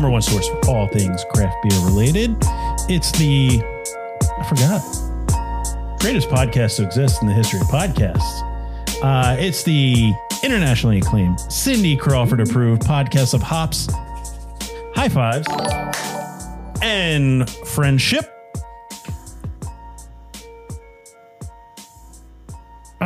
[0.00, 2.34] Number one source for all things craft beer related.
[2.88, 3.60] It's the,
[4.38, 4.80] I forgot,
[6.00, 8.40] greatest podcast to exist in the history of podcasts.
[9.02, 13.88] Uh, it's the internationally acclaimed, Cindy Crawford approved podcast of hops,
[14.94, 15.46] high fives,
[16.80, 18.39] and friendship.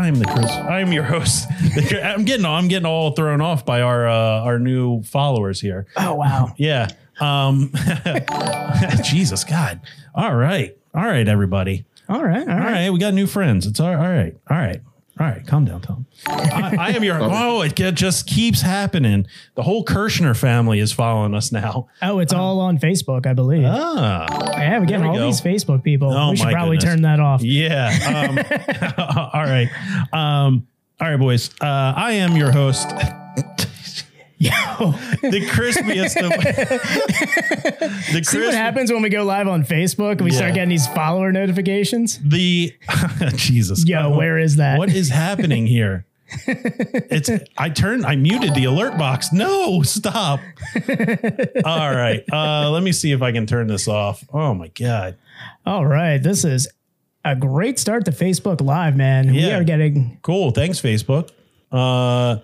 [0.04, 0.50] I'm the Chris.
[0.50, 1.48] I'm your host.
[2.03, 5.87] I'm getting I'm getting all thrown off by our uh, our new followers here.
[5.97, 6.53] Oh wow.
[6.59, 6.88] Yeah.
[7.20, 7.72] Um
[9.03, 9.81] Jesus God.
[10.14, 10.76] All right.
[10.94, 11.87] All right, everybody.
[12.09, 12.47] All right.
[12.47, 12.72] All All right.
[12.72, 13.66] right, we got new friends.
[13.66, 14.37] It's all, all right.
[14.50, 14.82] All right.
[15.20, 16.06] All right, calm down, Tom.
[16.26, 17.19] I, I am your.
[17.20, 19.26] Oh, it get- just keeps happening.
[19.54, 21.86] The whole Kirshner family is following us now.
[22.02, 23.64] Oh, it's all on Facebook, I believe.
[23.64, 24.26] Ah,
[24.58, 25.26] yeah, we get there we all go.
[25.26, 26.12] these Facebook people.
[26.12, 26.94] Oh, we should my probably goodness.
[26.94, 27.42] turn that off.
[27.42, 28.26] yeah.
[28.28, 28.38] Um,
[29.32, 29.69] all right.
[30.12, 30.66] Um,
[31.00, 31.50] all right, boys.
[31.60, 32.88] Uh, I am your host,
[34.44, 34.50] Yo,
[35.22, 36.31] the crispiest of
[38.12, 40.37] the see what happens when we go live on Facebook and we Yeah.
[40.38, 42.19] start getting these follower notifications?
[42.19, 42.75] the
[43.37, 43.87] Jesus.
[43.87, 44.78] Yo, God, where is that?
[44.78, 46.06] What is happening here?
[46.47, 49.32] It's I turned I muted the alert box.
[49.32, 50.41] No, stop.
[51.65, 52.25] All right.
[52.32, 54.25] Uh let me see if I can turn this off.
[54.32, 55.16] Oh my god.
[55.66, 56.66] All right, this is
[57.25, 59.32] a great start to Facebook Live, man.
[59.32, 60.19] We are getting.
[60.22, 60.50] Cool.
[60.50, 61.31] Thanks, Facebook.
[61.71, 62.38] Uh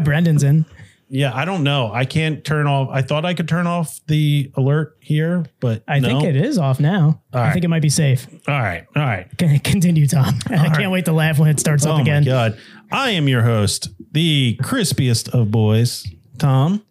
[0.00, 0.66] Brendan's in.
[1.08, 1.90] yeah, I don't know.
[1.92, 5.98] I can't turn off I thought I could turn off the alert here, but I
[6.00, 6.08] no.
[6.08, 7.22] think it is off now.
[7.32, 7.52] I right.
[7.52, 8.26] think it might be safe.
[8.46, 8.86] All right.
[8.94, 9.26] All right.
[9.64, 10.34] Continue, Tom.
[10.46, 10.90] I can't right.
[10.90, 12.24] wait to laugh when it starts Oh up my again.
[12.24, 12.58] god.
[12.92, 16.06] I am your host, the crispiest of boys,
[16.38, 16.82] Tom.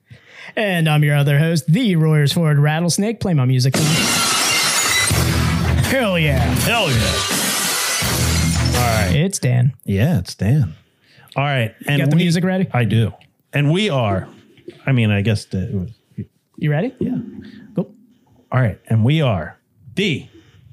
[0.56, 3.20] And I'm your other host, the Royersford Rattlesnake.
[3.20, 3.76] Play my music.
[3.76, 3.84] Tom.
[5.86, 6.40] Hell yeah.
[6.40, 7.14] Hell yeah.
[8.76, 9.16] All right.
[9.16, 9.74] It's Dan.
[9.86, 10.74] Yeah, it's Dan.
[11.38, 11.74] All right.
[11.88, 12.68] And got the we- music ready?
[12.74, 13.14] I do.
[13.54, 14.28] And we are,
[14.86, 15.92] I mean, I guess the, it was,
[16.58, 16.94] You ready?
[17.00, 17.18] yeah.
[17.74, 17.92] Go.
[18.52, 18.80] All right.
[18.88, 19.58] And we are
[19.96, 20.28] the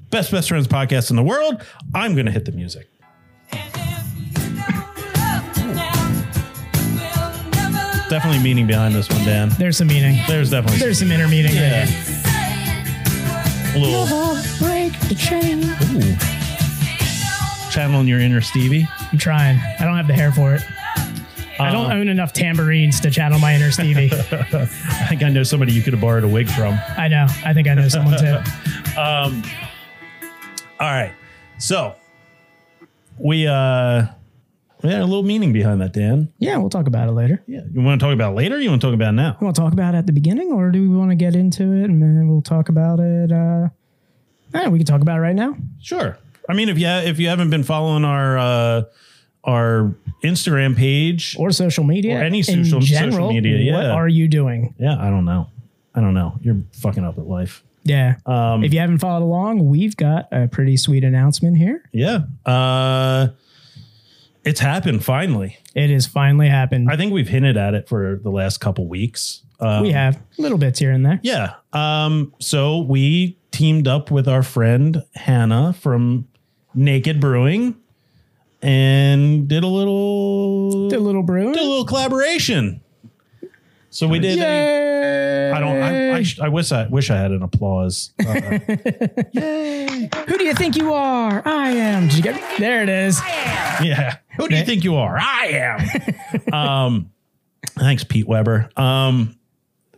[0.09, 1.63] best best friends podcast in the world.
[1.93, 2.89] I'm going to hit the music.
[8.07, 9.49] Definitely meaning behind this one, Dan.
[9.57, 10.19] There's some meaning.
[10.27, 11.85] There's definitely There's some inner meaning yeah.
[11.85, 13.75] there.
[13.75, 15.63] a little Break the chain.
[15.95, 16.15] ooh,
[17.71, 18.87] channeling your inner Stevie.
[19.15, 19.57] I'm trying.
[19.79, 20.61] I don't have the hair for it.
[21.57, 24.09] I don't Uh, own enough tambourines to channel my inner Stevie.
[24.13, 24.65] I
[25.07, 26.77] think I know somebody you could have borrowed a wig from.
[26.97, 27.25] I know.
[27.45, 28.37] I think I know someone too.
[28.97, 29.43] Um,
[30.79, 31.13] all right.
[31.57, 31.95] So
[33.17, 34.05] we uh
[34.83, 36.31] we had a little meaning behind that, Dan.
[36.39, 37.41] Yeah, we'll talk about it later.
[37.47, 37.61] Yeah.
[37.73, 38.55] You want to talk about it later?
[38.55, 39.37] Or you want to talk about it now?
[39.39, 41.35] You want to talk about it at the beginning, or do we want to get
[41.35, 43.31] into it and then we'll talk about it?
[43.33, 43.67] Uh,
[44.53, 45.55] eh, we can talk about it right now.
[45.81, 46.17] Sure.
[46.49, 48.83] I mean, if you ha- if you haven't been following our uh
[49.43, 49.93] our
[50.23, 52.17] Instagram page, Or social media.
[52.17, 54.73] Or any social- social general, media, What are you doing?
[54.79, 55.49] yeah, I don't know.
[55.93, 56.33] I don't know.
[56.41, 57.63] You're fucking up at life.
[57.83, 58.15] Yeah.
[58.25, 61.83] Um, if you haven't followed along, we've got a pretty sweet announcement here.
[61.93, 62.21] yeah.
[62.45, 63.27] Uh,
[64.43, 65.57] it's happened finally.
[65.73, 66.89] It has finally happened.
[66.91, 69.41] I think we've hinted at it for the last couple weeks.
[69.59, 71.19] Um, we have little bits here and there.
[71.23, 71.53] Yeah.
[71.73, 76.27] Um, so we teamed up with our friend Hannah from
[76.75, 77.75] Naked Brewing
[78.61, 81.53] and did a little did a little brew.
[81.53, 82.81] did a little collaboration.
[83.89, 84.37] So we did.
[84.39, 85.51] Yay.
[85.51, 85.81] A, I don't.
[85.81, 88.11] I, I, sh- I wish I wish I had an applause.
[88.19, 88.25] Uh,
[90.27, 91.41] Who do you think you are?
[91.45, 92.07] I am.
[92.07, 92.83] Did you get there?
[92.83, 93.21] It is.
[93.25, 94.17] yeah.
[94.37, 95.17] Who do you think you are?
[95.17, 95.77] I
[96.51, 96.53] am.
[96.53, 97.11] um,
[97.67, 98.69] thanks, Pete Weber.
[98.75, 99.37] Um,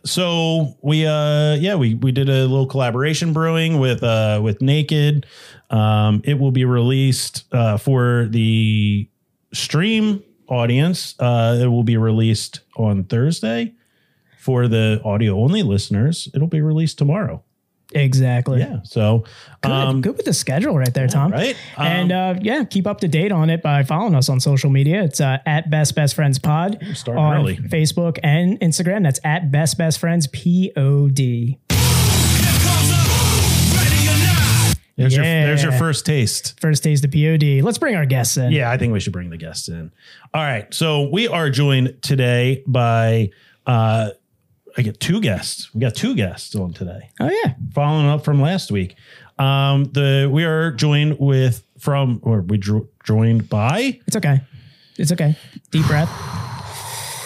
[0.04, 5.26] so we uh yeah we we did a little collaboration brewing with uh with Naked.
[5.70, 9.08] Um, it will be released uh, for the
[9.52, 11.14] stream audience.
[11.18, 13.74] Uh, it will be released on Thursday.
[14.38, 17.44] For the audio only listeners, it'll be released tomorrow.
[17.94, 18.60] Exactly.
[18.60, 18.80] Yeah.
[18.84, 19.24] So,
[19.62, 21.32] Good, um, good with the schedule right there, Tom.
[21.32, 21.56] right.
[21.78, 24.68] and Um, uh, yeah, keep up to date on it by following us on social
[24.68, 25.02] media.
[25.02, 27.56] It's uh, at Best Best Friends Pod on early.
[27.56, 29.04] Facebook and Instagram.
[29.04, 31.58] That's at Best Best Friends P O D.
[34.96, 36.58] there's your there's your first taste.
[36.60, 37.62] First taste of P O D.
[37.62, 38.50] Let's bring our guests in.
[38.52, 39.92] Yeah, I think we should bring the guests in.
[40.34, 40.72] All right.
[40.74, 43.30] So we are joined today by
[43.66, 44.10] uh
[44.78, 45.74] I get two guests.
[45.74, 47.10] We got two guests on today.
[47.20, 47.54] Oh yeah.
[47.74, 48.94] Following up from last week.
[49.38, 54.40] Um the we are joined with from or we dro- joined by It's okay.
[54.96, 55.36] It's okay.
[55.70, 56.08] Deep breath.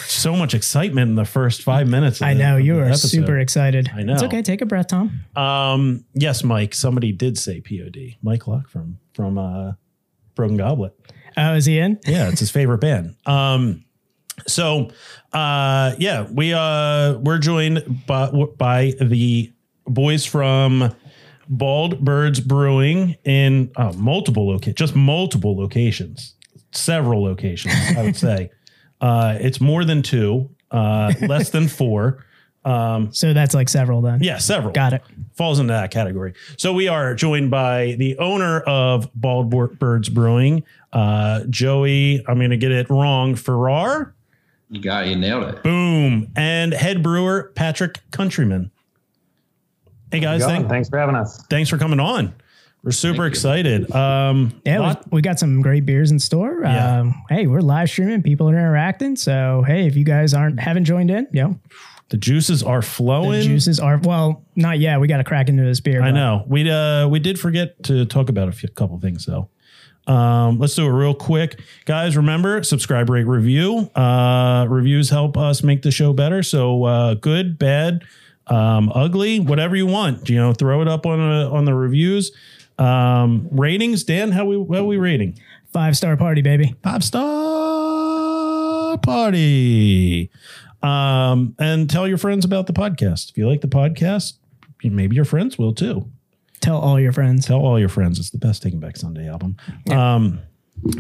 [0.09, 3.09] so much excitement in the first 5 minutes of I the- know you are episode.
[3.09, 3.91] super excited.
[3.95, 4.15] I know.
[4.15, 4.43] It's okay.
[4.43, 5.21] Take a breath, Tom.
[5.37, 8.17] Um yes, Mike, somebody did say POD.
[8.23, 9.73] Mike Luck from from uh
[10.35, 10.95] Broken Goblet.
[11.37, 11.99] Oh, is he in?
[12.07, 13.17] yeah, it's his favorite band.
[13.27, 13.85] Um,
[14.47, 14.91] so
[15.33, 19.53] uh, yeah, we uh, we're joined by, by the
[19.87, 20.95] boys from
[21.49, 26.35] Bald Birds Brewing in uh, multiple locations, just multiple locations,
[26.73, 27.75] several locations.
[27.97, 28.51] I would say
[29.01, 32.25] uh, it's more than two, uh, less than four.
[32.65, 34.23] Um, So that's like several then.
[34.23, 34.73] Yeah, several.
[34.73, 35.03] Got it.
[35.35, 36.35] Falls into that category.
[36.57, 40.63] So we are joined by the owner of Bald Birds Brewing,
[40.93, 42.25] uh, Joey.
[42.29, 43.35] I'm going to get it wrong.
[43.35, 44.13] Feerrar,
[44.73, 45.07] You got.
[45.07, 45.63] You nailed it.
[45.63, 48.71] boom, and head brewer Patrick Countryman.
[50.11, 50.57] Hey guys, Going.
[50.57, 51.45] thank, Thanks for having us.
[51.51, 52.35] thanks for coming on.
[52.83, 53.95] We're super excited.
[53.95, 56.61] Um, Yeah, lot- we, we got some great beers in store.
[56.63, 57.01] Yeah.
[57.01, 58.23] Um, hey, we're live streaming.
[58.23, 59.15] People are interacting.
[59.15, 61.59] So hey, if you guys aren't haven't joined in, you know,
[62.09, 63.41] the juices are flowing.
[63.41, 65.01] the juices are well, not yet.
[65.01, 66.03] We got to crack into this beer.
[66.03, 66.45] I but- know.
[66.49, 69.51] We uh we did forget to talk about a few, couple things though.
[70.07, 72.17] Um, let's do it real quick, guys.
[72.17, 73.91] Remember, subscribe, rate, review.
[73.95, 76.43] Uh, reviews help us make the show better.
[76.43, 78.05] So uh, good, bad,
[78.49, 80.29] um, ugly, whatever you want.
[80.29, 82.33] You know, throw it up on uh, on the reviews.
[82.79, 84.33] Um, ratings, Dan.
[84.33, 85.39] How we how we rating?
[85.73, 86.75] Five star party, baby.
[86.83, 90.31] Five star party.
[90.83, 93.31] Um, and tell your friends about the podcast.
[93.31, 94.35] If you like the podcast,
[94.83, 96.12] maybe your friends will too
[96.63, 97.45] Tell all your friends.
[97.45, 99.57] tell all your friends it's the best Taking Back Sunday album.
[99.91, 100.41] Um,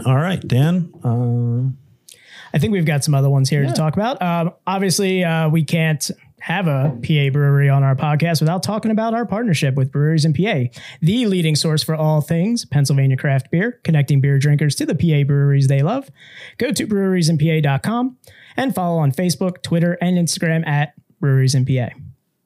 [0.05, 0.93] all right, Dan.
[1.03, 2.17] Uh,
[2.55, 4.21] I think we've got some other ones here to talk about.
[4.21, 6.11] Um, obviously, uh, we can't
[6.41, 10.35] have a PA brewery on our podcast without talking about our partnership with Breweries in
[10.35, 10.65] PA,
[11.01, 15.25] the leading source for all things Pennsylvania craft beer, connecting beer drinkers to the PA
[15.25, 16.11] breweries they love.
[16.59, 18.17] Go to breweriesinpa.com
[18.57, 21.91] and follow on Facebook, Twitter, and Instagram at Breweries in PA.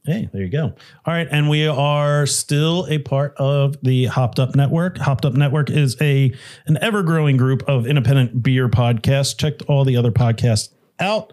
[0.06, 0.72] Hey, there you go.
[1.04, 4.98] All right, and we are still a part of the Hopped Up Network.
[4.98, 6.32] Hopped Up Network is a
[6.66, 9.36] an ever growing group of independent beer podcasts.
[9.36, 10.68] Check all the other podcasts
[11.00, 11.32] out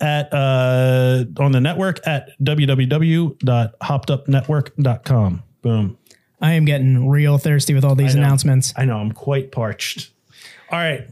[0.00, 5.42] at uh, on the network at www.hoppedupnetwork.com.
[5.62, 5.98] Boom.
[6.40, 8.72] I am getting real thirsty with all these I announcements.
[8.76, 10.10] I know I'm quite parched.
[10.70, 11.06] All right,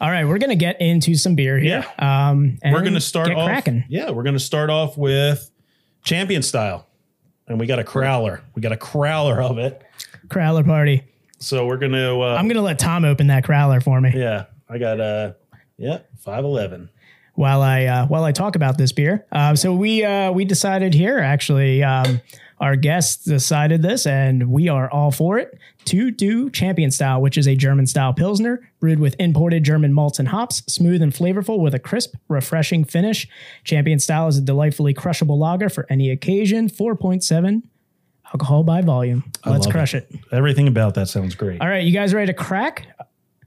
[0.00, 1.84] All right, we're going to get into some beer here.
[1.98, 3.48] Um, and we're going to start off.
[3.48, 3.84] cracking.
[3.88, 5.50] Yeah, we're going to start off with
[6.04, 6.86] champion style,
[7.48, 8.40] and we got a crowler.
[8.54, 9.82] We got a crowler of it.
[10.28, 11.02] Crowler party.
[11.38, 12.20] So we're going to.
[12.20, 14.12] Uh, I'm going to let Tom open that crowler for me.
[14.14, 15.32] yeah, I got uh,
[15.76, 16.88] yeah, five eleven.
[17.34, 19.26] while I uh, while I talk about this beer.
[19.32, 22.20] Uh, so we uh, we decided here actually um,
[22.60, 27.36] our guests decided this, and we are all for it to do Champion Style, which
[27.38, 31.58] is a German style pilsner brewed with imported German malts and hops, smooth and flavorful
[31.60, 33.28] with a crisp, refreshing finish.
[33.64, 36.68] Champion Style is a delightfully crushable lager for any occasion.
[36.68, 37.68] Four point seven
[38.26, 39.24] alcohol by volume.
[39.46, 40.10] Let's crush it.
[40.32, 41.60] Everything about that sounds great.
[41.60, 42.86] All right, you guys ready to crack?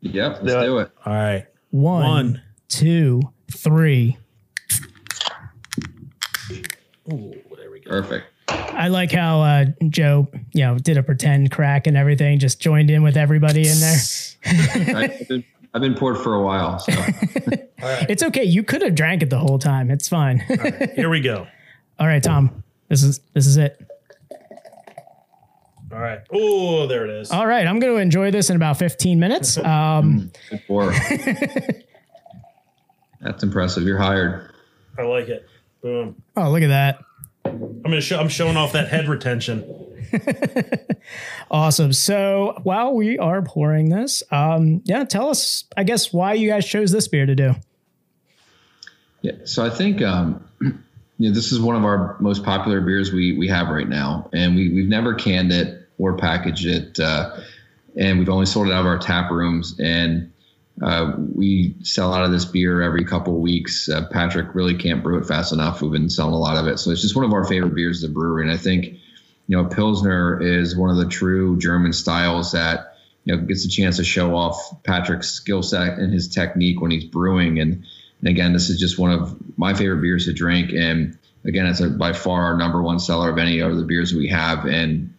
[0.02, 0.40] Yep.
[0.44, 0.92] Let's do it.
[1.06, 2.42] All right, One, One.
[2.70, 4.18] two, three.
[7.86, 8.26] Perfect.
[8.50, 12.90] I like how uh, Joe, you know, did a pretend crack and everything, just joined
[12.90, 13.98] in with everybody in there.
[14.46, 16.80] I, have been, I've been poured for a while.
[16.80, 16.94] So
[17.80, 18.44] It's okay.
[18.44, 19.92] You could have drank it the whole time.
[19.92, 20.40] It's fine.
[20.96, 21.48] here we go.
[22.00, 22.64] All right, Tom.
[22.90, 23.80] This is this is it.
[25.92, 26.20] All right.
[26.32, 27.32] Oh, there it is.
[27.32, 29.58] All right, I'm going to enjoy this in about 15 minutes.
[29.58, 30.94] Um, good pour.
[33.22, 33.84] That's impressive.
[33.84, 34.52] You're hired.
[35.00, 35.48] I like it.
[35.82, 36.22] Boom.
[36.36, 37.00] oh, look at that.
[37.50, 38.20] I'm gonna show.
[38.20, 39.64] I'm showing off that head retention.
[41.50, 41.94] Awesome.
[41.94, 46.66] So while we are pouring this, um, yeah, tell us, I guess, why you guys
[46.66, 47.56] chose this beer to do.
[49.22, 49.32] Yeah.
[49.46, 50.74] So I think um, you
[51.18, 54.56] know, this is one of our most popular beers we we have right now, and
[54.56, 57.38] we we've never canned it or packaged it, uh,
[57.96, 59.80] and we've only sold it out of our tap rooms.
[59.80, 60.32] And
[60.82, 63.90] uh, we sell out of this beer every couple of weeks.
[63.90, 65.82] Uh, Patrick really can't brew it fast enough.
[65.82, 68.04] We've been selling a lot of it, so it's just one of our favorite beers
[68.04, 68.44] at the brewery.
[68.44, 69.00] And I think
[69.48, 73.70] you know, Pilsner is one of the true German styles that you know gets a
[73.70, 77.60] chance to show off Patrick's skill set and his technique when he's brewing.
[77.60, 77.86] And,
[78.20, 80.74] and again, this is just one of my favorite beers to drink.
[80.74, 84.14] And again, it's a, by far our number one seller of any of the beers
[84.14, 84.66] we have.
[84.66, 85.14] And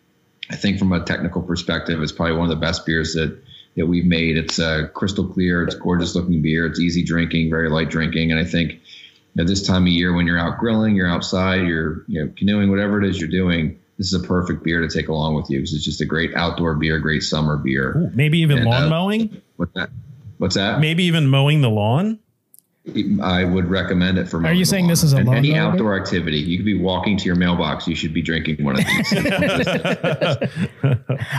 [0.51, 3.43] I think from a technical perspective, it's probably one of the best beers that
[3.79, 4.37] that we've made.
[4.37, 5.63] It's uh, crystal clear.
[5.63, 6.67] It's gorgeous looking beer.
[6.67, 8.33] It's easy drinking, very light drinking.
[8.33, 8.81] And I think
[9.39, 12.71] at this time of year when you're out grilling, you're outside, you're you know canoeing,
[12.71, 15.59] whatever it is you're doing, this is a perfect beer to take along with you
[15.59, 17.97] because it's just a great outdoor beer, great summer beer.
[17.97, 19.43] Ooh, maybe even And, lawn uh, mowing.
[19.57, 19.91] What's that?
[20.39, 20.81] What's that?
[20.81, 22.19] Maybe even mowing the lawn.
[23.23, 24.45] I would recommend it for.
[24.47, 24.91] Are you saying lawn.
[24.91, 25.71] this is a And any mower beer?
[25.73, 26.39] outdoor activity?
[26.39, 27.87] You could be walking to your mailbox.
[27.87, 29.13] You should be drinking one of these.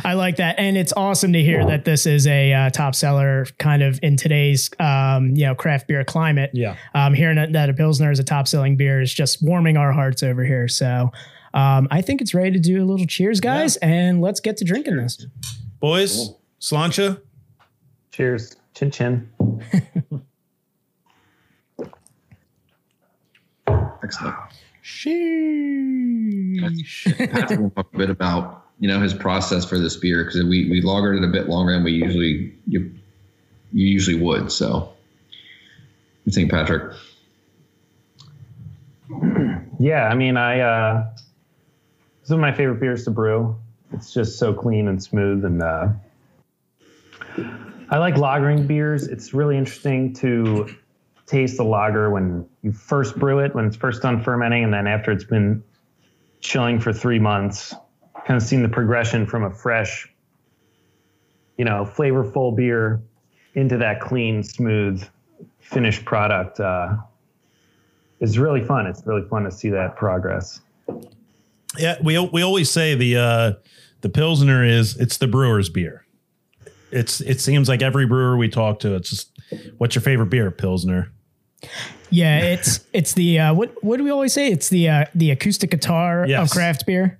[0.03, 3.45] I like that, and it's awesome to hear that this is a uh, top seller,
[3.57, 6.51] kind of in today's um, you know craft beer climate.
[6.53, 6.75] Yeah.
[6.93, 9.91] um, hearing that, that a pilsner is a top selling beer is just warming our
[9.91, 10.67] hearts over here.
[10.67, 11.11] So,
[11.53, 14.65] um, I think it's ready to do a little cheers, guys, and let's get to
[14.65, 15.25] drinking this.
[15.79, 17.19] Boys, sláinte.
[18.11, 18.55] Cheers.
[18.75, 19.29] Chin chin.
[24.03, 24.35] Excellent.
[24.83, 25.31] Sheesh.
[27.31, 30.69] Patrick will talk a bit about you know his process for this beer because we
[30.69, 32.91] we lagered it a bit longer than we usually you
[33.73, 34.51] you usually would.
[34.51, 34.91] So, what do
[36.25, 36.93] you think, Patrick?
[39.79, 43.55] Yeah, I mean, I uh, this is one of my favorite beers to brew.
[43.91, 45.89] It's just so clean and smooth, and uh,
[47.89, 49.07] I like lagering beers.
[49.07, 50.69] It's really interesting to
[51.29, 54.87] taste the lager when you first brew it, when it's first done fermenting, and then
[54.87, 55.63] after it's been
[56.41, 57.75] chilling for three months.
[58.25, 60.07] Kind of seeing the progression from a fresh,
[61.57, 63.01] you know, flavorful beer
[63.53, 65.03] into that clean, smooth,
[65.59, 66.59] finished product.
[66.59, 66.95] Uh,
[68.19, 68.85] is really fun.
[68.85, 70.59] It's really fun to see that progress.
[71.77, 73.53] Yeah, we we always say the uh,
[74.01, 76.05] the pilsner is it's the brewer's beer.
[76.91, 79.31] It's it seems like every brewer we talk to, it's just
[79.77, 81.11] what's your favorite beer, pilsner.
[82.09, 84.51] Yeah, it's it's the uh, what what do we always say?
[84.51, 86.49] It's the uh, the acoustic guitar Yes.
[86.51, 87.19] of craft beer.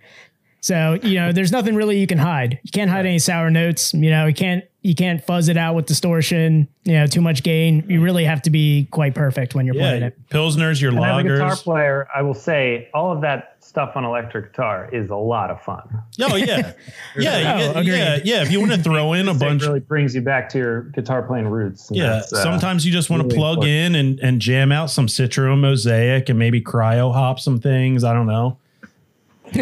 [0.62, 2.60] So you know, there's nothing really you can hide.
[2.64, 3.94] You can't hide any sour notes.
[3.94, 6.68] You know, you can't you can't fuzz it out with distortion.
[6.86, 7.84] You know, too much gain.
[7.90, 10.18] You really have to be quite perfect when you're playing it.
[10.30, 14.04] pilsners, your And as a guitar player, I will say all of that stuff on
[14.06, 15.82] electric guitar is a lot of fun.
[16.22, 16.74] Oh yeah,
[17.18, 18.42] yeah, you Oh, get- yeah, yeah.
[18.42, 20.82] If you want to throw in a It bunch, really brings you back to your
[20.84, 21.90] guitar playing roots.
[21.92, 22.14] yeah.
[22.16, 23.76] uh, Sometimes you just want to plug important.
[23.76, 28.04] in and and jam out some Citra Mosaic and maybe cryo hop some things.
[28.04, 28.58] I don't know.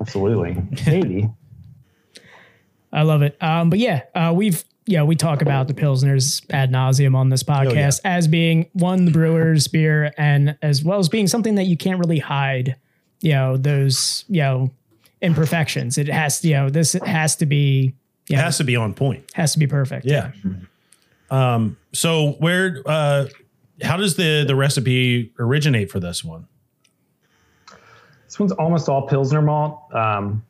[0.00, 1.28] absolutely maybe.
[2.94, 3.36] I love it.
[3.42, 7.42] Um, but yeah, uh, we've yeah we talk about the pilsners ad nauseum on this
[7.42, 11.76] podcast as being one the brewer's beer and as well as being something that you
[11.76, 12.76] can't really hide.
[13.20, 14.70] You know those you know
[15.20, 15.98] imperfections.
[15.98, 17.94] It has you know this has to be
[18.30, 19.30] It has to be on point.
[19.34, 20.06] has to be perfect.
[20.06, 20.30] Yeah.
[21.30, 21.76] Um.
[21.92, 22.82] So where?
[22.86, 23.26] Uh.
[23.82, 26.46] How does the the recipe originate for this one?
[28.26, 29.92] This one's almost all Pilsner malt.
[29.94, 30.44] Um,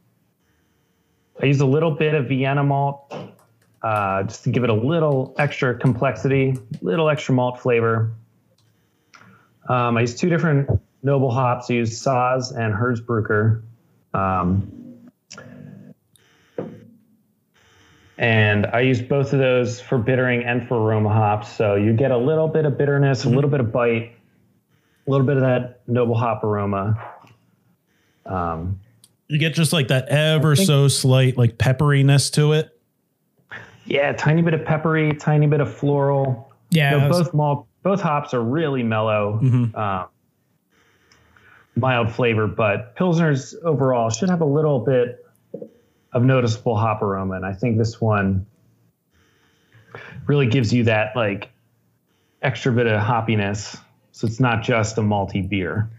[1.43, 3.13] I use a little bit of Vienna malt
[3.83, 8.13] uh, just to give it a little extra complexity, little extra malt flavor.
[9.69, 10.69] Um, I use two different
[11.03, 11.71] noble hops.
[11.71, 13.63] I use Saaz and Hersbrucker.
[14.15, 15.11] Um,
[18.17, 21.53] and I use both of those for bittering and for aroma hops.
[21.53, 24.13] So you get a little bit of bitterness, a little bit of bite,
[25.07, 27.13] a little bit of that noble hop aroma.
[28.25, 28.81] Um,
[29.29, 32.79] You get just like that ever so slight like pepperiness to it.
[33.87, 36.53] yeah, tiny bit of peppery, tiny bit of floral.
[36.71, 39.39] Yeah, You know, was- both malt, both hops are really mellow,
[39.75, 40.07] um,
[41.77, 45.25] mild flavor, but pilsners overall should have a little bit
[46.13, 48.47] of noticeable hop aroma, and I think this one
[50.27, 51.51] really gives you that like
[52.43, 53.79] extra bit of hoppiness.
[54.13, 55.91] So it's not just a malty beer.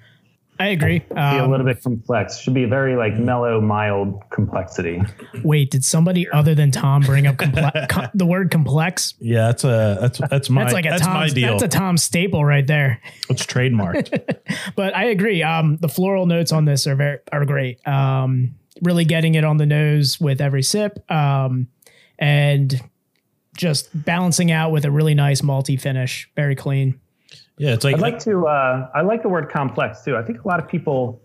[0.59, 0.99] I agree.
[0.99, 2.37] Be a Um, little bit complex.
[2.39, 5.01] Should be a very like mellow, mild complexity.
[5.43, 9.13] wait, did somebody other than Tom bring up comple- com- the word complex?
[9.19, 11.35] Yeah, that's a that's that's my That's like a that's my Tom.
[11.35, 11.51] deal.
[11.57, 13.01] That's a Tom staple right there.
[13.29, 14.37] it's trademarked.
[14.75, 15.43] but I agree.
[15.43, 17.85] Um, the floral notes on this are very are great.
[17.87, 21.67] Um, really getting it on the nose with every sip, um,
[22.17, 22.81] and
[23.57, 26.29] just balancing out with a really nice malty finish.
[26.35, 26.99] Very clean.
[27.57, 28.47] Yeah, it's like, I'd like to.
[28.47, 30.17] Uh, I like the word complex too.
[30.17, 31.21] I think a lot of people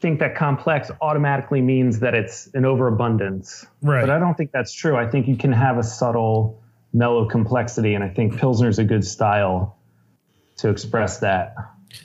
[0.00, 3.64] think that complex automatically means that it's an overabundance.
[3.82, 4.00] Right.
[4.00, 4.96] But I don't think that's true.
[4.96, 6.60] I think you can have a subtle,
[6.92, 9.78] mellow complexity, and I think Pilsner's a good style
[10.56, 11.54] to express that.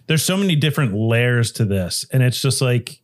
[0.07, 3.01] there's so many different layers to this, and it's just like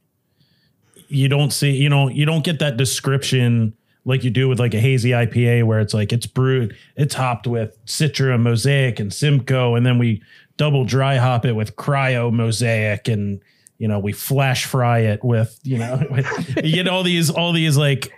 [1.08, 3.74] you don't see, you know, you don't get that description
[4.05, 7.48] like you do with like a hazy IPA where it's like it's brewed, it's hopped
[7.48, 10.22] with Citra, Mosaic, and Simcoe, and then we
[10.57, 13.41] double dry hop it with Cryo Mosaic, and
[13.77, 16.27] you know we flash fry it with you know with,
[16.63, 18.12] you get all these all these like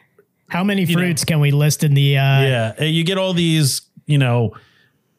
[0.49, 0.93] How many know.
[0.93, 2.17] fruits can we list in the?
[2.17, 4.53] Uh, yeah you get all these you know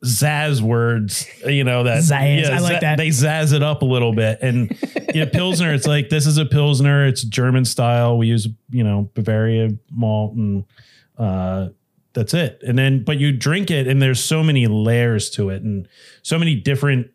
[0.05, 2.99] zazz words you know that Zazz, I like that.
[2.99, 4.77] they zazz it up a little bit and
[5.15, 9.11] yeah pilsner it's like this is a pilsner it's german style we use you know
[9.15, 10.65] bavaria malt and
[11.19, 11.69] uh
[12.13, 15.63] that's it and then but you drink it and there's so many layers to it
[15.63, 15.89] and
[16.23, 17.11] so many different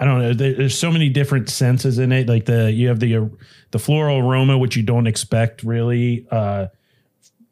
[0.00, 0.32] I don't know.
[0.32, 2.28] There's so many different senses in it.
[2.28, 3.30] Like the you have the
[3.70, 6.66] the floral aroma, which you don't expect really, uh,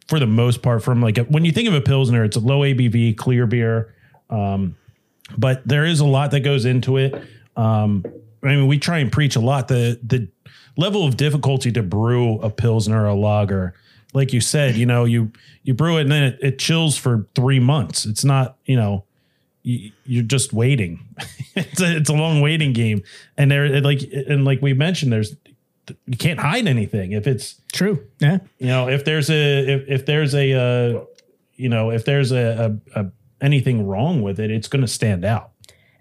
[0.08, 0.82] for the most part.
[0.82, 3.94] From like a, when you think of a pilsner, it's a low ABV, clear beer,
[4.30, 4.76] um,
[5.36, 7.14] but there is a lot that goes into it.
[7.56, 8.04] Um,
[8.42, 9.68] I mean, we try and preach a lot.
[9.68, 10.28] The the
[10.76, 13.74] level of difficulty to brew a pilsner or a lager,
[14.14, 17.26] like you said, you know, you you brew it and then it, it chills for
[17.34, 18.06] three months.
[18.06, 19.04] It's not, you know,
[19.62, 21.06] you, you're just waiting.
[21.54, 23.02] it's a it's a long waiting game,
[23.36, 25.36] and there it like and like we mentioned, there's
[26.06, 28.06] you can't hide anything if it's True.
[28.20, 28.38] Yeah.
[28.58, 31.04] you know if there's a if, if there's a uh,
[31.56, 33.06] you know if there's a, a, a
[33.40, 35.50] anything wrong with it, it's going to stand out.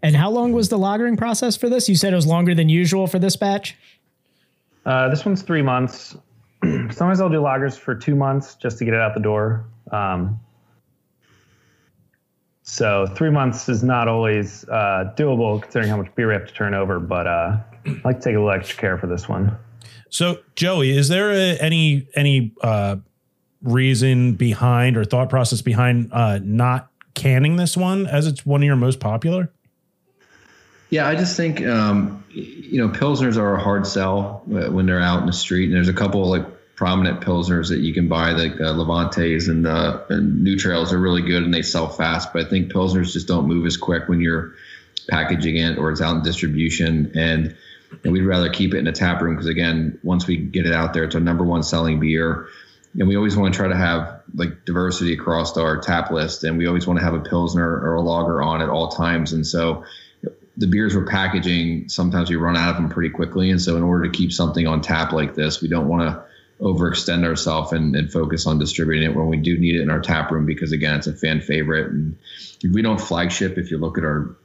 [0.02, 1.90] And how long was the lagering process for this?
[1.90, 3.78] You said it was longer than usual for this batch.
[4.86, 6.16] Uh, this one's three months.
[6.64, 9.66] Sometimes I'll do lagers for two months just to get it out the door.
[9.92, 10.40] Um,
[12.64, 16.54] so three months is not always uh, doable considering how much beer we have to
[16.54, 19.58] turn over, but uh, I like to take a little extra care for this one.
[20.10, 22.98] So Joey, is there a, any any uh,
[23.64, 28.66] reason behind or thought process behind uh, not canning this one as it's one of
[28.66, 29.52] your most popular?
[30.90, 35.02] Yeah, I just think um, you know pilsners are a hard sell uh, when they're
[35.02, 38.32] out in the street, and there's a couple like prominent pilsners that you can buy,
[38.32, 42.34] like uh, Levantes and uh, and New Trails are really good and they sell fast.
[42.34, 44.54] But I think pilsners just don't move as quick when you're
[45.10, 47.56] packaging it or it's out in distribution, and,
[48.04, 50.74] and we'd rather keep it in a tap room because again, once we get it
[50.74, 52.48] out there, it's our number one selling beer.
[52.98, 56.58] And we always want to try to have like diversity across our tap list, and
[56.58, 59.34] we always want to have a pilsner or a lager on at all times.
[59.34, 59.84] And so,
[60.58, 63.50] the beers we're packaging, sometimes we run out of them pretty quickly.
[63.50, 66.24] And so, in order to keep something on tap like this, we don't want to
[66.64, 70.02] overextend ourselves and, and focus on distributing it when we do need it in our
[70.02, 71.92] tap room because, again, it's a fan favorite.
[71.92, 72.18] And
[72.72, 73.58] we don't flagship.
[73.58, 74.36] If you look at our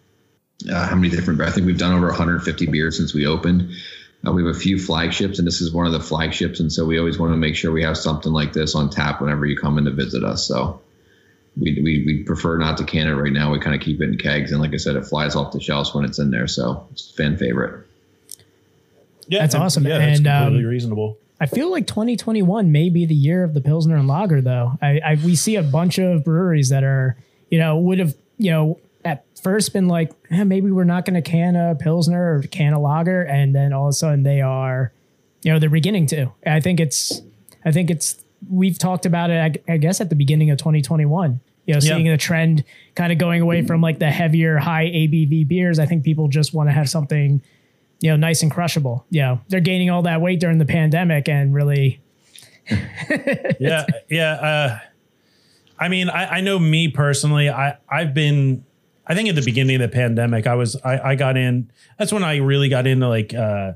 [0.70, 3.70] uh, how many different, I think we've done over 150 beers since we opened.
[4.26, 6.60] Uh, we have a few flagships, and this is one of the flagships.
[6.60, 9.20] And so, we always want to make sure we have something like this on tap
[9.20, 10.46] whenever you come in to visit us.
[10.46, 10.80] So,
[11.56, 13.52] we, we, we prefer not to can it right now.
[13.52, 14.50] We kind of keep it in kegs.
[14.52, 16.48] And like I said, it flies off the shelves when it's in there.
[16.48, 17.86] So it's a fan favorite.
[19.28, 19.86] Yeah, That's awesome.
[19.86, 21.18] Yeah, that's And, um, completely reasonable.
[21.40, 24.72] I feel like 2021 may be the year of the Pilsner and Lager, though.
[24.80, 27.16] I, I we see a bunch of breweries that are,
[27.50, 31.20] you know, would have, you know, at first been like, eh, maybe we're not going
[31.20, 34.40] to can a Pilsner or can a Lager, and then all of a sudden they
[34.40, 34.92] are,
[35.42, 36.32] you know, they're beginning to.
[36.46, 37.20] I think it's,
[37.64, 41.40] I think it's, we've talked about it, I, I guess, at the beginning of 2021.
[41.66, 41.96] You know, Yeah.
[41.96, 42.62] seeing the trend
[42.94, 45.78] kind of going away from like the heavier, high ABV beers.
[45.78, 47.42] I think people just want to have something
[48.00, 49.06] you know, nice and crushable.
[49.08, 52.02] You know, they're gaining all that weight during the pandemic and really,
[53.60, 54.32] yeah, yeah.
[54.32, 54.78] Uh,
[55.78, 57.48] I mean, I, I know me personally.
[57.48, 58.64] I I've been.
[59.06, 61.70] I think at the beginning of the pandemic, I was I, I got in.
[61.98, 63.72] That's when I really got into like uh,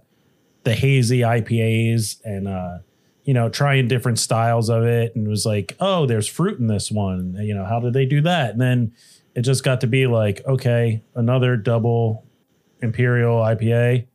[0.65, 2.79] the hazy IPAs and uh,
[3.25, 6.91] you know trying different styles of it, and was like, oh, there's fruit in this
[6.91, 7.37] one.
[7.41, 8.53] You know, how did they do that?
[8.53, 8.93] And then
[9.35, 12.25] it just got to be like, okay, another double
[12.81, 14.07] imperial IPA.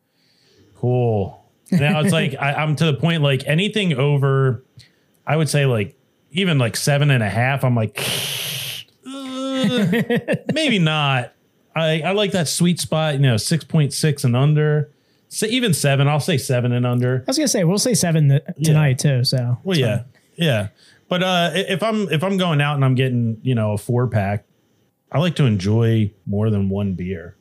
[0.76, 1.40] Cool.
[1.72, 4.66] Now it's like I, I'm to the point like anything over,
[5.28, 5.96] I would say like
[6.32, 7.64] even like seven and a half.
[7.64, 8.04] I'm like,
[9.64, 11.34] "Uh, maybe not.
[11.76, 13.16] I I like that sweet spot.
[13.16, 14.92] You know, six point six and under.
[15.30, 17.24] So even seven, I'll say seven and under.
[17.26, 19.24] I was gonna say we'll say seven th- tonight too.
[19.24, 20.04] So Well, yeah,
[20.36, 20.68] yeah.
[21.10, 24.08] But uh, if I'm if I'm going out and I'm getting you know a four
[24.08, 24.46] pack,
[25.12, 27.36] I like to enjoy more than one beer.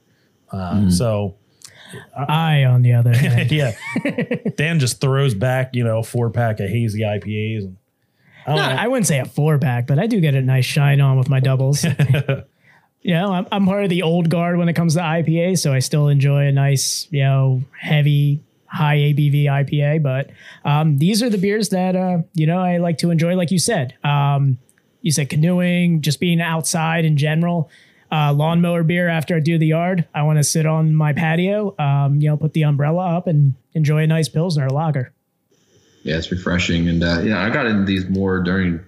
[0.50, 1.36] Uh, So
[2.16, 3.72] I, on the other hand, yeah,
[4.56, 7.64] Dan just throws back you know four pack of hazy IPAs.
[7.64, 7.76] And,
[8.46, 8.62] I don't No.
[8.62, 11.28] I wouldn't say a four pack, but I do get a nice shine on with
[11.28, 11.84] my doubles.
[13.02, 15.72] you know, I'm, I'm part of the old guard when it comes to IPA, so
[15.72, 20.02] I still enjoy a nice, you know, heavy, high ABV IPA.
[20.02, 20.30] But
[20.64, 23.58] um, these are the beers that uh, you know I like to enjoy, like you
[23.58, 23.94] said.
[24.04, 24.58] Um,
[25.02, 27.70] you said canoeing, just being outside in general.
[28.10, 30.06] Uh, lawnmower beer after I do the yard.
[30.14, 33.54] I want to sit on my patio, um, you know, put the umbrella up and
[33.72, 35.12] enjoy a nice pilsner or lager.
[36.02, 38.80] Yeah, it's refreshing, and uh, yeah, I got into these more during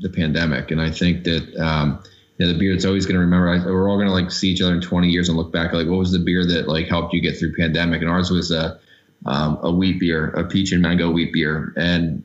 [0.00, 2.02] the pandemic, and I think that um,
[2.38, 3.48] yeah, the beer that's always going to remember.
[3.48, 5.72] I, we're all going to like see each other in 20 years and look back
[5.72, 8.50] like what was the beer that like helped you get through pandemic, and ours was
[8.50, 8.78] a
[9.24, 12.22] um, a wheat beer, a peach and mango wheat beer, and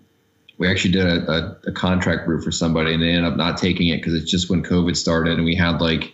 [0.57, 3.57] we actually did a, a, a contract brew for somebody, and they ended up not
[3.57, 6.13] taking it because it's just when COVID started, and we had like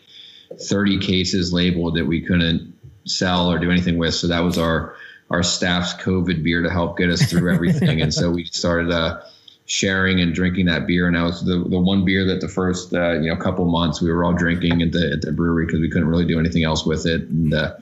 [0.62, 2.74] 30 cases labeled that we couldn't
[3.06, 4.14] sell or do anything with.
[4.14, 4.96] So that was our
[5.34, 8.02] our staff's COVID beer to help get us through everything.
[8.04, 9.20] and so we started uh,
[9.66, 11.08] sharing and drinking that beer.
[11.08, 14.00] And that was the, the one beer that the first uh, you know couple months
[14.00, 16.64] we were all drinking at the at the brewery because we couldn't really do anything
[16.64, 17.22] else with it.
[17.22, 17.76] And uh,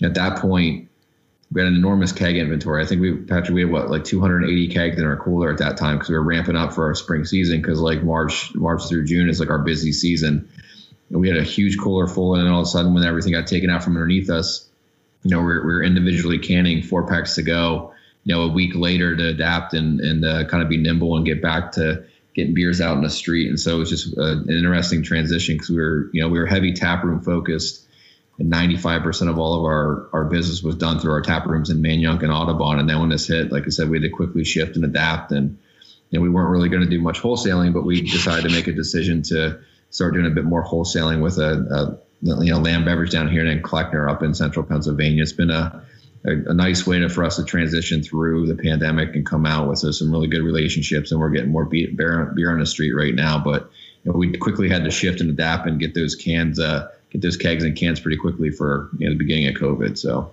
[0.00, 0.88] at that point,
[1.50, 2.84] we had an enormous keg inventory.
[2.84, 5.76] I think we Patrick we had what like 280 kegs in our cooler at that
[5.76, 9.06] time because we were ramping up for our spring season because like March March through
[9.06, 10.48] June is like our busy season.
[11.10, 13.32] And we had a huge cooler full, and then all of a sudden when everything
[13.32, 14.68] got taken out from underneath us
[15.22, 17.92] you know, we're, we're individually canning four packs to go,
[18.24, 21.26] you know, a week later to adapt and, and uh, kind of be nimble and
[21.26, 22.04] get back to
[22.34, 23.48] getting beers out in the street.
[23.48, 26.38] And so it was just uh, an interesting transition because we were, you know, we
[26.38, 27.86] were heavy tap room focused
[28.38, 31.82] and 95% of all of our, our business was done through our tap rooms in
[31.82, 32.78] Manayunk and Audubon.
[32.78, 35.32] And then when this hit, like I said, we had to quickly shift and adapt.
[35.32, 35.58] And,
[36.10, 38.66] you know, we weren't really going to do much wholesaling, but we decided to make
[38.66, 42.84] a decision to start doing a bit more wholesaling with a, a you know Lamb
[42.84, 45.22] Beverage down here and Kleckner up in central Pennsylvania.
[45.22, 45.84] It's been a
[46.24, 49.68] a, a nice way to, for us to transition through the pandemic and come out
[49.68, 51.10] with some really good relationships.
[51.10, 51.90] And we're getting more beer,
[52.34, 53.42] beer on the street right now.
[53.42, 53.70] But
[54.04, 57.22] you know, we quickly had to shift and adapt and get those cans, uh, get
[57.22, 59.98] those kegs and cans pretty quickly for you know, the beginning of COVID.
[59.98, 60.32] So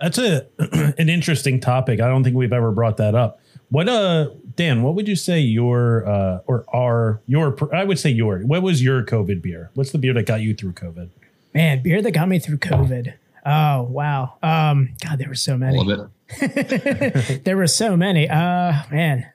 [0.00, 0.46] that's a
[0.98, 2.00] an interesting topic.
[2.00, 3.40] I don't think we've ever brought that up.
[3.70, 8.10] What uh Dan, what would you say your uh or our your I would say
[8.10, 9.70] your what was your COVID beer?
[9.74, 11.10] What's the beer that got you through COVID?
[11.54, 13.14] Man, beer that got me through COVID.
[13.46, 14.34] Oh wow.
[14.42, 15.78] Um God, there were so many.
[15.78, 17.44] Love it.
[17.44, 18.28] there were so many.
[18.28, 19.26] Uh man.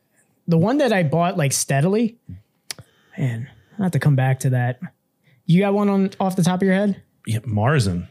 [0.47, 2.17] The one that I bought like steadily.
[3.17, 4.79] Man, I have to come back to that.
[5.45, 7.01] You got one on off the top of your head?
[7.25, 8.07] Yeah, Marzen.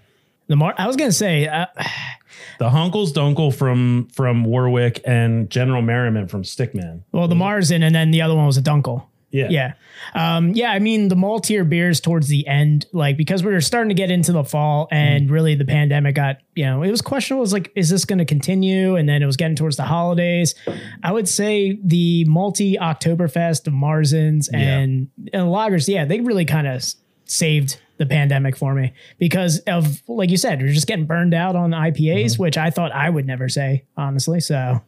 [0.48, 1.66] The Mar I was gonna say uh,
[2.58, 7.02] the Hunkles Dunkel from from Warwick and General Merriman from Stickman.
[7.12, 9.06] Well, the Marzen and then the other one was a Dunkel.
[9.30, 9.48] Yeah.
[9.50, 9.74] Yeah.
[10.14, 10.70] Um, yeah.
[10.70, 14.11] I mean, the maltier beers towards the end, like because we were starting to get
[14.11, 15.30] into the fall and mm.
[15.30, 17.42] really the pandemic got, you know, it was questionable.
[17.42, 18.96] It was like, is this going to continue?
[18.96, 20.54] And then it was getting towards the holidays.
[21.02, 25.40] I would say the multi Oktoberfest, the Marzens and, yeah.
[25.40, 26.82] and lagers, yeah, they really kind of
[27.28, 31.56] saved the pandemic for me because of like you said, you're just getting burned out
[31.56, 32.42] on IPAs, mm-hmm.
[32.42, 34.40] which I thought I would never say honestly.
[34.40, 34.80] So,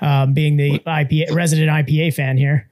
[0.00, 2.68] um, being the IPA resident IPA fan here.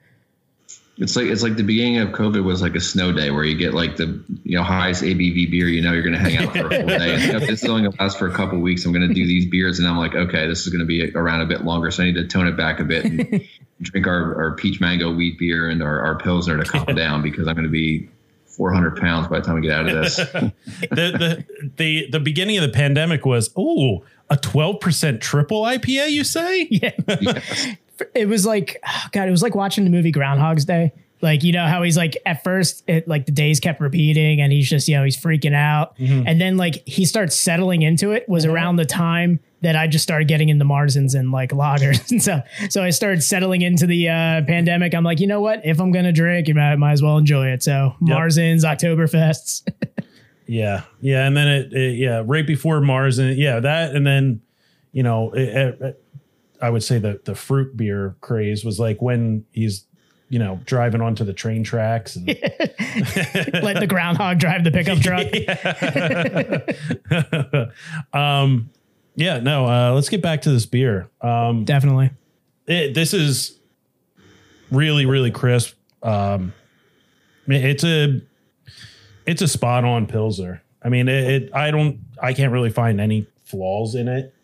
[0.99, 3.57] It's like it's like the beginning of COVID was like a snow day where you
[3.57, 5.67] get like the you know highest ABV beer.
[5.67, 7.15] You know you're going to hang out for a full day.
[7.15, 9.27] And if it's only going to last for a couple weeks, I'm going to do
[9.27, 11.91] these beers, and I'm like, okay, this is going to be around a bit longer,
[11.91, 13.43] so I need to tone it back a bit and
[13.81, 17.49] drink our, our peach mango wheat beer and our, our pilsner to calm down because
[17.49, 18.09] I'm going to be
[18.57, 20.17] 400 pounds by the time we get out of this.
[20.17, 20.53] the,
[20.91, 21.45] the,
[21.77, 26.69] the, the beginning of the pandemic was, oh, a 12% triple IPA, you say?
[26.71, 26.91] Yeah.
[27.21, 27.67] yes.
[28.15, 30.93] It was like, oh God, it was like watching the movie Groundhog's Day.
[31.23, 34.53] Like, you know, how he's like, at first, it like the days kept repeating and
[34.53, 35.97] he's just, you know, he's freaking out.
[35.97, 36.27] Mm-hmm.
[36.27, 38.55] And then like he starts settling into it was mm-hmm.
[38.55, 42.45] around the time that I just started getting into Marzens and like lagers and stuff.
[42.69, 44.95] So I started settling into the uh, pandemic.
[44.95, 45.65] I'm like, you know what?
[45.65, 47.63] If I'm gonna drink, you might, might as well enjoy it.
[47.63, 48.19] So yep.
[48.19, 49.63] Marzens, Oktoberfests.
[50.47, 54.41] yeah, yeah, and then it, it, yeah, right before Marzen, yeah, that, and then
[54.91, 56.05] you know, it, it,
[56.61, 59.87] I would say that the fruit beer craze was like when he's
[60.33, 62.27] you know, driving onto the train tracks and
[63.63, 65.27] let the groundhog drive the pickup truck.
[68.15, 68.71] um,
[69.15, 69.67] yeah, no.
[69.67, 71.11] Uh, let's get back to this beer.
[71.21, 72.13] Um, Definitely.
[72.67, 73.59] It, this is
[74.71, 75.75] really, really crisp.
[76.03, 76.55] Um,
[77.47, 78.23] it's a
[79.27, 80.63] it's a spot on pilsner.
[80.83, 82.01] I mean, it, it, I don't.
[82.23, 84.35] I can't really find any flaws in it.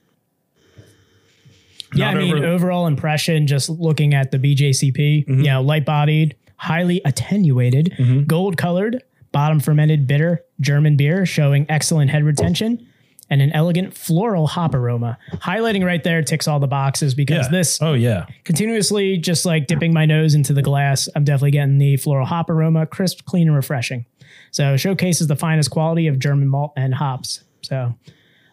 [1.95, 5.41] Yeah, I mean, over- overall impression, just looking at the BJCP, mm-hmm.
[5.41, 8.25] you know, light bodied, highly attenuated, mm-hmm.
[8.25, 12.87] gold colored, bottom fermented bitter German beer, showing excellent head retention
[13.31, 15.19] and an elegant floral hop aroma.
[15.35, 17.51] Highlighting right there ticks all the boxes because yeah.
[17.51, 21.09] this oh yeah continuously just like dipping my nose into the glass.
[21.15, 24.07] I'm definitely getting the floral hop aroma, crisp, clean, and refreshing.
[24.51, 27.45] So showcases the finest quality of German malt and hops.
[27.63, 27.95] So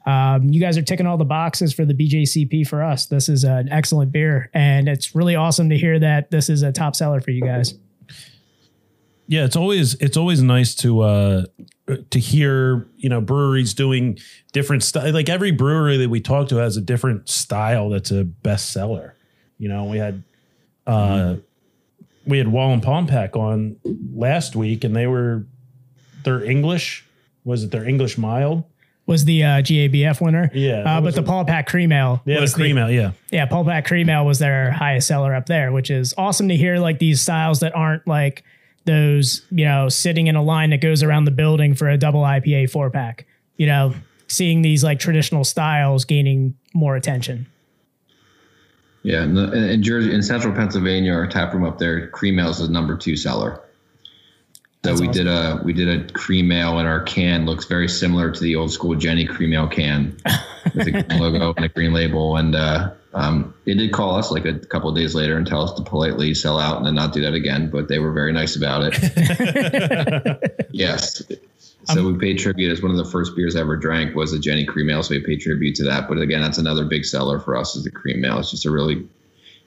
[0.06, 3.08] um, you guys are ticking all the boxes for the BJCP for us.
[3.08, 6.72] This is an excellent beer, and it's really awesome to hear that this is a
[6.72, 7.74] top seller for you guys.
[9.28, 11.46] Yeah, it's always it's always nice to uh
[12.12, 14.20] to hear you know breweries doing
[14.54, 15.12] different stuff.
[15.12, 19.14] Like every brewery that we talk to has a different style that's a bestseller.
[19.58, 20.24] You know, we had
[20.86, 21.38] uh
[22.28, 23.78] we had Wallenpaupack on
[24.14, 25.46] last week, and they were
[26.24, 27.06] their English
[27.46, 28.64] was it their English mild?
[29.08, 30.50] Was the uh, GABF winner?
[30.54, 32.22] Yeah, uh, but the a- Paul Pack Cream Ale.
[32.26, 32.90] Yeah, the was cream ale.
[32.90, 36.48] Yeah, Yeah, Paul Pack Cream Ale was their highest seller up there, which is awesome
[36.50, 36.80] to hear.
[36.80, 38.44] Like these styles that aren't like
[38.86, 42.22] those, you know, sitting in a line that goes around the building for a double
[42.22, 43.28] IPA four pack.
[43.58, 43.94] You know,
[44.28, 47.46] seeing these like traditional styles gaining more attention.
[49.04, 52.50] Yeah, in, the, in Jersey, in Central Pennsylvania, our tap room up there, cream ale
[52.50, 53.62] is the number two seller.
[54.86, 55.26] So That's we awesome.
[55.26, 58.56] did a we did a cream ale, and our can looks very similar to the
[58.56, 60.16] old school Genny cream ale can
[60.76, 62.38] with a green logo and a green label.
[62.38, 65.64] And uh, um, they did call us like a couple of days later and tell
[65.64, 67.72] us to politely sell out and then not do that again.
[67.72, 70.68] But they were very nice about it.
[70.72, 71.24] yes.
[71.86, 74.38] So we paid tribute as one of the first beers I ever drank was a
[74.38, 75.02] Genny cream ale.
[75.02, 76.08] So we paid tribute to that.
[76.08, 78.38] But again, that's another big seller for us is the cream ale.
[78.38, 79.08] It's just a really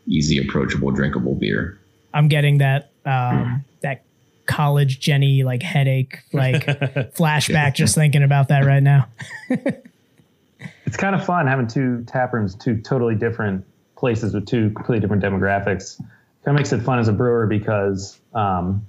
[0.07, 1.77] easy, approachable, drinkable beer.
[2.15, 3.68] I'm getting that um, that
[4.49, 6.67] college Genny like headache like
[7.15, 9.07] flashback just thinking about that right now.
[10.85, 13.65] it's kind of fun having two tap rooms, two totally different
[13.97, 15.99] places with two completely different demographics.
[15.99, 16.09] Kind
[16.47, 18.87] of makes it fun as a brewer because, um,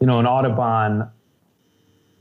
[0.00, 1.10] you know, in Audubon,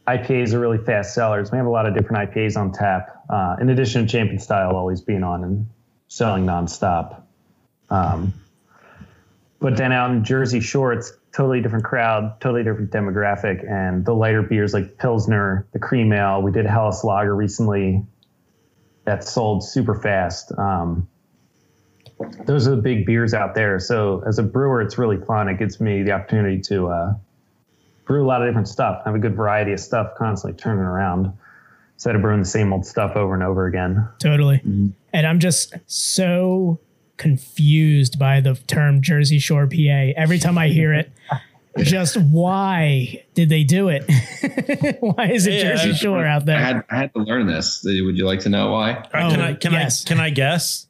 [0.07, 1.51] IPAs are really fast sellers.
[1.51, 4.75] We have a lot of different IPAs on tap, uh, in addition to Champion Style
[4.75, 5.67] always being on and
[6.07, 7.21] selling nonstop.
[7.89, 8.33] Um,
[9.59, 14.13] but then out in Jersey Shore, it's totally different crowd, totally different demographic, and the
[14.13, 16.41] lighter beers like Pilsner, the cream ale.
[16.41, 18.03] We did Helles Lager recently
[19.05, 20.51] that sold super fast.
[20.57, 21.07] Um,
[22.45, 23.79] those are the big beers out there.
[23.79, 25.47] So as a brewer, it's really fun.
[25.47, 27.13] It gives me the opportunity to uh,
[28.05, 31.31] brew a lot of different stuff, have a good variety of stuff, constantly turning around
[31.93, 34.09] instead of brewing the same old stuff over and over again.
[34.17, 34.59] Totally.
[35.13, 36.79] And I'm just so
[37.17, 40.11] confused by the term Jersey Shore PA.
[40.15, 41.11] Every time I hear it,
[41.79, 44.03] just why did they do it?
[45.01, 46.59] why is it Yeah, Jersey I- Shore out I there?
[46.59, 47.81] had I had to learn this.
[47.83, 48.93] Would you like to know why?
[48.95, 50.05] All right, can Oh, I can yes.
[50.05, 50.85] I can I guess?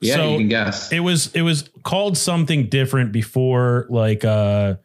[0.00, 0.92] Yeah, So, you can guess.
[0.92, 4.76] It was it was called something different before, like uh,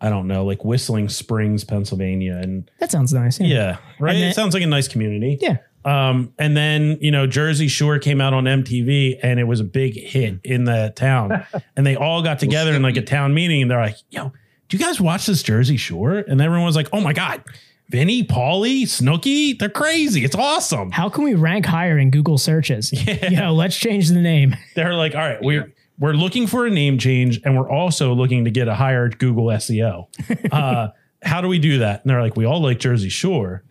[0.00, 3.38] I don't know, like Whistling Springs, Pennsylvania, and that sounds nice.
[3.40, 3.46] Yeah.
[3.46, 4.14] yeah, right.
[4.14, 5.38] And then- it sounds like a nice community.
[5.40, 5.58] Yeah.
[5.86, 9.64] Um, and then you know Jersey Shore came out on MTV, and it was a
[9.64, 11.46] big hit in the town,
[11.76, 14.32] and they all got together in like a town meeting, and they're like, "Yo,
[14.68, 17.42] do you guys watch this Jersey Shore?" And everyone was like, "Oh my god."
[17.88, 20.24] Vinny, Paulie, Snooki, they're crazy.
[20.24, 20.90] It's awesome.
[20.90, 22.92] How can we rank higher in Google searches?
[23.06, 23.30] Yeah.
[23.30, 24.56] You know, let's change the name.
[24.74, 28.44] they're like, all right, we're we're looking for a name change, and we're also looking
[28.44, 30.08] to get a higher Google SEO.
[30.52, 30.88] Uh,
[31.22, 32.02] how do we do that?
[32.02, 33.62] And they're like, we all like Jersey Shore,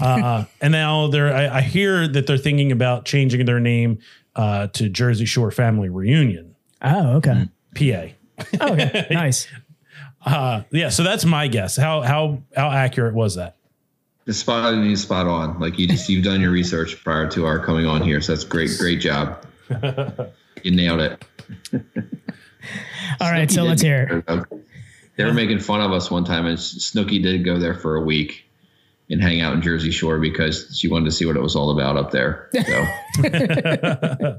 [0.00, 1.32] uh, and now they're.
[1.34, 3.98] I, I hear that they're thinking about changing their name
[4.36, 7.48] uh, to Jersey Shore Family Reunion, Oh, okay.
[7.74, 8.64] PA.
[8.70, 9.06] Okay.
[9.10, 9.46] nice.
[10.26, 11.76] Uh, yeah, so that's my guess.
[11.76, 13.56] How how how accurate was that?
[14.24, 15.60] The spot on is spot on.
[15.60, 18.42] Like you just you've done your research prior to our coming on here, so that's
[18.44, 18.70] great.
[18.78, 19.44] Great job.
[20.62, 21.22] you nailed it.
[23.20, 23.50] All right.
[23.50, 24.24] So let's hear.
[24.26, 24.44] it.
[25.16, 28.00] They were making fun of us one time, and Snooki did go there for a
[28.00, 28.43] week
[29.14, 31.70] and hang out in Jersey Shore because she wanted to see what it was all
[31.70, 32.50] about up there.
[32.52, 32.84] So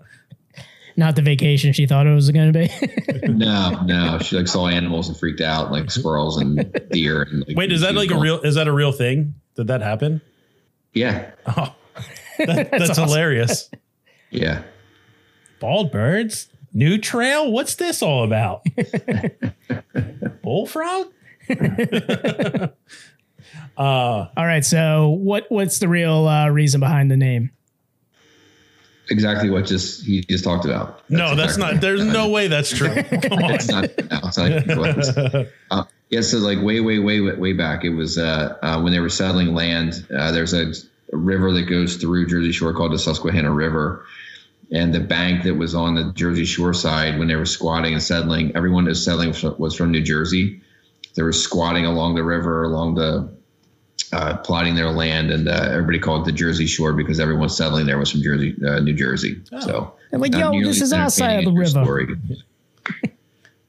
[0.98, 3.28] Not the vacation she thought it was going to be.
[3.28, 7.24] no, no, she like saw animals and freaked out, like squirrels and deer.
[7.24, 8.40] And like, Wait, is that like a real?
[8.42, 9.36] Is that a real thing?
[9.56, 10.22] Did that happen?
[10.94, 11.76] Yeah, Oh,
[12.38, 13.70] that, that's hilarious.
[14.30, 14.64] yeah.
[15.60, 16.48] Bald birds?
[16.74, 17.52] New trail?
[17.52, 18.66] What's this all about?
[20.44, 21.08] Bullfrog?
[23.78, 24.64] All right.
[24.66, 27.52] So what what's the real uh, reason behind the name?
[29.10, 31.08] Exactly what just he just talked about.
[31.10, 31.82] no, that's exactly- not.
[31.82, 32.90] There's no way that's true.
[33.04, 33.52] Come on.
[33.54, 33.84] it's not.
[34.10, 35.46] No, it's not.
[35.70, 38.92] uh, yeah, so like way, way, way, way, way back, it was uh, uh, when
[38.94, 40.06] they were settling land.
[40.16, 40.72] Uh, there's a,
[41.14, 44.06] a river that goes through Jersey Shore called the Susquehanna River,
[44.72, 48.02] and the bank that was on the Jersey Shore side when they were squatting and
[48.02, 50.62] settling, everyone that was settling was from New Jersey.
[51.16, 53.34] They were squatting along the river, along the
[54.14, 57.86] uh, plotting their land, and uh, everybody called it the Jersey Shore because everyone settling
[57.86, 59.42] there was from Jersey, uh, New Jersey.
[59.62, 61.64] So They're like, yo, this is as our side of the river.
[61.64, 62.08] as your story.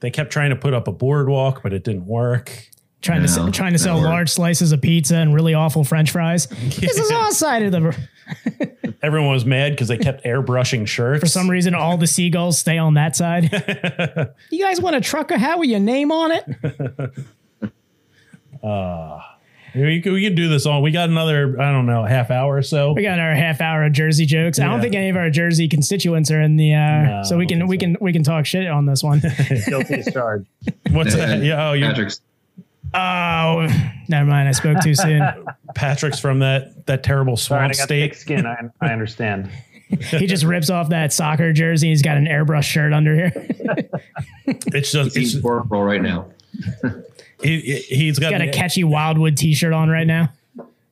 [0.01, 2.69] They kept trying to put up a boardwalk, but it didn't work.
[3.01, 4.11] Trying to No, sell, trying to sell that worked.
[4.13, 6.47] large slices of pizza and really awful French fries.
[6.51, 7.81] This is our side of the.
[7.81, 11.21] r- Everyone was mad because they kept airbrushing shirts.
[11.21, 13.45] For some reason, all the seagulls stay on that side.
[14.51, 16.45] you guys want a trucker hat with your name on it?
[19.75, 20.81] We could, we could do this all.
[20.81, 22.93] We got another, I don't know, half hour or so.
[22.93, 24.59] We got our half hour of Jersey jokes.
[24.59, 26.73] I don't think any of our Jersey constituents are in the.
[26.73, 27.81] Uh, No, so we can we so.
[27.81, 29.21] can we can talk shit on this one.
[29.67, 30.47] Guilty as charged.
[30.91, 31.43] What's that?
[31.43, 31.69] Yeah.
[31.69, 32.21] Oh, you're Patrick's
[32.95, 33.69] oh,
[34.09, 34.49] never mind.
[34.49, 35.23] I spoke too soon.
[35.75, 38.21] Patrick's from that that terrible Sorry, I swamp got thick state.
[38.21, 38.47] skin.
[38.47, 39.51] I, I understand.
[39.89, 41.89] He just rips off that soccer jersey.
[41.91, 43.33] He's got an airbrush shirt under here.
[44.47, 46.27] It's just he's it's, corporal right now.
[47.43, 50.33] he, he's got, got a catchy Wildwood T-shirt on right now.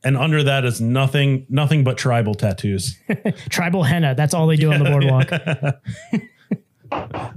[0.03, 2.97] and under that is nothing nothing but tribal tattoos.
[3.49, 4.15] Tribal henna.
[4.15, 5.31] That's all they do on the boardwalk.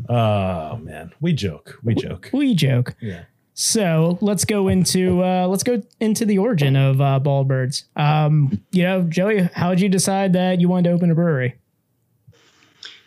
[0.09, 2.29] Oh man, we joke, we joke.
[2.31, 2.95] we joke.
[3.01, 3.23] Yeah.
[3.55, 7.85] So let's go into uh, let's go into the origin of uh, bald birds.
[7.95, 11.55] Um, you know, Joey, how did you decide that you wanted to open a brewery?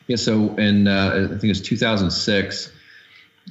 [0.08, 2.72] Yeah, so in uh, I think it was 2006.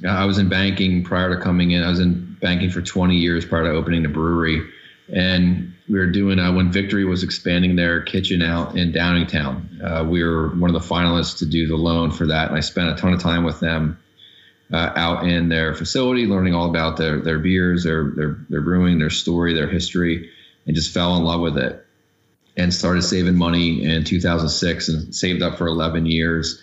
[0.04, 1.82] Uh, I was in banking prior to coming in.
[1.82, 4.68] I was in banking for 20 years prior to opening the brewery,
[5.12, 9.82] and we were doing uh, when Victory was expanding their kitchen out in Downingtown.
[9.82, 12.60] Uh, we were one of the finalists to do the loan for that, and I
[12.60, 13.98] spent a ton of time with them
[14.72, 18.98] uh, out in their facility, learning all about their their beers, their their their brewing,
[18.98, 20.30] their story, their history,
[20.66, 21.84] and just fell in love with it
[22.56, 26.62] and started saving money in 2006 and saved up for 11 years.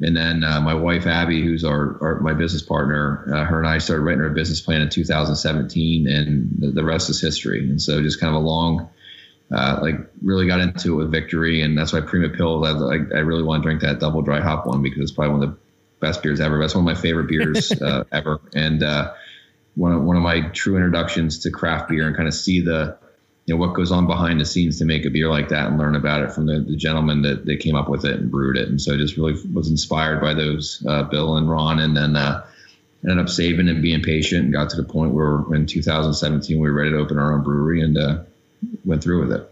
[0.00, 3.68] And then uh, my wife Abby, who's our, our my business partner, uh, her and
[3.68, 7.60] I started writing our business plan in 2017, and the, the rest is history.
[7.60, 8.88] And so just kind of a long,
[9.52, 12.66] uh, like really got into it with Victory, and that's why Prima Pils.
[12.66, 15.34] I, I, I really want to drink that double dry hop one because it's probably
[15.34, 15.56] one of the
[16.00, 16.58] best beers ever.
[16.58, 19.12] That's one of my favorite beers uh, ever, and uh,
[19.74, 22.98] one of one of my true introductions to craft beer and kind of see the
[23.46, 25.78] you know what goes on behind the scenes to make a beer like that and
[25.78, 28.56] learn about it from the, the gentleman that, that came up with it and brewed
[28.56, 31.96] it and so I just really was inspired by those uh, bill and ron and
[31.96, 32.44] then uh,
[33.04, 36.68] ended up saving and being patient and got to the point where in 2017 we
[36.68, 38.18] were ready to open our own brewery and uh,
[38.84, 39.48] went through with it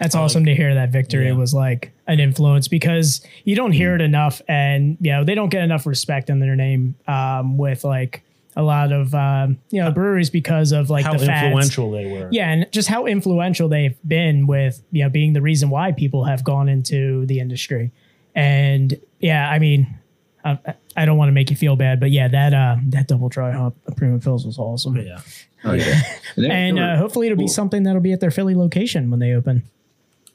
[0.00, 1.34] That's awesome to hear that Victory Yeah.
[1.34, 5.50] was like an influence because you don't hear it enough, and you know they don't
[5.50, 8.22] get enough respect in their name um, with like
[8.58, 11.44] a lot of um, you know breweries because of like How the fads.
[11.46, 12.28] influential they were.
[12.32, 16.24] Yeah, and just how influential they've been with you know being the reason why people
[16.24, 17.92] have gone into the industry.
[18.34, 19.98] And yeah, I mean,
[20.44, 20.58] I,
[20.96, 23.52] I don't want to make you feel bad, but yeah, that uh, that double dry
[23.52, 24.96] hop Prima Pils was awesome.
[24.96, 25.20] Yeah.
[25.64, 26.02] oh yeah
[26.36, 29.32] and, And uh, hopefully it'll be something that'll be at their Philly location when they
[29.34, 29.62] open.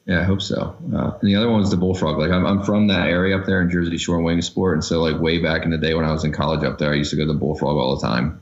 [0.06, 0.76] Yeah, I hope so.
[0.94, 2.18] Uh, and the other one was the bullfrog.
[2.18, 5.00] Like I'm, I'm from that area up there in Jersey Shore and sport, and so
[5.00, 7.10] like way back in the day when I was in college up there, I used
[7.10, 8.40] to go to the bullfrog all the time.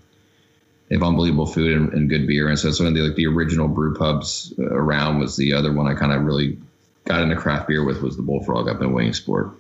[0.89, 3.15] They have unbelievable food and, and good beer, and so it's one of the like
[3.15, 5.21] the original brew pubs uh, around.
[5.21, 6.59] Was the other one I kind of really
[7.05, 9.53] got into craft beer with was the bullfrog up in Williamsport.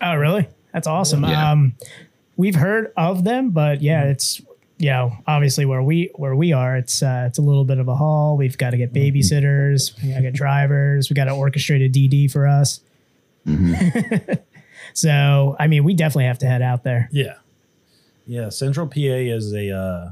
[0.00, 0.48] Oh, really?
[0.72, 1.24] That's awesome.
[1.24, 1.50] Yeah.
[1.50, 1.74] Um,
[2.36, 4.40] we've heard of them, but yeah, it's
[4.82, 7.86] you know obviously where we where we are, it's uh, it's a little bit of
[7.86, 8.36] a haul.
[8.36, 11.88] We've got to get babysitters, we got to get drivers, we got to orchestrate a
[11.88, 12.80] DD for us.
[14.92, 17.08] so I mean, we definitely have to head out there.
[17.12, 17.34] Yeah.
[18.26, 18.48] Yeah.
[18.48, 20.10] Central PA is a uh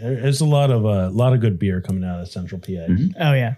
[0.00, 2.86] there's a lot of a uh, lot of good beer coming out of Central PA.
[3.20, 3.54] Oh yeah.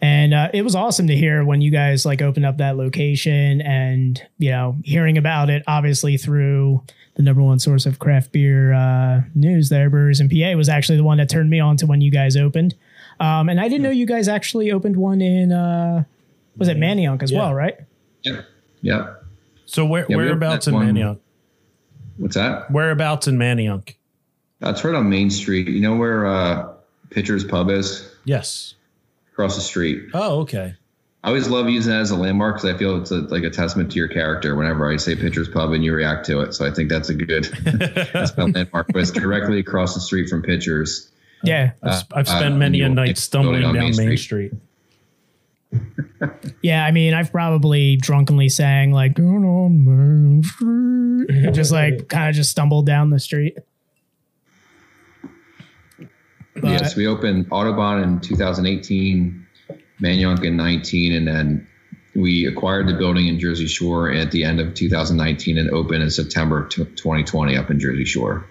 [0.00, 3.60] And uh, it was awesome to hear when you guys like opened up that location
[3.60, 6.82] and you know hearing about it obviously through
[7.16, 10.96] the number one source of craft beer uh, news there Brewers in PA was actually
[10.98, 12.74] the one that turned me on to when you guys opened.
[13.20, 16.04] Um, and I didn't know you guys actually opened one in uh,
[16.56, 17.38] was it Manayunk as Yeah.
[17.40, 17.76] well, right?
[18.22, 18.44] Yep.
[18.82, 19.24] Yep.
[19.64, 21.18] So where Yeah, whereabouts in opened one- Manayunk?
[22.18, 22.70] What's that?
[22.70, 23.94] Whereabouts in Manayunk?
[24.60, 25.68] That's right on Main Street.
[25.68, 26.68] You know where uh,
[27.10, 28.10] Pitcher's Pub is?
[28.24, 28.74] Yes.
[29.32, 30.04] Across the street.
[30.14, 30.74] Oh, okay.
[31.26, 33.50] I always love using that as a landmark because I feel it's a, like a
[33.50, 36.52] testament to your character whenever I say Pitcher's Pub and you react to it.
[36.52, 37.44] So I think that's a good
[38.12, 38.86] that's my landmark.
[38.92, 41.10] But it's directly across the street from Pitcher's.
[41.42, 44.52] Yeah, I've, I've uh, spent many a night stumbling down on Main, Main Street.
[46.62, 46.86] yeah.
[46.86, 52.36] I mean, I've probably drunkenly sang like "Down on Main Street," just like kind of
[52.36, 53.58] just stumbled down the street.
[56.54, 59.45] But- yes, we opened Audubon in 2018,
[60.00, 61.66] Manayunk in 19, and then
[62.14, 66.10] we acquired the building in Jersey Shore at the end of 2019 and opened in
[66.10, 68.46] September of 2020 up in Jersey Shore,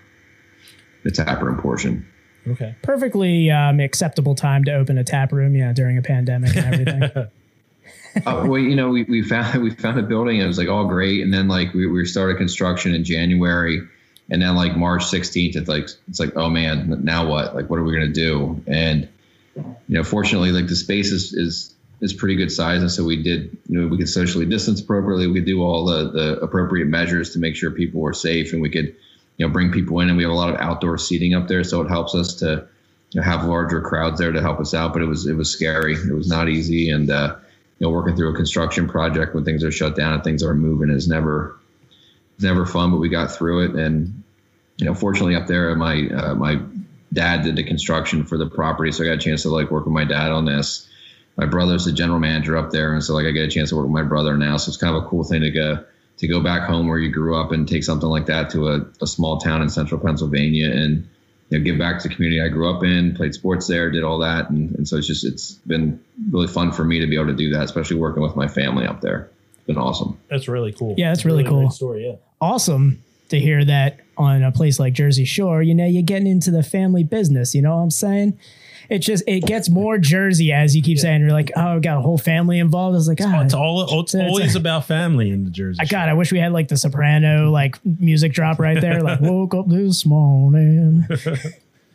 [1.04, 2.08] the taproom portion.
[2.48, 2.76] Okay.
[2.84, 7.04] perfectly um, acceptable time to open a tap room, yeah, during a pandemic and everything.
[8.26, 10.36] uh, well, you know, we, we found we found a building.
[10.36, 13.82] And it was like all great, and then like we, we started construction in January,
[14.30, 17.56] and then like March 16th, it's like it's like oh man, now what?
[17.56, 18.64] Like what are we gonna do?
[18.68, 19.10] And
[19.56, 23.22] you know, fortunately, like the space is is is pretty good size, and so we
[23.22, 23.58] did.
[23.68, 25.28] You know, we could socially distance appropriately.
[25.28, 28.62] We could do all the the appropriate measures to make sure people were safe, and
[28.62, 28.96] we could
[29.38, 31.64] you know bring people in, and we have a lot of outdoor seating up there,
[31.64, 32.68] so it helps us to
[33.24, 34.94] have larger crowds there to help us out.
[34.94, 35.94] But it was it was scary.
[35.94, 37.38] It was not easy, and uh,
[37.80, 40.54] you know, working through a construction project when things are shut down and things are
[40.54, 41.58] moving is never
[42.40, 42.92] never fun.
[42.92, 44.24] But we got through it, and
[44.78, 46.60] you know, fortunately up there, my uh, my
[47.16, 49.86] dad did the construction for the property, so I got a chance to like work
[49.86, 50.88] with my dad on this.
[51.38, 53.76] My brother's the general manager up there, and so like I get a chance to
[53.76, 54.58] work with my brother now.
[54.58, 55.84] So it's kind of a cool thing to go
[56.18, 58.86] to go back home where you grew up and take something like that to a,
[59.02, 61.08] a small town in central Pennsylvania and
[61.50, 64.04] you know, give back to the community I grew up in, played sports there, did
[64.04, 64.50] all that.
[64.50, 66.02] And, and so it's just, it's been
[66.32, 68.88] really fun for me to be able to do that, especially working with my family
[68.88, 69.30] up there.
[69.56, 70.18] It's been awesome.
[70.30, 70.96] That's really cool.
[70.98, 71.70] Yeah, that's really cool.
[71.70, 72.08] story.
[72.08, 72.16] Yeah.
[72.40, 76.52] awesome to hear that on a place like Jersey Shore, you know, you're getting into
[76.52, 77.54] the family business.
[77.54, 78.40] You know what I'm saying?
[78.88, 81.22] It just it gets more Jersey as you keep saying.
[81.22, 82.94] You're like, oh, i got a whole family involved.
[82.94, 84.02] I was like, ah, It's all.
[84.02, 85.80] It's it's- always about family in the Jersey.
[85.82, 89.02] I God, I wish we had like the soprano like music drop right there.
[89.02, 91.06] Like, woke up this morning,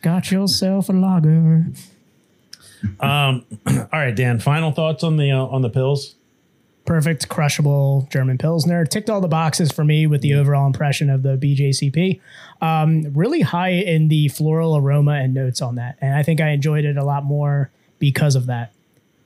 [0.01, 1.67] got yourself a lager.
[2.99, 4.39] Um, all right, Dan.
[4.39, 6.15] Final thoughts on the uh, on the pills.
[6.91, 8.83] Perfect, crushable German Pilsner.
[8.83, 12.19] Ticked all the boxes for me with the overall impression of the BJCP.
[12.59, 15.97] Um, really high in the floral aroma and notes on that.
[16.01, 18.73] And I think I enjoyed it a lot more because of that.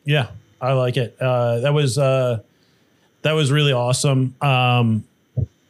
[0.03, 0.27] Yeah,
[0.61, 1.17] I like it.
[1.19, 2.41] Uh, that was uh,
[3.23, 4.35] that was really awesome.
[4.41, 5.03] Um,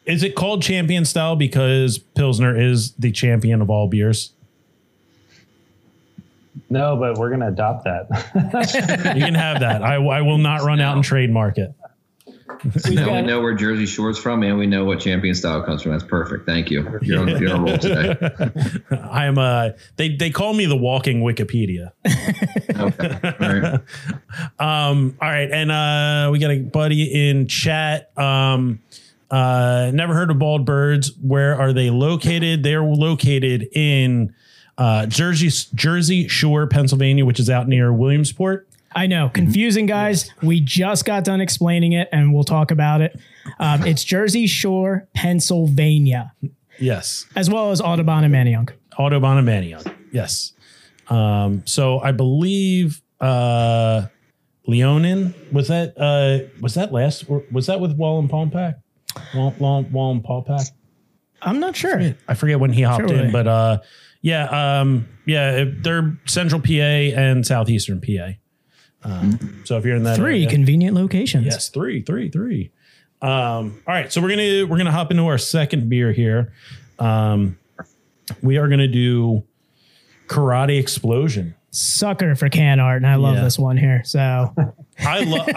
[0.04, 4.34] is it called champion style because Pilsner is the champion of all beers?
[6.70, 9.14] No, but we're gonna adopt that.
[9.16, 9.82] You can have that.
[9.82, 11.74] I, I will not run out and trademark it.
[12.92, 15.92] Now we know where Jersey Shore's from and we know what champion style comes from.
[15.92, 16.46] That's perfect.
[16.46, 17.00] Thank you.
[17.02, 18.16] You're on, you're on roll today.
[19.12, 21.92] I am uh they they call me the walking Wikipedia.
[22.78, 23.20] Okay.
[23.24, 23.82] All right.
[24.60, 28.12] Um, all right, and uh, we got a buddy in chat.
[28.18, 28.82] Um,
[29.32, 31.12] uh, never heard of Bald Birds.
[31.22, 32.64] Where are they located?
[32.64, 34.34] They're located in
[34.78, 38.68] uh, Jersey Jersey Shore, Pennsylvania, which is out near Williamsport.
[38.96, 40.32] I know, confusing guys.
[40.42, 43.20] We just got done explaining it and we'll talk about it.
[43.60, 46.32] Um, it's Jersey Shore, Pennsylvania,
[46.80, 48.72] Yes, as well as Audubon and Manayunk.
[48.98, 49.94] Audubon and Manayunk.
[50.12, 50.54] Yes.
[51.10, 54.08] Um, so I believe uh,
[54.68, 58.76] Leonin was that uh, was that last or was that with Wallenpaupack?
[59.34, 60.72] Wallen, Wallen, Wallenpaupack.
[61.42, 62.16] I'm not sure.
[62.28, 63.18] I forget when he hopped Sure.
[63.20, 63.78] in, but uh,
[64.22, 68.32] yeah, um, yeah, they're Central PA and Southeastern PA.
[69.06, 71.46] Um, so if you're in that Three area- convenient locations.
[71.46, 72.72] yes, three, three, three.
[73.22, 76.52] Um, all right, so we're gonna we're gonna hop into our second beer here.
[77.00, 77.58] Um,
[78.42, 79.44] we are gonna do
[80.28, 81.56] Karate Explosion.
[81.72, 83.44] Sucker for can art, and I love Yeah.
[83.44, 84.02] this one here.
[84.06, 84.54] So
[85.00, 85.50] I love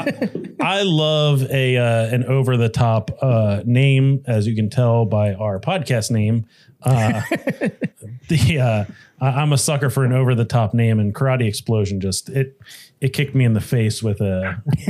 [0.61, 5.35] I love a uh, an over the top uh, name, as you can tell by
[5.35, 6.45] our podcast name.
[6.83, 7.21] Uh,
[8.29, 8.85] the uh,
[9.25, 12.59] I'm a sucker for an over the top name, and Karate Explosion just it
[13.01, 14.63] it kicked me in the face with a.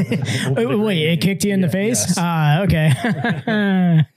[0.57, 2.05] wait, wait, wait, it kicked you in the Yeah, face.
[2.09, 2.15] yes.
[2.19, 4.05] Ah, okay.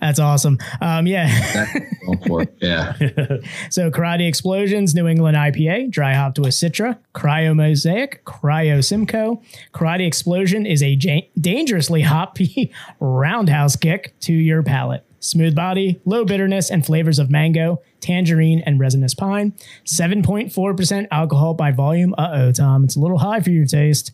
[0.00, 0.58] That's awesome.
[0.80, 1.66] Um, yeah.
[2.06, 2.54] Go for it.
[2.60, 2.94] Yeah.
[3.70, 9.40] So Karate Explosions, New England IPA, dry hopped with Citra, Cryo Mosaic, Cryo Simcoe.
[9.72, 15.04] Karate Explosion is a ja- dangerously hoppy roundhouse kick to your palate.
[15.20, 19.52] Smooth body, low bitterness, and flavors of mango, tangerine, and resinous pine.
[19.86, 22.14] 7.4% alcohol by volume.
[22.18, 24.12] Uh oh, Tom, it's a little high for your taste.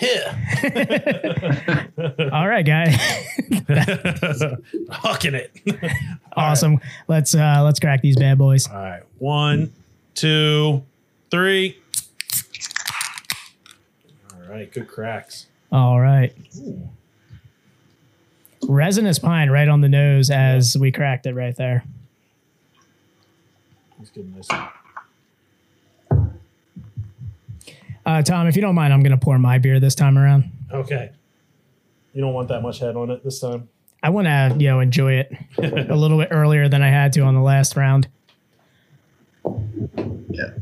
[0.00, 0.34] Yeah.
[2.32, 2.86] All right, guy.
[4.88, 5.52] Hucking it.
[6.36, 6.80] awesome.
[7.06, 8.66] Let's uh let's crack these bad boys.
[8.66, 9.72] All right, one,
[10.14, 10.82] two,
[11.30, 11.76] three.
[14.32, 15.46] All right, good cracks.
[15.70, 16.34] All right.
[18.62, 21.84] Resinous pine right on the nose as we cracked it right there.
[24.00, 24.48] Let's get nice.
[28.06, 30.50] Uh, Tom, if you don't mind, I'm going to pour my beer this time around.
[30.72, 31.10] Okay.
[32.14, 33.68] You don't want that much head on it this time.
[34.02, 37.20] I want to, you know, enjoy it a little bit earlier than I had to
[37.20, 38.08] on the last round.
[39.44, 40.52] Yeah.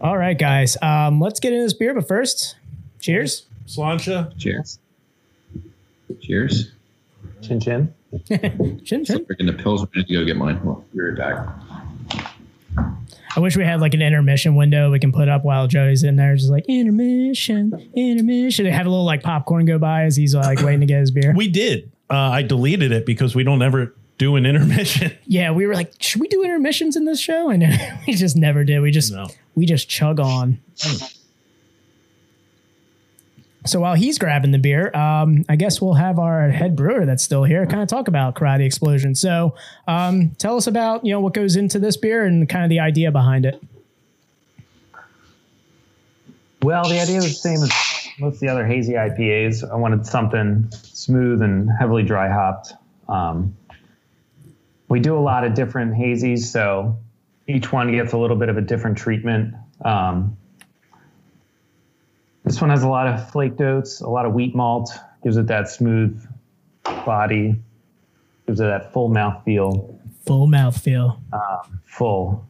[0.00, 0.76] All right, guys.
[0.80, 2.54] Um, let's get into this beer, but first,
[3.00, 3.46] cheers.
[3.66, 4.38] sláinte.
[4.38, 4.78] Cheers.
[6.20, 6.70] Cheers.
[7.42, 7.94] Chin chin.
[8.28, 9.26] Chin, chin.
[9.26, 9.82] Freaking the pills.
[9.92, 10.64] We need to go get mine.
[10.64, 11.48] Well, be right back.
[13.36, 16.16] I wish we had like an intermission window we can put up while Joey's in
[16.16, 18.64] there, just like intermission, intermission.
[18.64, 21.10] They have a little like popcorn go by as he's like waiting to get his
[21.10, 21.34] beer.
[21.36, 21.92] We did.
[22.08, 25.12] Uh, I deleted it because we don't ever do an intermission.
[25.26, 27.50] Yeah, we were like, should we do intermissions in this show?
[27.50, 27.62] And
[28.06, 28.80] we just never did.
[28.80, 29.26] We just No.
[29.54, 30.58] we just chug on.
[33.66, 37.22] So while he's grabbing the beer, um, I guess we'll have our head brewer that's
[37.22, 39.14] still here kind of talk about Karate Explosion.
[39.14, 39.54] So
[39.86, 42.80] um, tell us about you know what goes into this beer and kind of the
[42.80, 43.62] idea behind it.
[46.62, 47.70] Well, the idea was the same as
[48.18, 49.70] most of the other hazy IPAs.
[49.70, 52.72] I wanted something smooth and heavily dry hopped.
[53.08, 53.56] Um,
[54.88, 56.98] we do a lot of different hazies, so
[57.46, 59.54] each one gets a little bit of a different treatment.
[59.84, 60.36] Um,
[62.46, 64.90] this one has a lot of flaked oats, a lot of wheat malt,
[65.22, 66.24] gives it that smooth
[66.84, 67.56] body,
[68.46, 69.92] gives it that full mouth feel,
[70.24, 71.20] Full mouth feel.
[71.84, 72.46] full,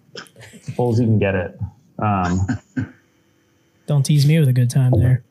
[0.74, 1.59] full as you can get it.
[1.99, 2.47] Um,
[3.86, 5.24] Don't tease me with a good time there.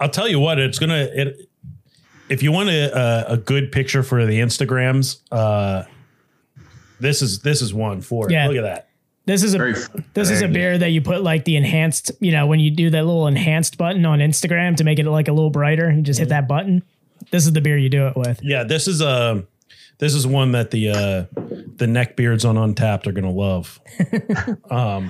[0.00, 1.08] I'll tell you what, it's gonna.
[1.12, 1.48] It,
[2.28, 2.96] if you want a,
[3.30, 5.84] a, a good picture for the Instagrams, uh,
[6.98, 8.32] this is this is one for it.
[8.32, 8.48] Yeah.
[8.48, 8.88] Look at that.
[9.24, 9.74] This is a Very
[10.14, 12.90] this is a beer that you put like the enhanced, you know, when you do
[12.90, 16.18] that little enhanced button on Instagram to make it like a little brighter, you just
[16.18, 16.30] hit mm-hmm.
[16.30, 16.82] that button.
[17.30, 18.40] This is the beer you do it with.
[18.42, 19.44] Yeah, this is a
[19.98, 20.94] this is one that the uh,
[21.76, 23.80] the neckbeards on Untappd are gonna love.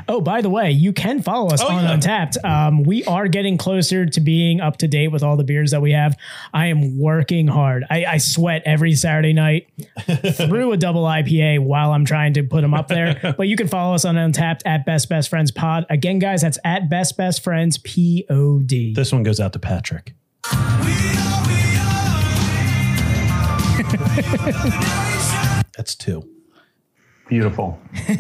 [0.09, 1.97] Oh, by the way, you can follow us Oh, on yeah.
[1.97, 2.45] Untappd.
[2.45, 5.81] Um, we are getting closer to being up to date with all the beers that
[5.81, 6.17] we have.
[6.53, 7.85] I am working hard.
[7.89, 9.69] I, I sweat every Saturday night
[10.35, 13.35] through a double IPA while I'm trying to put them up there.
[13.39, 15.87] but you can follow us on Untappd at Best Best Friends Pod.
[15.89, 18.93] Again, guys, that's at Best Best Friends P O D.
[18.95, 20.15] This one goes out to Patrick.
[25.77, 26.29] That's two.
[27.29, 27.79] beautiful.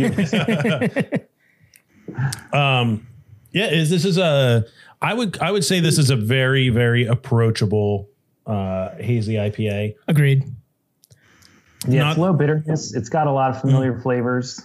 [3.54, 4.64] Yeah, is this is a
[5.02, 8.08] I would I would say this is a very very approachable
[8.46, 9.94] uh, hazy IPA.
[10.08, 10.44] Agreed.
[11.86, 12.94] Yeah, Not- it's low bitterness.
[12.94, 14.58] It's got a lot of familiar flavors.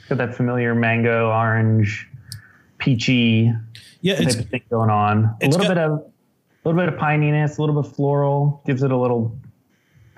[0.00, 2.08] It's got that familiar mango, orange,
[2.78, 3.52] peachy
[4.00, 5.36] Yeah, type it's of thing going on.
[5.42, 8.82] A little got- bit of a little bit of pininess, a little bit floral, gives
[8.82, 9.38] it a little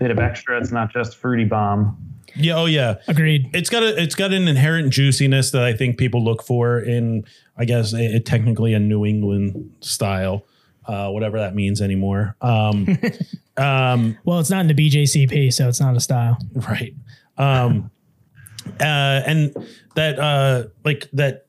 [0.02, 0.58] bit of extra.
[0.60, 1.96] It's not just fruity bomb.
[2.34, 2.96] yeah oh yeah.
[3.08, 3.48] Agreed.
[3.54, 7.24] It's got a it's got an inherent juiciness that I think people look for in
[7.56, 10.44] I guess a, a technically a New England style,
[10.86, 12.34] uh, whatever that means anymore.
[12.40, 12.98] Um,
[13.56, 16.38] um, Well, it's not in the BJCP, so it's not a style.
[16.68, 16.94] right
[17.38, 17.90] um
[18.78, 19.54] uh and
[19.94, 21.46] that uh like that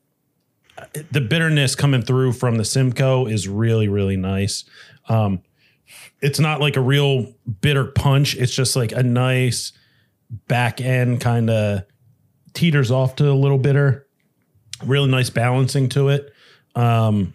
[0.78, 4.64] uh, the bitterness coming through from the simcoe is really really nice
[5.10, 5.40] um
[6.20, 8.36] it's not like a real bitter punch.
[8.36, 9.72] It's just like a nice
[10.48, 11.82] back end kind of
[12.54, 14.06] teeters off to a little bitter.
[14.84, 16.32] Really nice balancing to it.
[16.74, 17.34] Um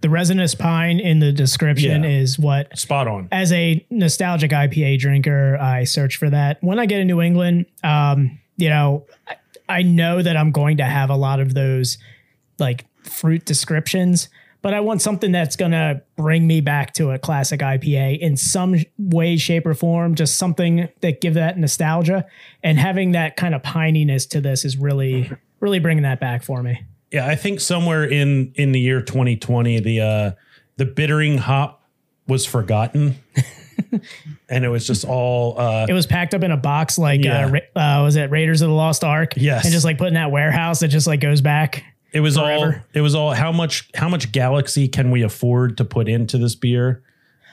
[0.00, 2.10] The resinous pine in the description Yeah.
[2.10, 3.28] is what spot on.
[3.30, 6.58] as a nostalgic IPA drinker, I search for that.
[6.62, 9.36] When I get in New England, um, you know, I,
[9.68, 11.98] I know that I'm going to have a lot of those
[12.58, 14.28] like fruit descriptions,
[14.62, 18.36] but I want something that's going to bring me back to a classic IPA in
[18.36, 20.14] some way, shape, or form.
[20.14, 22.24] Just something that give that nostalgia
[22.62, 26.62] and having that kind of pininess to this is really, really bringing that back for
[26.62, 26.80] me.
[27.10, 30.30] Yeah, I think somewhere in in the year 2020, the uh
[30.78, 31.82] the bittering hop
[32.26, 33.16] was forgotten,
[34.48, 37.50] and it was just all uh It was packed up in a box like Yeah.
[37.76, 39.34] uh, uh, was it Raiders of the Lost Ark?
[39.36, 39.64] Yes.
[39.64, 41.84] and just like put in that warehouse that just like goes back.
[42.12, 45.84] It was all it was all how much how much galaxy can we afford to
[45.84, 47.02] put into this beer?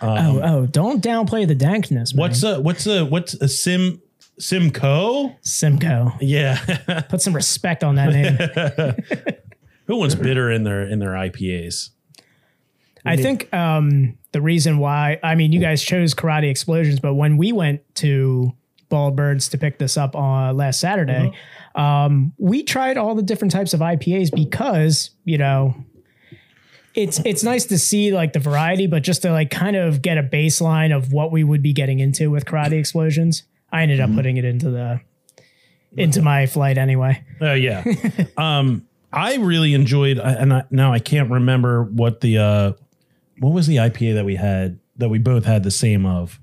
[0.01, 2.14] oh, um, oh, don't downplay the dankness.
[2.14, 2.22] Man.
[2.22, 4.01] What's a what's a what's a sim
[4.39, 5.36] Simcoe?
[5.41, 6.14] Simcoe?
[6.22, 9.36] Yeah, Put some respect on that name.
[9.88, 11.89] who wants bitter in their in their IPAs?
[13.05, 17.38] I think um, the reason why, I mean, you guys chose Karate Explosions, but when
[17.38, 18.53] we went to
[18.89, 21.38] Bald Birds to pick this up on last Saturday, uh-huh.
[21.80, 25.75] Um, we tried all the different types of IPAs because, you know,
[26.93, 30.17] it's it's nice to see like the variety, but just to like kind of get
[30.17, 33.43] a baseline of what we would be getting into with Karate Explosions.
[33.71, 34.99] I ended up putting it into the
[35.95, 37.23] into my flight anyway.
[37.41, 37.86] Uh, yeah.
[38.38, 42.73] um, I really enjoyed, and I, now I can't remember what the uh,
[43.39, 46.39] what was the IPA that we had that we both had the same of.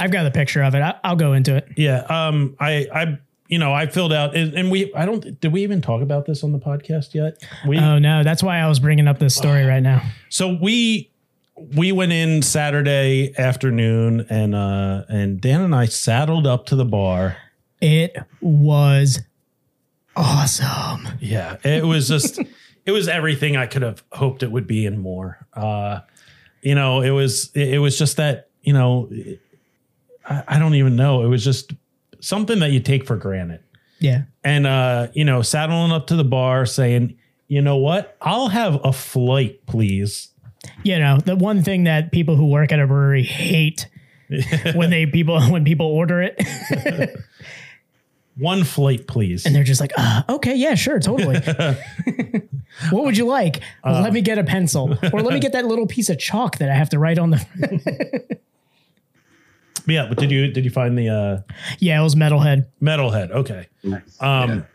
[0.00, 0.80] I've got the picture of it.
[0.80, 1.68] I, I'll go into it.
[1.76, 2.00] Yeah.
[2.08, 5.62] Um, I, I, you know, I filled out, and, and we, I don't, did we
[5.62, 7.42] even talk about this on the podcast yet?
[7.66, 10.02] We, Oh no, that's why I was bringing up this story right now.
[10.28, 11.10] so we,
[11.76, 16.86] we went in Saturday afternoon, and uh, and Dan and I saddled up to the
[16.86, 17.36] bar.
[17.82, 19.20] It was
[20.16, 21.08] awesome.
[21.20, 22.38] Yeah, it was just,
[22.86, 25.46] it was everything I could have hoped it would be and more.
[25.52, 26.00] Uh,
[26.62, 29.10] you know, it was, it, it was just that, you know,
[30.30, 31.22] I, I don't even know.
[31.22, 31.72] It was just
[32.20, 33.60] something that you take for granted.
[33.98, 34.22] Yeah.
[34.42, 37.18] and uh, you know, saddling up to the bar saying,
[37.48, 40.28] you know what, I'll have a flight, please.
[40.84, 43.88] You know, the one thing that people who work at a brewery hate
[44.74, 47.16] when they people when people order it.
[48.36, 49.44] One flight, please.
[49.44, 51.40] And they're just like, uh, okay, yeah, sure, totally.
[52.90, 53.60] what would you like?
[53.84, 54.00] Uh.
[54.02, 56.70] let me get a pencil, or let me get that little piece of chalk that
[56.70, 58.38] I have to write on the.
[59.86, 62.66] Yeah, but did you did you find the uh, yeah, it was metalhead.
[62.82, 63.30] metalhead?
[63.30, 63.66] Okay.
[63.82, 64.20] Nice.
[64.20, 64.66] Um,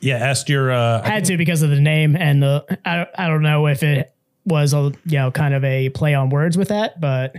[0.00, 0.16] yeah.
[0.16, 0.70] asked your.
[0.70, 2.78] Uh, Had to because of the name and the.
[2.84, 4.12] I I don't know if it
[4.44, 7.36] was a you know kind of a play on words with that, but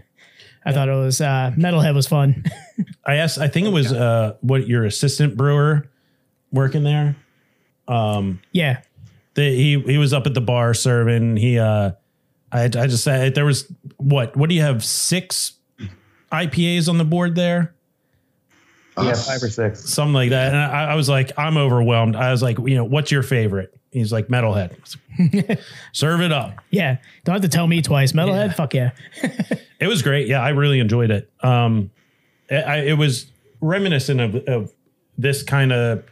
[0.65, 2.43] I thought it was uh, metalhead was fun.
[3.05, 3.37] I asked.
[3.39, 5.89] I think it was uh, what your assistant brewer
[6.51, 7.15] working there.
[7.87, 8.81] Um yeah,
[9.33, 11.35] The, he he was up at the bar serving.
[11.37, 11.91] He uh,
[12.51, 15.53] I I just said there was what what do you have six
[16.31, 17.73] IPAs on the board there?
[18.97, 19.89] Yeah, five or six.
[19.89, 20.47] something like that.
[20.53, 22.15] And I, I was like, I'm overwhelmed.
[22.15, 23.73] I was like, you know, what's your favorite?
[23.91, 24.75] He's like, Metalhead.
[25.93, 26.55] Serve it up.
[26.69, 26.97] yeah.
[27.23, 28.11] Don't have to tell me twice.
[28.11, 28.91] Metalhead, fuck yeah.
[29.79, 30.27] It was great.
[30.27, 31.31] Yeah, I really enjoyed it.
[31.41, 31.89] Um,
[32.49, 33.25] I, I- it was
[33.61, 34.73] reminiscent of, of
[35.17, 36.03] this kind of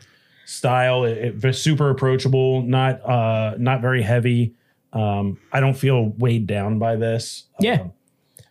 [0.45, 1.03] style.
[1.03, 4.55] It, it was super approachable, not uh, not very heavy.
[4.93, 7.43] Um, I don't feel weighed down by this.
[7.59, 7.81] Yeah.
[7.81, 7.93] Um,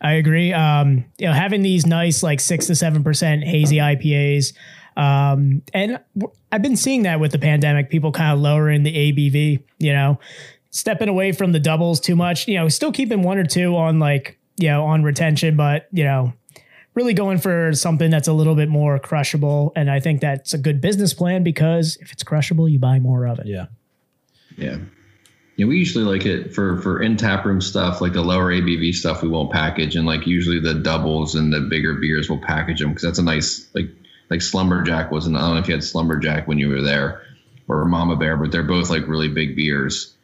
[0.01, 0.53] I agree.
[0.53, 4.53] Um, you know, having these nice like six to seven percent hazy IPAs,
[4.95, 5.99] um, and
[6.51, 9.61] I've been seeing that with the pandemic, people kind of lowering the ABV.
[9.77, 10.19] You know,
[10.71, 12.47] stepping away from the doubles too much.
[12.47, 16.05] You know, still keeping one or two on like you know on retention, but you
[16.05, 16.33] know,
[16.93, 19.73] really going for something that's a little bit more crushable.
[19.75, 23.25] And I think that's a good business plan because if it's crushable, you buy more
[23.25, 23.47] of it.
[23.47, 23.65] yeah.
[24.57, 24.77] Yeah.
[25.59, 28.93] Yeah, we usually like it for for in tap room stuff, like the lower ABV
[28.93, 29.21] stuff.
[29.21, 32.91] We won't package, and like usually the doubles and the bigger beers we'll package them
[32.91, 33.89] because that's a nice like
[34.29, 35.35] like Slumberjack wasn't.
[35.35, 37.23] I don't know if you had Slumberjack when you were there,
[37.67, 40.15] or Mama Bear, but they're both like really big beers,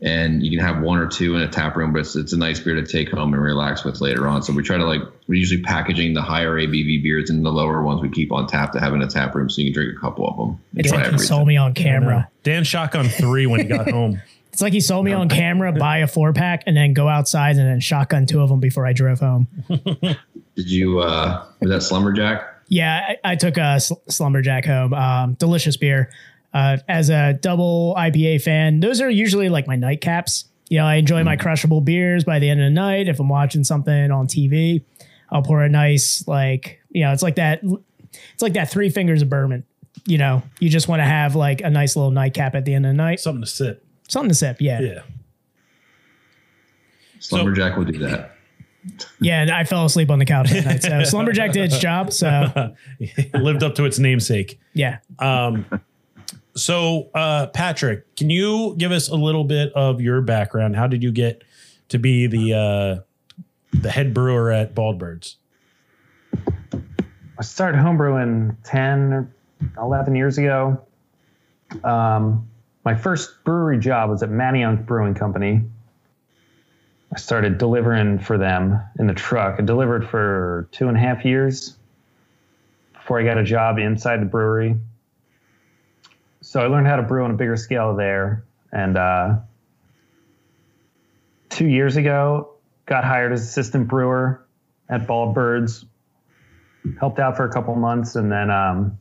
[0.00, 2.38] and you can have one or two in a tap room, but it's, it's a
[2.38, 4.44] nice beer to take home and relax with later on.
[4.44, 7.82] So we try to like we're usually packaging the higher ABV beers and the lower
[7.82, 9.98] ones we keep on tap to have in a tap room, so you can drink
[9.98, 10.60] a couple of them.
[10.70, 11.26] and It's like he everything.
[11.26, 12.30] sold me on camera.
[12.44, 14.22] Dan shotgun three when he got home.
[14.56, 17.56] It's like he sold me on camera, buy a four pack, and then go outside
[17.56, 19.48] and then shotgun two of them before I drove home.
[19.68, 22.42] Did you uh was that Slumberjack?
[22.68, 24.94] Yeah, I, I took a sl- Slumberjack home.
[24.94, 26.10] Um, delicious beer.
[26.54, 30.44] Uh, as a double IPA fan, those are usually like my nightcaps.
[30.70, 33.08] You know, I enjoy my crushable beers by the end of the night.
[33.08, 34.82] If I'm watching something on TV,
[35.30, 37.60] I'll pour a nice like you know, it's like that.
[37.62, 39.64] It's like that three fingers of bourbon.
[40.06, 42.86] You know, you just want to have like a nice little nightcap at the end
[42.86, 43.20] of the night.
[43.20, 43.85] Something to sip.
[44.08, 44.60] Something to sip.
[44.60, 44.80] Yeah.
[44.80, 45.00] Yeah.
[47.18, 48.32] Slumberjack will do that.
[49.20, 50.82] Yeah, and I fell asleep on the couch that night.
[50.82, 52.12] So Slumberjack did its job.
[52.12, 52.74] So
[53.34, 54.60] Lived up to its namesake.
[54.74, 54.98] yeah.
[55.18, 55.66] Um,
[56.54, 60.74] So, uh, Patrick, can you give us a little bit of your background?
[60.76, 61.42] How did you get
[61.90, 63.36] to be the uh,
[63.78, 65.36] the head brewer at Bald Birds?
[67.38, 69.28] I started homebrewing 10 or
[69.78, 70.80] 11 years ago.
[71.84, 72.48] Um,
[72.86, 75.60] my first brewery job was at Manayunk Brewing Company.
[77.12, 79.56] I started delivering for them in the truck.
[79.58, 81.76] I delivered for two and a half years
[82.92, 84.76] before I got a job inside the brewery.
[86.42, 88.44] So I learned how to brew on a bigger scale there.
[88.70, 89.38] And uh,
[91.48, 92.52] two years ago,
[92.86, 94.46] got hired as assistant brewer
[94.88, 95.84] at Bald Birds
[97.00, 98.96] helped out for a couple months and then um,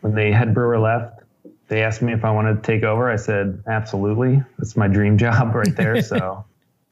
[0.00, 1.19] when the head brewer left
[1.70, 3.08] they asked me if i wanted to take over.
[3.08, 4.42] I said absolutely.
[4.58, 6.02] That's my dream job right there.
[6.02, 6.44] So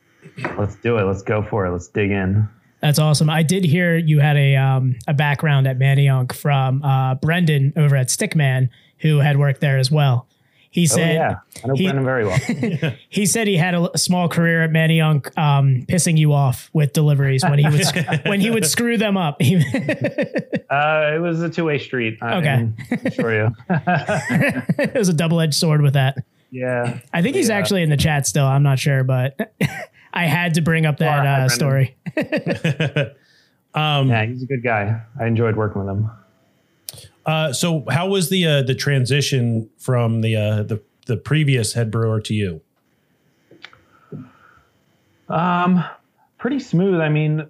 [0.56, 1.02] let's do it.
[1.02, 1.70] Let's go for it.
[1.70, 2.48] Let's dig in.
[2.80, 3.28] That's awesome.
[3.28, 7.96] I did hear you had a um, a background at Manayunk from uh, Brendan over
[7.96, 10.28] at Stickman, who had worked there as well.
[10.70, 12.38] He oh said yeah i know he- brendan very well
[13.08, 16.92] he said he had a, a small career at Manayunk, um, pissing you off with
[16.92, 17.96] deliveries when he would sc-
[18.26, 19.40] when he would screw them up.
[19.40, 19.44] Uh,
[21.14, 22.44] it was a two-way street I Okay.
[22.46, 23.54] can assure you
[24.78, 26.18] it was a double edged sword with that.
[26.50, 27.56] yeah I think he's Yeah.
[27.56, 28.44] actually in the chat still.
[28.46, 29.54] I'm not sure, but
[30.12, 31.50] I had to bring up that Hi, uh, Brendan.
[31.50, 31.96] story.
[33.74, 36.10] yeah he's a good guy i enjoyed working with him
[37.28, 41.90] Uh, so, how was the uh, the transition from the uh, the the previous head
[41.90, 42.62] brewer to you?
[45.28, 45.84] Um,
[46.38, 47.02] pretty smooth.
[47.02, 47.46] I mean,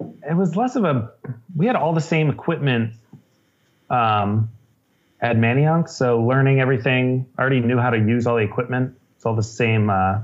[0.00, 1.10] it was less of a.
[1.56, 2.92] We had all the same equipment.
[3.88, 4.50] Um,
[5.22, 7.26] at Manayunk, so learning everything.
[7.38, 8.98] I already knew how to use all the equipment.
[9.16, 9.88] It's all the same.
[9.88, 10.20] Uh,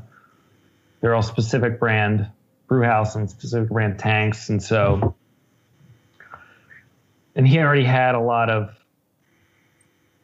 [1.01, 2.29] they're all specific brand
[2.69, 5.15] brew house and specific brand tanks, and so.
[7.37, 8.71] And he already had a lot of.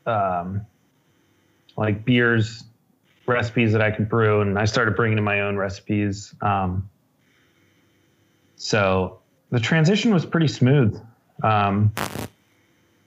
[0.04, 0.66] Um,
[1.76, 2.64] like beers
[3.26, 6.34] recipes that I could brew, and I started bringing in my own recipes.
[6.42, 6.88] Um,
[8.56, 11.00] so the transition was pretty smooth.
[11.42, 11.92] Um,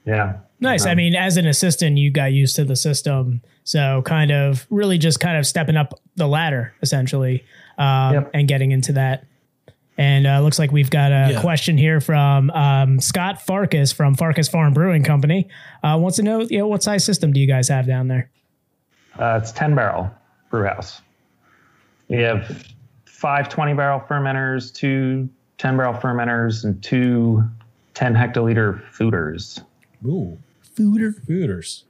[0.06, 0.38] Yeah.
[0.60, 0.86] Nice.
[0.86, 4.66] I Um, mean, as an assistant, you got used to the system, so kind of
[4.70, 7.44] really just kind of stepping up the ladder essentially,
[7.76, 8.30] um, Yep.
[8.34, 9.24] and getting into that.
[9.98, 11.40] And uh, looks like we've got a Yeah.
[11.40, 15.48] question here from um, Scott Farkas from Farkas Farm Brewing Company.
[15.82, 18.30] Uh, wants to know, you know, what size system do you guys have down there?
[19.18, 20.10] Uh, it's 10 barrel
[20.50, 21.00] brew house.
[22.08, 22.64] We have
[23.06, 25.28] five 20 barrel fermenters, two
[25.58, 27.42] 10 barrel fermenters, and two
[27.94, 29.62] 10 hectoliter foeders.
[30.04, 30.38] Ooh,
[30.76, 31.84] foeder, foeders.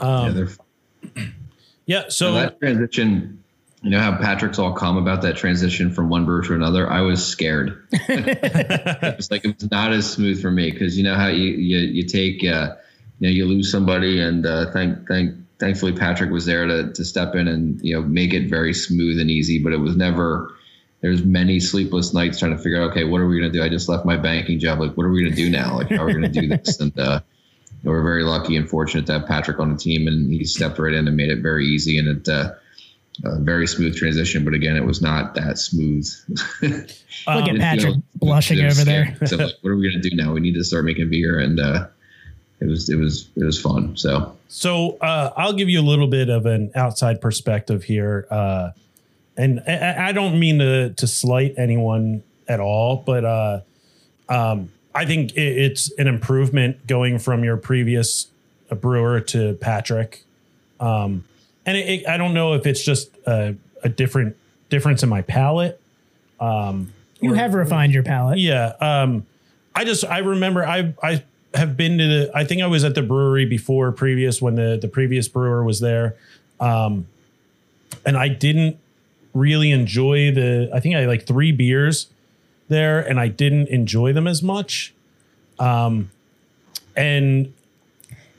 [0.00, 1.24] yeah, Um, they're
[1.84, 2.02] yeah.
[2.04, 3.39] So So that transition,
[3.82, 6.90] you know how Patrick's all calm about that transition from one brewer to another.
[6.90, 7.86] I was scared.
[7.92, 12.02] it's like it's not as smooth for me because you know how you you, you
[12.04, 12.74] take uh,
[13.18, 17.04] you know you lose somebody and uh, thank thank thankfully Patrick was there to to
[17.04, 19.62] step in and you know make it very smooth and easy.
[19.62, 20.54] But it was never.
[21.00, 23.62] There's many sleepless nights trying to figure out okay what are we gonna do?
[23.62, 24.80] I just left my banking job.
[24.80, 25.76] Like what are we gonna do now?
[25.76, 26.78] Like how are we gonna do this?
[26.78, 27.20] And uh,
[27.82, 30.92] we're very lucky and fortunate to have Patrick on the team, and he stepped right
[30.92, 32.52] in and made it very easy and it uh,
[33.24, 34.44] a very smooth transition.
[34.44, 36.08] But again, it was not that smooth.
[36.62, 36.86] Look at
[37.58, 39.16] Patrick feels- blushing over there.
[39.26, 40.32] so like, what are we going to do now?
[40.32, 41.86] We need to start making beer, and uh,
[42.60, 43.96] it was it was it was fun.
[43.96, 48.70] So So uh, I'll give you a little bit of an outside perspective here, uh,
[49.36, 53.60] and I, I don't mean to to slight anyone at all, but uh,
[54.28, 58.26] um, I think it, it's an improvement going from your previous
[58.80, 60.24] brewer to Patrick,
[60.80, 61.24] um,
[61.66, 64.36] and it, it, I don't know if it's just a, a different
[64.68, 65.80] difference in my palate.
[66.38, 68.38] Um, You have refined your palate.
[68.38, 68.72] yeah.
[68.80, 69.26] Um,
[69.74, 71.22] I just I remember I I
[71.54, 74.78] have been to the I think I was at the brewery before previous when the
[74.80, 76.16] the previous brewer was there,
[76.58, 77.06] um,
[78.04, 78.78] and I didn't
[79.34, 80.70] really enjoy the.
[80.74, 82.08] I think I had like three beers
[82.68, 84.92] there, and I didn't enjoy them as much.
[85.58, 86.10] Um,
[86.96, 87.52] and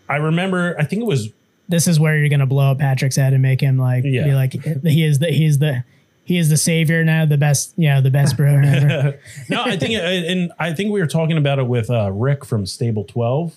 [0.09, 1.29] I remember I think it was
[1.71, 4.25] This is where you're gonna blow up Patrick's head and make him like Yeah.
[4.25, 4.53] be like
[4.83, 5.83] he is the he is the
[6.23, 9.19] he is the savior now, the best you know the best brewer ever.
[9.49, 12.65] no, I think, and I think we were talking about it with uh, Rick from
[12.67, 13.55] Stable Twelve,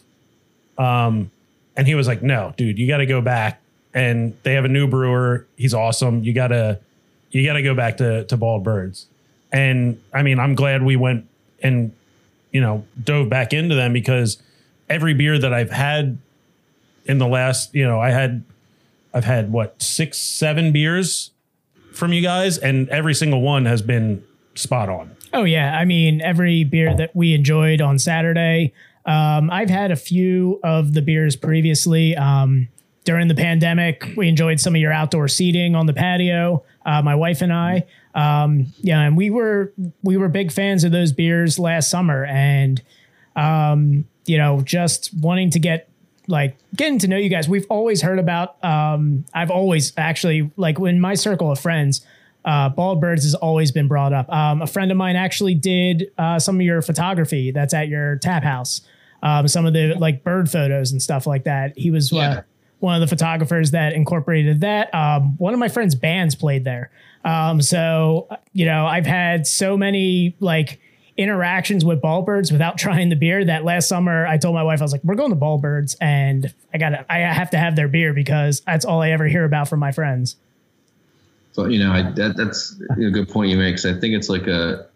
[0.78, 1.30] um,
[1.76, 3.60] and he was like, "No, dude, you got to go back."
[3.92, 5.46] And they have a new brewer.
[5.56, 6.24] He's awesome.
[6.24, 6.80] You gotta,
[7.30, 9.06] you gotta go back to to Bald Birds.
[9.52, 11.26] And I mean, I'm glad we went
[11.62, 11.92] and
[12.50, 14.42] you know dove back into them because
[14.88, 16.18] every beer that I've had
[17.04, 18.44] in the last, you know, I had,
[19.12, 21.30] I've had what six, seven beers
[21.92, 24.24] from you guys, and every single one has been
[24.54, 25.16] spot on.
[25.32, 28.72] Oh yeah, I mean every beer that we enjoyed on Saturday.
[29.06, 32.16] Um, I've had a few of the beers previously.
[32.16, 32.68] Um,
[33.04, 36.64] during the pandemic, we enjoyed some of your outdoor seating on the patio.
[36.86, 37.84] Uh, my wife and I,
[38.14, 42.80] um, yeah, and we were we were big fans of those beers last summer, and
[43.36, 45.88] um, you know, just wanting to get
[46.26, 47.48] like getting to know you guys.
[47.48, 48.62] We've always heard about.
[48.64, 52.04] Um, I've always actually like in my circle of friends,
[52.44, 54.30] uh, bald birds has always been brought up.
[54.32, 58.16] Um, a friend of mine actually did uh, some of your photography that's at your
[58.16, 58.82] tap house.
[59.22, 61.78] Um, some of the like bird photos and stuff like that.
[61.78, 62.42] He was uh,
[62.80, 64.94] one of the photographers that incorporated that.
[64.94, 66.90] Um, one of my friend's bands played there.
[67.24, 70.78] Um, so you know, I've had so many like
[71.16, 73.44] interactions with Bald Birds without trying the beer.
[73.44, 75.96] That last summer, I told my wife I was like, "We're going to Bald Birds,
[76.00, 79.44] and I got I have to have their beer because that's all I ever hear
[79.44, 80.36] about from my friends."
[81.52, 83.76] So you know, I, that, that's a good point you make.
[83.76, 84.86] Cause I think it's like a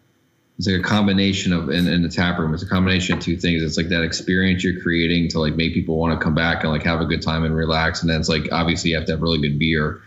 [0.57, 2.53] it's like a combination of in, in the tap room.
[2.53, 3.63] It's a combination of two things.
[3.63, 6.71] It's like that experience you're creating to like make people want to come back and
[6.71, 8.01] like have a good time and relax.
[8.01, 10.01] And then it's like obviously you have to have really good beer.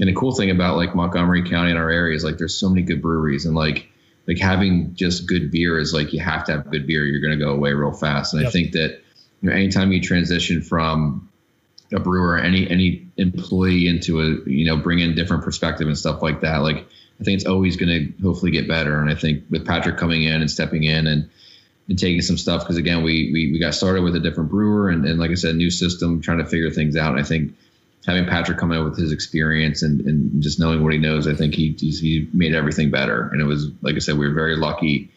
[0.00, 2.68] And the cool thing about like Montgomery County and our area is like there's so
[2.68, 3.88] many good breweries and like
[4.26, 7.04] like having just good beer is like you have to have good beer.
[7.04, 8.34] You're going to go away real fast.
[8.34, 9.00] And I think that
[9.40, 11.28] you know anytime you transition from
[11.92, 16.22] a brewer, any any employee into a you know bring in different perspective and stuff
[16.22, 16.58] like that.
[16.58, 16.86] Like
[17.20, 19.00] I think it's always going to hopefully get better.
[19.00, 21.30] And I think with Patrick coming in and stepping in and
[21.88, 24.88] and taking some stuff because again we, we we got started with a different brewer
[24.88, 27.12] and, and like I said new system trying to figure things out.
[27.12, 27.54] And I think
[28.06, 31.34] having Patrick come in with his experience and, and just knowing what he knows, I
[31.34, 33.28] think he he's, he made everything better.
[33.32, 35.10] And it was like I said, we were very lucky.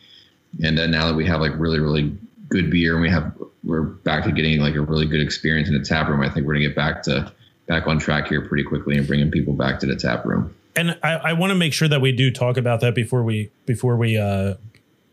[0.63, 2.17] And then now that we have like really really
[2.49, 3.33] good beer and we have
[3.63, 6.21] we're back to getting like a really good experience in the tap room.
[6.21, 7.31] I think we're gonna get back to
[7.67, 10.55] back on track here pretty quickly and bringing people back to the tap room.
[10.77, 13.51] and I, I want to make sure that we do talk about that before we
[13.65, 14.53] before we uh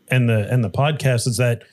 [0.09, 1.63] end the end the podcast is that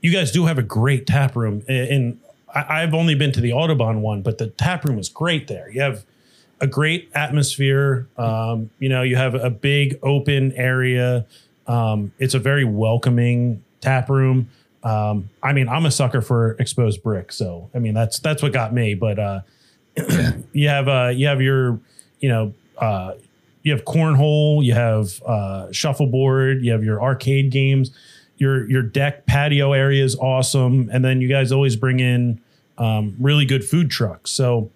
[0.00, 2.18] you guys do have a great tap room and
[2.54, 5.70] I, I've only been to the Audubon one, but the tap room is great there.
[5.70, 6.04] You have
[6.60, 8.08] a great atmosphere.
[8.16, 11.26] Um, you know, you have a big open area.
[11.66, 14.48] Um, it's a very welcoming tap room.
[14.82, 18.52] Um, I mean, I'm a sucker for exposed brick, so I mean that's that's what
[18.52, 18.94] got me.
[18.94, 19.40] But uh,
[20.52, 21.80] you have uh, you have your
[22.20, 23.14] you know uh,
[23.62, 27.90] you have cornhole, you have uh, shuffleboard, you have your arcade games.
[28.36, 32.40] Your your deck patio area is awesome, and then you guys always bring in
[32.78, 34.30] um, really good food trucks.
[34.30, 34.70] So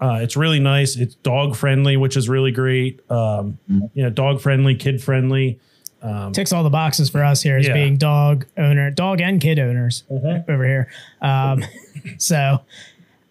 [0.00, 0.96] uh, it's really nice.
[0.96, 3.00] It's dog friendly, which is really great.
[3.10, 5.58] Um, you know, dog friendly, kid friendly.
[6.02, 7.72] Um, ticks all the boxes for us here as Yeah.
[7.72, 10.88] being dog owner, dog and kid owners over here.
[11.22, 11.64] Um,
[12.18, 12.60] so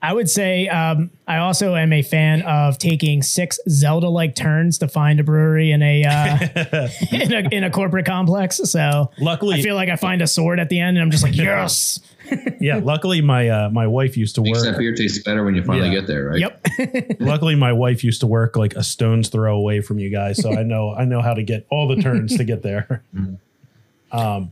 [0.06, 4.78] I would say um, I also am a fan of taking six Zelda like turns
[4.80, 8.58] to find a brewery in a, uh, in a in a corporate complex.
[8.58, 11.24] So Luckily, I feel like I find a sword at the end, and I'm just
[11.24, 12.00] like yes.
[12.62, 12.78] yeah.
[12.84, 15.90] Luckily, my uh, my wife used to Makes that beer tastes better when you finally
[15.90, 16.02] Yeah.
[16.02, 16.40] get there, right?
[16.40, 17.18] Yep.
[17.20, 20.52] Luckily, my wife used to work like a stone's throw away from you guys, so
[20.56, 23.04] I know I know how to get all the turns to get there.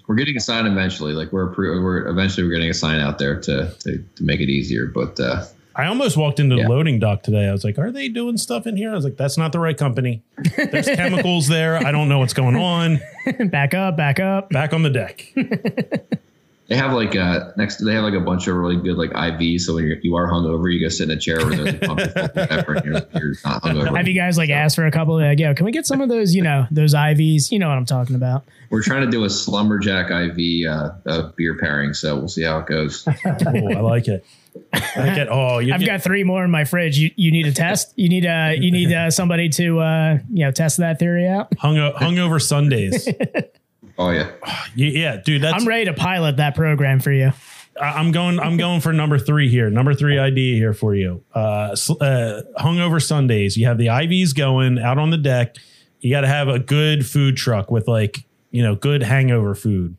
[0.07, 1.14] We're getting a sign eventually.
[1.14, 4.39] Like we're appro- we're eventually we're getting a sign out there to to, to make
[4.39, 4.86] it easier.
[4.88, 5.45] But uh,
[5.76, 6.64] I almost walked into Yeah.
[6.64, 7.47] the loading dock today.
[7.47, 9.59] I was like, "Are they doing stuff in here?" I was like, "That's not the
[9.59, 10.22] right company.
[10.55, 11.78] There's chemicals there.
[11.78, 12.99] I don't know what's going on."
[13.49, 14.49] back up, back up.
[14.49, 15.34] Back on the deck.
[16.74, 19.62] they have like uh next they have like a bunch of really good like IVs.
[19.62, 21.78] So when you're, you are hungover, you go sit in a chair where there's a
[21.78, 23.96] pump of pepper and you're, you're not hungover.
[23.96, 25.16] Have you guys like asked for a couple?
[25.18, 26.34] Like, yo, can we get some of those?
[26.34, 27.52] You know, those IVs.
[27.52, 28.46] You know what I'm talking about.
[28.72, 32.60] We're trying to do a slumberjack IV uh, uh, beer pairing, so we'll see how
[32.60, 33.08] it goes.
[33.26, 34.26] Oh, I like it.
[34.74, 35.28] I like it.
[35.30, 36.98] Oh, you I've get, got three more in my fridge.
[36.98, 37.94] You you need a test.
[37.96, 41.56] You need uh you need uh, somebody to uh you know test that theory out.
[41.58, 43.08] hung hungover Sundays.
[44.04, 44.32] Oh yeah,
[44.76, 45.41] Yeah, yeah, dude.
[45.41, 47.32] That's I'm ready to pilot that program for you.
[47.80, 48.39] I- I'm going.
[48.39, 49.70] I'm going for number three here.
[49.70, 51.24] Number three idea here for you.
[51.34, 53.58] Uh, uh, hungover Sundays.
[53.58, 55.56] You have the IVs going out on the deck.
[55.99, 59.95] You got to have a good food truck with like you know good hangover food.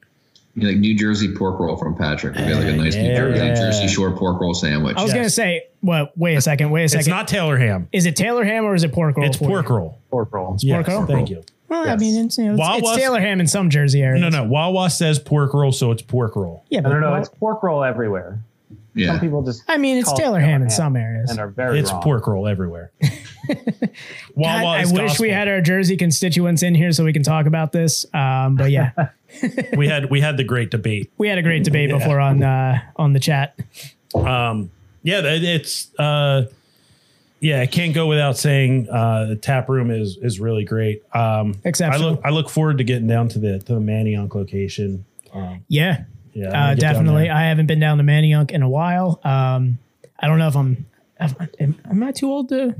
[0.54, 2.36] You know, like New Jersey pork roll from Patrick.
[2.36, 3.54] We got like a nice New Jersey, Yeah.
[3.56, 4.96] Jersey Shore pork roll sandwich.
[4.96, 6.16] I was gonna say, what?
[6.16, 6.70] Wait a second.
[6.70, 7.00] Wait a second.
[7.00, 7.88] It's not Taylor ham.
[7.90, 9.26] is it Taylor ham or is it pork roll?
[9.26, 9.50] It's for you?
[9.50, 9.98] pork roll.
[10.12, 10.56] Pork roll.
[10.60, 11.06] Yes, roll?
[11.06, 11.42] thank you.
[11.74, 12.00] Well, I Yes.
[12.00, 14.20] mean, it's, you know, it's, it's Taylor ham in some Jersey areas.
[14.22, 14.44] No, no.
[14.44, 16.64] Wawa says pork roll, so it's pork roll.
[16.70, 17.14] Yeah, I but don't know.
[17.14, 18.38] It's pork roll everywhere.
[18.94, 19.62] yeah, Some people just.
[19.68, 21.30] I mean, it's call it Taylor ham in some areas.
[21.30, 22.02] and are very It's wrong.
[22.02, 22.92] pork roll everywhere.
[23.48, 23.90] God,
[24.36, 27.46] Wawa I is wish we had our Jersey constituents in here so we can talk
[27.46, 28.06] about this.
[28.14, 28.92] Um, but yeah,
[29.76, 31.10] we had we had the great debate.
[31.18, 33.58] we had a great debate before on uh, on the chat.
[34.14, 36.46] Yeah, that- it's uh,
[37.44, 37.60] yeah.
[37.60, 41.02] I can't go without saying uh, the tap room is is really great.
[41.14, 45.04] Um, I look I look forward to getting down to the to the Manayunk location.
[45.68, 47.30] Yeah, Yeah, uh, gonna get down definitely.
[47.30, 49.20] I haven't been down to Manayunk in a while.
[49.24, 49.78] Um,
[50.18, 50.86] I don't know if I'm.
[51.20, 52.74] Am, am I too old to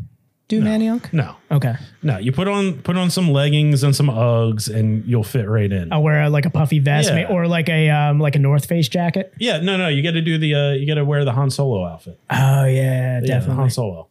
[0.49, 1.13] do Manayunk?
[1.13, 2.19] No, Okay, no.
[2.19, 5.93] You put on put on some leggings and some Uggs, and you'll fit right in.
[5.93, 7.29] I'll wear uh, like a puffy vest Yeah.
[7.29, 9.33] or like a um, like a North Face jacket.
[9.39, 9.89] Yeah, no, no.
[9.89, 12.19] You got to do the uh, you got to wear the Han Solo outfit.
[12.31, 13.57] Oh yeah, Yeah, definitely.
[13.57, 14.09] Han Solo.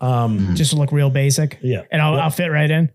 [0.00, 1.58] Just look real basic.
[1.62, 1.82] Yeah.
[1.90, 2.24] and I'll, Yeah.
[2.24, 2.90] I'll fit right in.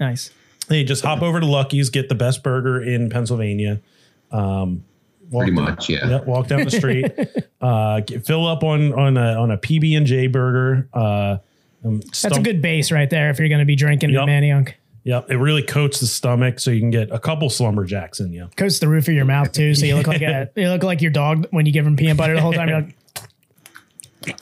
[0.00, 0.30] Nice.
[0.68, 3.80] Hey, just hop over to Lucky's, get the best burger in Pennsylvania.
[4.30, 4.84] Um,
[5.30, 5.88] walk pretty down- much.
[5.88, 6.08] Yeah.
[6.08, 7.12] Yeah, walk down the street,
[7.60, 10.88] uh, get, fill up on on a on a PB and J burger.
[10.92, 11.38] Uh,
[11.84, 14.22] um, That's a good base right there if you're going to be drinking Yep.
[14.22, 14.72] at Manayunk.
[15.04, 18.48] Yep, it really coats the stomach, so you can get a couple slumberjacks in you.
[18.56, 21.02] Coats the roof of your mouth too, so you look like a you look like
[21.02, 22.68] your dog when you give him peanut butter the whole time.
[22.68, 22.94] You're like,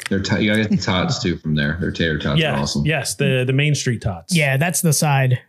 [0.08, 1.76] They're t- you gotta get the tots too from there.
[1.80, 2.84] Their tater tots Yeah, are awesome.
[2.86, 4.34] yes, the the Main Street tots.
[4.36, 5.40] yeah, that's the side.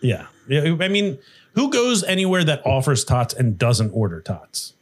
[0.00, 0.74] yeah, yeah.
[0.80, 1.18] I mean,
[1.54, 4.72] who goes anywhere that offers tots and doesn't order tots?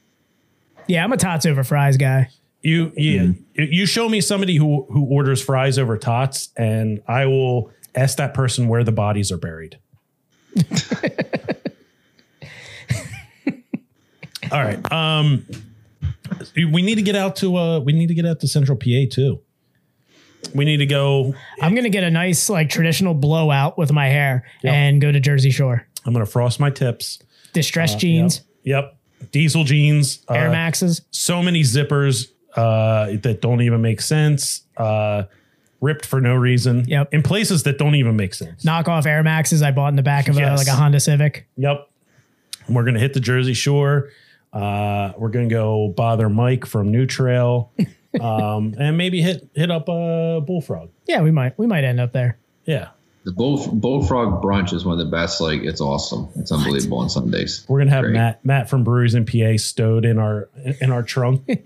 [0.88, 2.28] Yeah, I'm a tots over fries guy.
[2.62, 7.70] You yeah, you show me somebody who who orders fries over tots, and I will
[7.94, 9.78] ask that person where the bodies are buried.
[14.50, 14.92] All right.
[14.92, 15.46] Um,
[16.56, 19.06] we need to get out to uh, we need to get out to Central PA
[19.10, 19.40] too.
[20.54, 21.34] We need to go.
[21.60, 25.50] I'm gonna get a nice like traditional blowout with my hair and go to Jersey
[25.50, 25.86] Shore.
[26.04, 27.20] I'm gonna frost my tips.
[27.52, 28.96] Distressed jeans, Yep.
[29.30, 30.24] Diesel jeans.
[30.28, 31.02] Air uh, Maxes.
[31.10, 34.62] so many zippers uh, that don't even make sense.
[34.76, 35.24] Uh,
[35.80, 36.84] ripped for no reason.
[36.88, 37.12] Yep.
[37.14, 38.64] In places that don't even make sense.
[38.64, 40.58] knockoff Air Maxes I bought in the back of a, Yes.
[40.58, 41.46] like a Honda Civic.
[41.56, 41.88] Yep.
[42.68, 44.08] We're gonna hit the Jersey Shore.
[44.52, 47.72] Uh, we're gonna go bother Mike from New Trail,
[48.20, 50.90] um, and maybe hit hit up a bullfrog.
[51.06, 52.38] Yeah, we might we might end up there.
[52.66, 52.88] Yeah,
[53.24, 55.40] The bull bullfrog brunch is one of the best.
[55.40, 56.28] Like it's awesome.
[56.36, 57.64] It's unbelievable on Sundays.
[57.68, 58.12] we're gonna have Great.
[58.14, 60.48] Matt Matt from Breweries and PA stowed in our
[60.80, 61.48] in our trunk.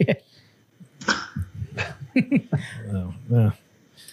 [2.93, 3.51] Oh, yeah.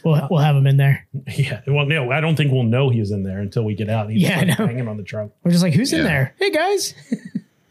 [0.04, 1.08] We'll we'll have him in there.
[1.38, 1.62] Yeah.
[1.66, 4.10] Well, no, I don't think we'll know he's in there until we get out.
[4.10, 4.68] He's Yeah, I like know.
[4.68, 5.32] hanging on the trunk.
[5.44, 6.36] We're just like, who's in there?
[6.38, 6.94] Hey guys.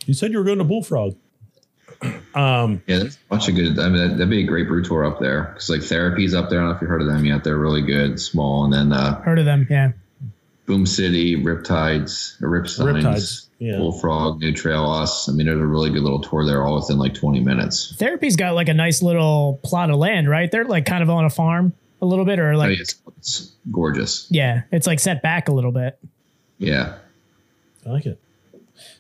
[0.07, 1.17] You said you were going to Bullfrog.
[2.35, 3.79] Um, Yeah, there's a bunch of good.
[3.79, 6.51] I mean, that'd, that'd be a great brew tour up there because like Therapy's up
[6.51, 6.59] there.
[6.59, 7.45] I don't know if you heard of them yet.
[7.45, 9.67] They're really good, small, and then uh, Heard of them?
[9.71, 9.93] Yeah.
[10.67, 13.77] Boom City, Riptides, or Ripsteins, Riptides, yeah.
[13.79, 15.29] Bullfrog, New Trail Us.
[15.29, 17.95] I mean, there's a really good little tour there, all within like 20 minutes.
[17.99, 20.51] Therapy's got like a nice little plot of land, right?
[20.51, 22.95] They're like kind of on a farm a little bit, or I like mean, it's,
[23.19, 24.27] it's gorgeous.
[24.31, 25.99] yeah, it's like set back a little bit.
[26.59, 26.95] Yeah.
[27.85, 28.21] I like it.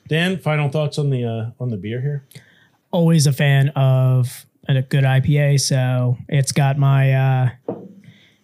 [0.08, 2.24] Dan, final thoughts on the uh, on the beer here?
[2.90, 7.50] Always a fan of a good IPA, so it's got my uh,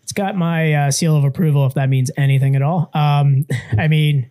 [0.03, 2.91] it's got my uh, seal of approval if that means anything at all.
[2.95, 3.47] Um,
[3.78, 4.30] I mean,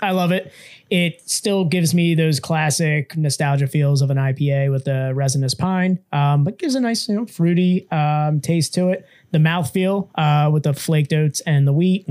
[0.00, 0.52] I love it.
[0.90, 5.98] It still gives me those classic nostalgia feels of an IPA with the resinous pine,
[6.12, 9.06] um, but gives a nice, you know, fruity um, taste to it.
[9.32, 12.08] The mouthfeel uh, with the flaked oats and the wheat,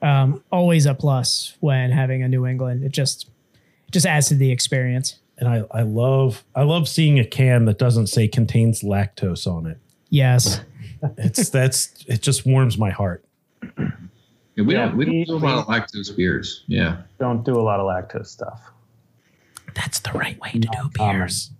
[0.00, 2.82] um, always a plus when having a New England.
[2.82, 3.28] It just
[3.88, 5.18] it just adds to the experience.
[5.38, 9.66] And I, I love I love seeing a can that doesn't say contains lactose on
[9.66, 9.78] it.
[10.10, 10.60] Yes,
[11.16, 13.24] It's that's it just warms my heart.
[13.62, 16.64] Yeah, we Yeah, don't we we- don't do a lot of lactose beers.
[16.66, 17.02] Yeah.
[17.20, 18.60] Don't do a lot of lactose stuff.
[19.74, 21.50] That's the right way to do beers.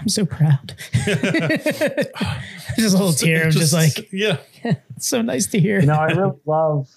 [0.00, 0.74] I'm so proud.
[0.94, 4.38] just a little tear of just, like yeah.
[4.64, 5.80] it's so nice to hear.
[5.80, 6.88] You know, I really love,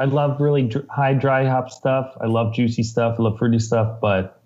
[0.00, 2.16] I love really dr- high dry hop stuff.
[2.18, 3.16] I love juicy stuff.
[3.18, 4.40] I love fruity stuff, but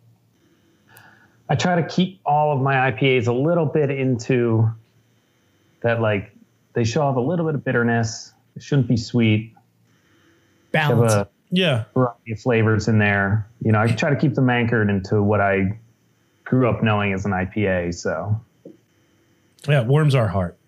[1.48, 4.68] I try to keep all of my IPAs a little bit into
[5.82, 6.00] that.
[6.00, 6.32] Like
[6.72, 8.32] they show off a little bit of bitterness.
[8.56, 9.54] It shouldn't be sweet.
[10.72, 11.30] Balance.
[11.50, 11.84] Yeah.
[11.94, 13.46] variety of flavors in there.
[13.62, 15.78] You know, I try to keep them anchored into what I
[16.42, 17.94] grew up knowing as an IPA.
[17.94, 18.40] So
[19.68, 20.58] Yeah, it warms our heart.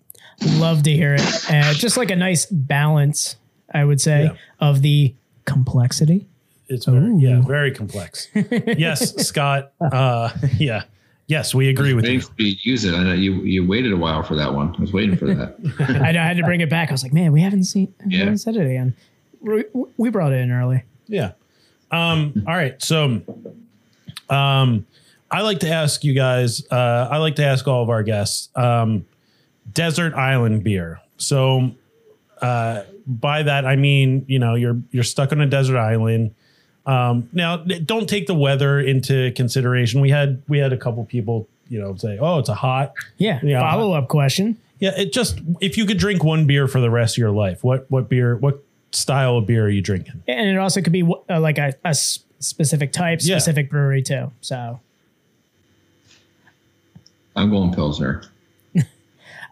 [0.45, 1.51] Love to hear it.
[1.51, 3.35] Uh, just like a nice balance,
[3.77, 4.35] I would say, Yeah.
[4.67, 5.13] of the
[5.45, 6.27] complexity.
[6.69, 8.27] It's very yeah, very complex.
[8.35, 9.71] yes, Scott.
[9.79, 10.83] Uh yeah.
[11.27, 12.21] Yes, we agree with you.
[12.37, 12.93] you use it.
[12.93, 14.75] I know you you waited a while for that one.
[14.77, 15.55] I was waiting for that.
[16.05, 16.89] I, know, I had to bring it back.
[16.89, 18.19] I was like, man, we haven't seen, we Yeah.
[18.19, 18.95] haven't said it again.
[19.41, 19.63] We,
[19.97, 20.83] we brought it in early.
[21.07, 21.31] Yeah.
[21.91, 22.81] Um, all right.
[22.81, 23.21] So
[24.29, 24.85] um
[25.29, 28.47] I like to ask you guys, uh, I like to ask all of our guests,
[28.55, 29.05] um,
[29.73, 30.99] desert island beer.
[31.17, 31.71] So
[32.41, 36.35] uh by that I mean, you know, you're you're stuck on a desert island.
[36.85, 40.01] Um now don't take the weather into consideration.
[40.01, 42.93] We had we had a couple people, you know, say, Oh, it's a hot.
[43.17, 43.39] Yeah.
[43.43, 43.59] Yeah.
[43.61, 44.57] Follow up question.
[44.79, 47.63] Yeah, it just if you could drink one beer for the rest of your life,
[47.63, 50.21] what what beer what style of beer are you drinking?
[50.27, 51.93] And it also could be uh, like a
[52.39, 53.37] specific type, Yeah.
[53.37, 54.31] specific brewery too.
[54.41, 54.79] So
[57.35, 58.23] I'm going Pilsner.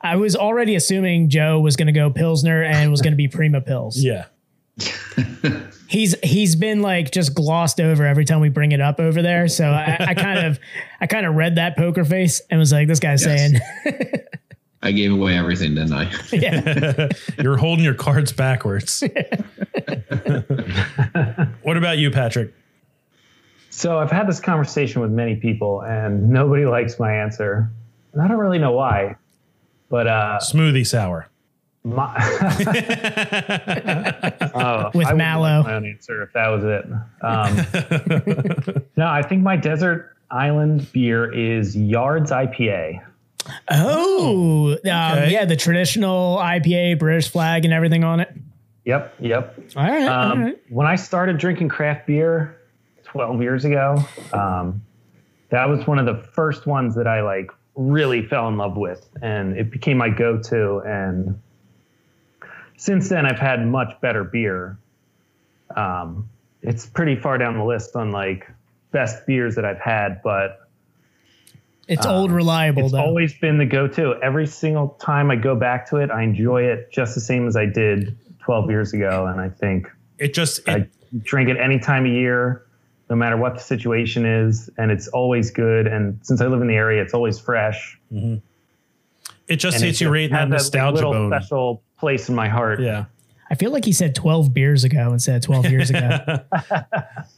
[0.05, 3.27] I was already assuming Joe was going to go Pilsner and was going to be
[3.27, 3.95] Prima Pils.
[3.97, 4.25] Yeah.
[5.87, 9.47] he's he's been like just glossed over every time we bring it up over there.
[9.47, 10.59] So I, I kind of
[11.01, 13.51] I kind of read that poker face and was like, this guy's Yes.
[13.85, 14.21] saying,
[14.83, 16.11] I gave away everything, didn't I?
[16.31, 17.07] yeah,
[17.41, 19.01] You're holding your cards backwards.
[21.63, 22.53] what about you, Patrick?
[23.71, 27.69] So I've had this conversation with many people, and nobody likes my answer,
[28.13, 29.15] and I don't really know why.
[29.89, 31.27] But uh, Smoothie sour.
[31.83, 32.15] my,
[34.55, 35.63] oh, With I wouldn't mallow.
[35.63, 36.85] my own answer if that was it.
[37.21, 43.01] Um, no, I think my desert island beer is Yards IPA.
[43.69, 48.33] oh, um, yeah, the traditional IPA, British flag, and everything on it.
[48.85, 49.59] Yep, yep.
[49.75, 50.57] All right, Um, right.
[50.69, 52.57] When I started drinking craft beer
[53.05, 54.81] 12 years ago, um,
[55.49, 59.07] that was one of the first ones that I like really fell in love with,
[59.21, 60.79] and it became my go-to.
[60.85, 61.39] And
[62.77, 64.77] since then, I've had much better beer.
[65.75, 66.29] Um,
[66.61, 68.49] it's pretty far down the list on like
[68.91, 70.67] best beers that I've had, but
[71.87, 72.99] It's old, reliable um, it's though.
[73.01, 74.15] always been the go-to.
[74.23, 77.55] Every single time I go back to it, I enjoy it just the same as
[77.55, 80.87] I did 12 years ago, and I think It just it, I
[81.23, 82.64] drink it any time of year,
[83.09, 85.85] no matter what the situation is, and it's always good.
[85.87, 87.99] And since I live in the area, it's always fresh.
[88.11, 91.29] it just And hits it you right in that has nostalgia little bone.
[91.31, 92.79] special place in my heart.
[92.81, 93.05] Yeah.
[93.51, 96.17] I feel like he said 12 beers ago instead of 12 years ago.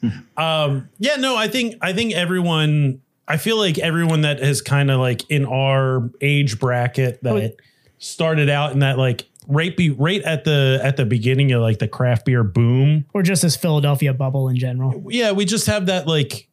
[0.37, 4.89] Um, yeah, no, I think I think everyone I feel like everyone that has kind
[4.91, 7.49] of like in our age bracket that Oh.
[7.97, 11.79] started out in that like right be right at the at the beginning of like
[11.79, 13.05] the craft beer boom.
[13.13, 15.05] or just this Philadelphia bubble in general.
[15.09, 16.47] Yeah, we just have that like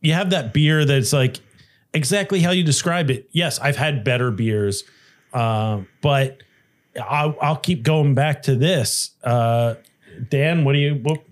[0.00, 1.40] you have that beer that's like
[1.92, 3.28] exactly how you describe it.
[3.32, 4.84] Yes, I've had better beers,
[5.32, 6.42] uh, but
[7.00, 9.10] I'll, I'll keep going back to this.
[9.22, 9.74] Uh,
[10.28, 11.22] Dan, what do you what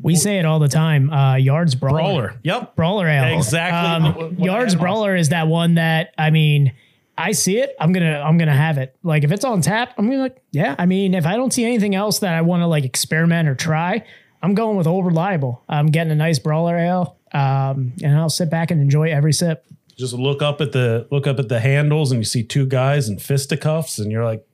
[0.00, 1.10] We say it all the time.
[1.10, 1.98] Uh, yards brawler.
[1.98, 2.40] Brawler.
[2.42, 2.76] Yep.
[2.76, 3.36] Brawler ale.
[3.36, 6.72] Exactly Um, what I yards had brawler is that one that I mean,
[7.16, 7.74] I see it.
[7.78, 8.96] I'm gonna I'm gonna have it.
[9.02, 10.74] Like if it's on tap, I'm gonna like, yeah.
[10.78, 13.54] I mean, if I don't see anything else that I want to like experiment or
[13.54, 14.04] try,
[14.42, 15.62] I'm going with old reliable.
[15.68, 19.64] I'm getting a nice brawler ale, um, and I'll sit back and enjoy every sip.
[19.96, 23.08] Just look up at the look up at the handles and you see two guys
[23.08, 24.46] in fisticuffs and you're like,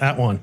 [0.00, 0.40] that one.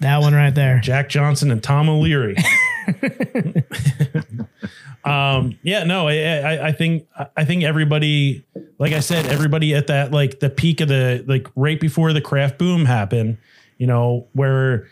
[0.00, 0.80] That one right there.
[0.80, 2.36] Jack Johnson and Tom O'Leary.
[5.04, 7.06] um, yeah, no, I, I, I think
[7.36, 8.44] I think everybody,
[8.78, 12.20] like I said, everybody at that like the peak of the like right before the
[12.20, 13.38] craft boom happened,
[13.78, 14.88] you know, where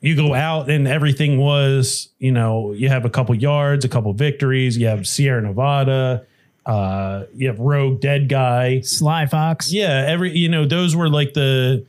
[0.00, 4.12] you go out and everything was, you know, you have a couple yards, a couple
[4.12, 6.26] victories, you have Sierra Nevada,
[6.66, 9.72] uh, you have Rogue Dead Guy, Sly Fox.
[9.72, 11.84] yeah, every you know those were like the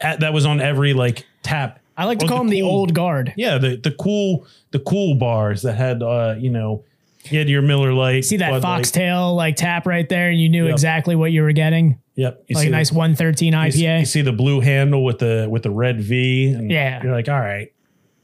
[0.00, 1.80] at, that was on every like tap.
[1.98, 3.34] I like to call them the cool- old guard.
[3.36, 6.84] Yeah, the the cool the cool bars that had uh you know
[7.30, 8.24] you had your Miller Lite.
[8.24, 8.76] See that Bud Light.
[8.78, 10.72] foxtail like tap right there, and you knew Yep.
[10.72, 11.98] exactly what you were getting.
[12.14, 14.00] Yep, you Like a nice the, 113 you see- IPA.
[14.00, 16.52] You see the blue handle with the with the red V.
[16.52, 17.02] And Yeah.
[17.02, 17.70] you're like, all right,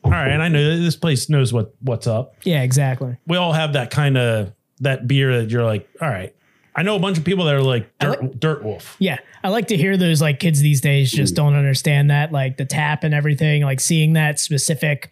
[0.04, 0.30] all right.
[0.30, 2.34] And I know this place knows what what's up.
[2.44, 3.16] yeah, exactly.
[3.26, 6.34] We all have that kind of that beer that you're like, all right.
[6.76, 8.96] I know a bunch of people that are like dirt, dirt wolf.
[8.98, 11.36] Yeah, I like to hear those like kids these days just hmm.
[11.36, 15.10] don't understand that like the tap and everything, like seeing that specific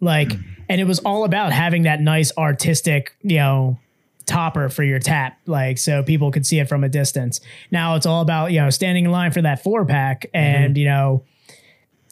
[0.00, 0.40] like hmm.
[0.68, 3.78] and it was all about having that nice artistic, you know,
[4.26, 7.40] topper for your tap like so people could see it from a distance.
[7.70, 10.36] Now it's all about, you know, standing in line for that four pack mm-hmm.
[10.36, 11.24] and, you know,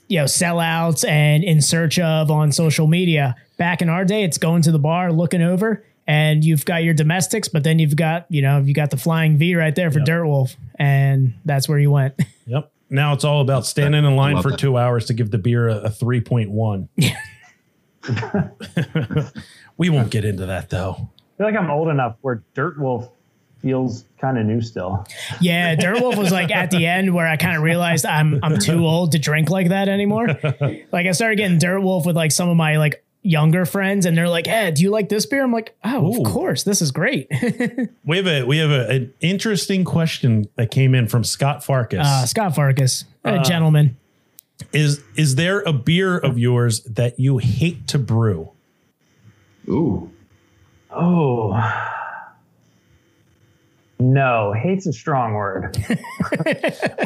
[0.09, 3.35] you know, sellouts and in search of on social media.
[3.57, 6.95] Back in our day, it's going to the bar, looking over, and you've got your
[6.95, 10.01] domestics, but then you've got, you know, you got the flying V right there for
[10.01, 12.15] Dirt Wolf, and that's where you went.
[12.45, 12.73] Yep.
[12.91, 14.59] Now it's all about standing in line for that.
[14.59, 16.89] two hours to give the beer a, a 3.1.
[19.79, 20.91] we won't get into that though.
[20.99, 23.09] I feel like I'm old enough where Dirt Wolf
[23.61, 25.07] feels kind of new still.
[25.41, 28.59] yeah, Dirt Wolf was like at the end where I kind of realized I'm I'm
[28.59, 30.27] too old to drink like that anymore.
[30.91, 34.17] Like I started getting Dirt Wolf with like some of my like younger friends, and
[34.17, 36.21] they're like, "Hey, do you like this beer?" I'm like, "Oh, Ooh.
[36.21, 37.29] of course, this is great."
[38.05, 42.07] We have a we have a, an interesting question that came in from Scott Farkas.
[42.07, 43.97] uh, Scott Farkas, a gentleman.
[44.73, 48.51] is is there a beer of yours that you hate to brew?
[49.69, 50.11] Ooh.
[50.91, 51.53] Oh.
[54.03, 55.77] No, hate's a strong word.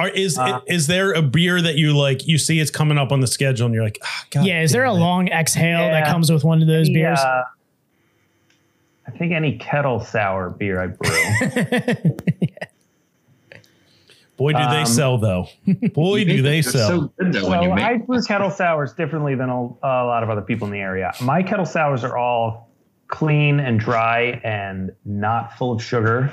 [0.01, 2.27] Or is is there a beer that you like?
[2.27, 4.73] You see it's coming up on the schedule, and you're like, ah, God, Yeah, is
[4.73, 7.19] there a it." long exhale that comes with one of those beers?
[7.19, 7.43] Uh,
[9.07, 12.17] I think any kettle sour beer I brew.
[14.37, 15.47] Boy, do they Um, sell though!
[15.95, 16.89] Boy, do they sell!
[16.89, 20.05] so good though when so you make I brew kettle sours differently than a, a
[20.05, 21.13] lot of other people in the area.
[21.23, 22.69] My kettle sours are all
[23.09, 26.31] clean and dry and not full of sugar.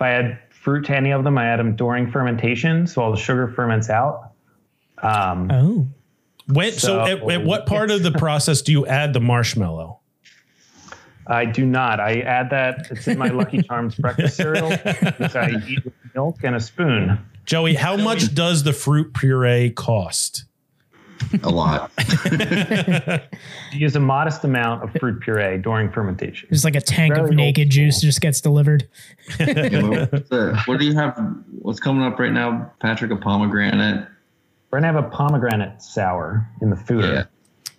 [0.00, 3.10] If I add fruit to any of them, I add them during fermentation, so all
[3.10, 4.30] the sugar ferments out.
[5.02, 5.88] Um, oh,
[6.46, 9.98] When, so, So- at, at what part of the process do you add the marshmallow?
[11.26, 12.00] I do not.
[12.00, 12.86] I add that.
[12.90, 17.18] It's in my Lucky Charms breakfast cereal, which I eat with milk and a spoon.
[17.44, 20.44] Joey, how much does the fruit puree cost?
[21.42, 21.90] A lot.
[23.72, 26.48] Use a modest amount of fruit puree during fermentation.
[26.50, 28.88] just like a tank Very of old naked juice just gets delivered.
[29.38, 29.46] Yeah,
[29.82, 31.16] what, the- what do you have?
[31.60, 33.10] What's coming up right now, Patrick?
[33.10, 34.08] A pomegranate.
[34.70, 37.04] We're gonna have a pomegranate sour in the food.
[37.04, 37.24] Yeah.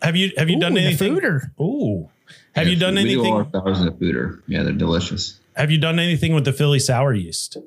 [0.02, 1.16] Have you have you done Ooh, in the anything?
[1.18, 1.42] foeder.
[1.60, 2.10] Ooh,
[2.54, 3.56] have you done we do all anything?
[3.56, 4.42] our sours in the foeder.
[4.48, 5.40] Yeah, they're delicious.
[5.56, 7.58] Have you done anything with the Philly sour yeast?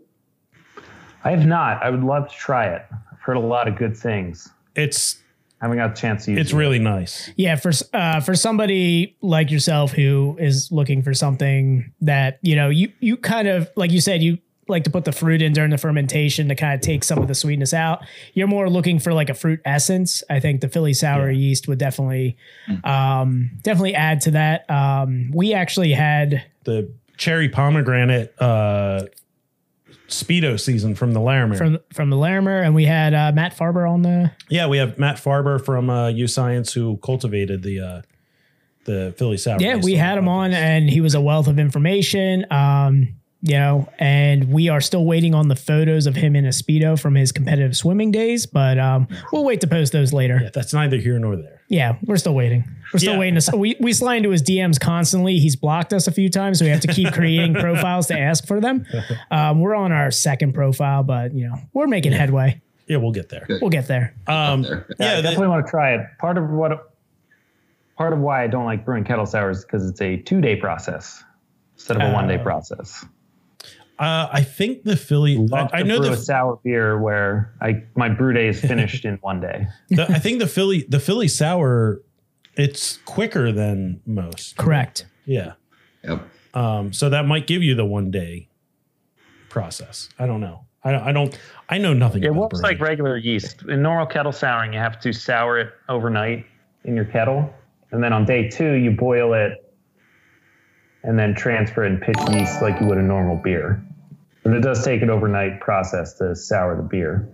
[1.25, 1.83] I have not.
[1.83, 2.83] I would love to try it.
[3.13, 4.51] I've heard a lot of good things.
[4.77, 5.24] It's I
[5.65, 6.57] haven't got a chance to use it's it.
[6.57, 7.31] really nice.
[7.37, 12.69] Yeah, for uh, for somebody like yourself who is looking for something that you know
[12.69, 14.39] you you kind of like you said you
[14.69, 17.29] like to put the fruit in during the fermentation to kind of take some of
[17.29, 18.05] the sweetness out.
[18.33, 20.23] You're more looking for like a fruit essence.
[20.31, 22.37] I think the Philly sour yeast would definitely
[22.83, 24.69] um, definitely add to that.
[24.71, 29.05] Um, we actually had The cherry pomegranate uh,
[30.09, 31.57] speedo season from the Larimer.
[31.57, 34.99] from from the Larimer, and we had uh, Matt Farber on the yeah, we have
[34.99, 38.03] Matt Farber from uh, U Science who cultivated the uh,
[38.85, 39.59] the Philly sour.
[39.61, 42.47] Yeah, we had him on, and he was a wealth of information.
[42.53, 46.51] Um, you know, and we are still waiting on the photos of him in a
[46.51, 50.41] speedo from his competitive swimming days, but um, we'll wait to post those later.
[50.43, 51.54] Yeah, that's neither here nor there.
[51.69, 52.65] Yeah, we're still waiting.
[52.93, 53.19] We're still Yeah.
[53.21, 53.41] waiting.
[53.41, 55.39] To, we we slide into his DMs constantly.
[55.39, 58.47] He's blocked us a few times, so we have to keep creating profiles to ask
[58.47, 58.85] for them.
[59.31, 62.61] Um, we're on our second profile, but you know, we're making headway.
[62.87, 63.47] Yeah, we'll get there.
[63.49, 64.15] We'll get there.
[64.27, 64.87] Um, There.
[65.01, 66.07] Yeah, I yeah, definitely want to try it.
[66.19, 66.93] Part of what
[67.97, 71.25] part of why I don't like brewing kettle sours because it's a two day process
[71.77, 72.43] instead of a one day Oh.
[72.43, 73.05] process.
[73.99, 75.37] Uh, I think the Philly.
[75.37, 78.49] I, Love I to know brew the, a sour beer where I my brew day
[78.49, 79.69] is finished in one day.
[79.91, 80.11] the.
[80.11, 80.85] I think the Philly.
[80.89, 82.03] The Philly sour.
[82.57, 84.57] It's quicker than most.
[84.57, 85.07] Correct.
[85.27, 85.53] Yeah.
[86.03, 86.23] Yep.
[86.55, 86.93] Um.
[86.93, 88.49] So that might give you the one day
[89.49, 90.09] process.
[90.19, 90.65] I don't know.
[90.83, 91.03] I don't.
[91.03, 91.39] I don't.
[91.69, 92.25] I know nothing.
[92.25, 92.79] It about works brewing.
[92.79, 93.63] like regular yeast.
[93.69, 96.47] In normal kettle souring, you have to sour it overnight
[96.85, 97.49] in your kettle,
[97.93, 99.64] and then on day two you boil it,
[101.05, 103.85] and then transfer it and pitch yeast like you would a normal beer.
[104.43, 107.29] But it does take an overnight process to sour the beer.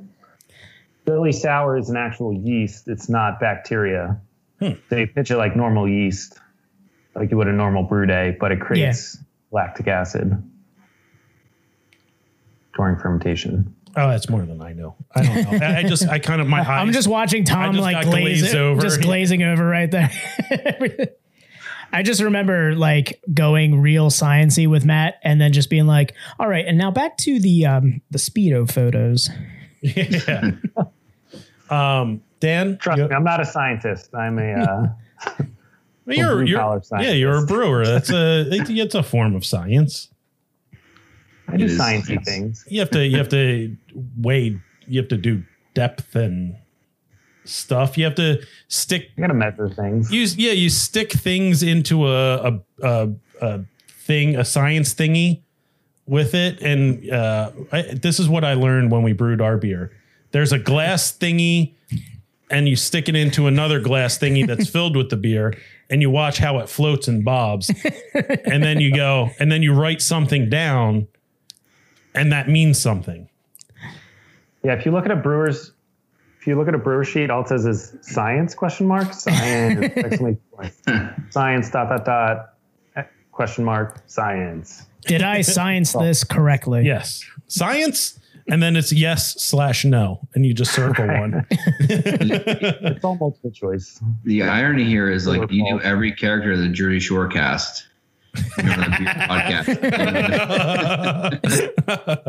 [1.06, 4.20] Philly sour is an actual yeast; it's not bacteria.
[4.58, 4.72] Hmm.
[4.90, 6.38] They pitch it like normal yeast,
[7.14, 9.16] like you would a normal brew day, but it creates
[9.50, 10.42] lactic acid
[12.76, 13.74] during fermentation.
[13.96, 14.94] Oh, that's more than I know.
[15.14, 15.66] I don't know.
[15.66, 16.06] I, I just.
[16.06, 16.60] I kind of my.
[16.80, 18.80] I'm just watching Tom just like glaze glazed over.
[18.80, 20.10] just glazing over right there.
[21.92, 26.48] I just remember like going real sciency with Matt and then just being like, all
[26.48, 29.28] right, and now back to the um the speedo photos.
[29.82, 30.52] Yeah.
[31.70, 32.22] um.
[32.40, 32.78] Dan.
[32.78, 34.14] Trust you- me, I'm not a scientist.
[34.14, 34.86] I'm a uh,
[36.06, 37.84] Well, you're, you're yeah, you're a brewer.
[37.86, 40.08] That's a it's a form of science.
[41.46, 42.64] I do It is, sciencey things.
[42.68, 43.76] You have to you have to
[44.16, 44.58] weigh.
[44.86, 45.44] You have to do
[45.74, 46.56] depth and
[47.44, 47.96] stuff.
[47.98, 49.10] You have to stick.
[49.16, 50.12] You gotta measure things.
[50.12, 50.52] Use yeah.
[50.52, 53.10] You stick things into a a, a,
[53.40, 55.42] a thing, a science thingy
[56.06, 59.92] with it, and uh, I, this is what I learned when we brewed our beer.
[60.32, 61.74] There's a glass thingy,
[62.50, 65.56] and you stick it into another glass thingy that's filled with the beer,
[65.88, 67.70] and you watch how it floats and bobs,
[68.44, 71.06] and then you go, and then you write something down,
[72.14, 73.28] and that means something.
[74.64, 75.72] Yeah, if you look at a brewer's,
[76.40, 79.94] if you look at a brewer sheet, all it says is science question mark science
[81.30, 82.56] science dot dot dot
[83.30, 84.86] question mark science.
[85.02, 86.02] Did I science oh.
[86.02, 86.86] this correctly?
[86.86, 88.18] Yes, science,
[88.48, 91.46] and then it's yes slash no, and you just circle one.
[91.80, 94.00] It's all multiple choice.
[94.24, 97.86] The irony here is like you knew every character of the Jersey Shore cast.
[98.56, 99.14] Remember that beer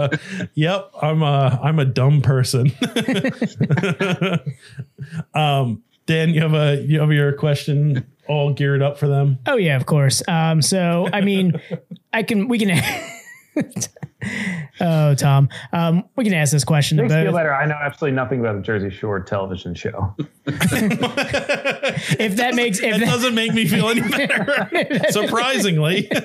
[0.09, 0.49] podcast?
[0.55, 2.71] yep, I'm a I'm a dumb person.
[5.33, 9.39] um, Dan, you have a you have your question all geared up for them.
[9.45, 10.23] Oh yeah, of course.
[10.27, 11.59] Um, so I mean,
[12.13, 12.81] I can we can.
[14.79, 17.39] oh, Tom, um, we can ask this question to Makes me feel both.
[17.39, 17.53] better.
[17.53, 20.15] I know absolutely nothing about the Jersey Shore television show.
[22.19, 24.69] If that makes if It that, doesn't make me feel any better,
[25.11, 26.09] surprisingly.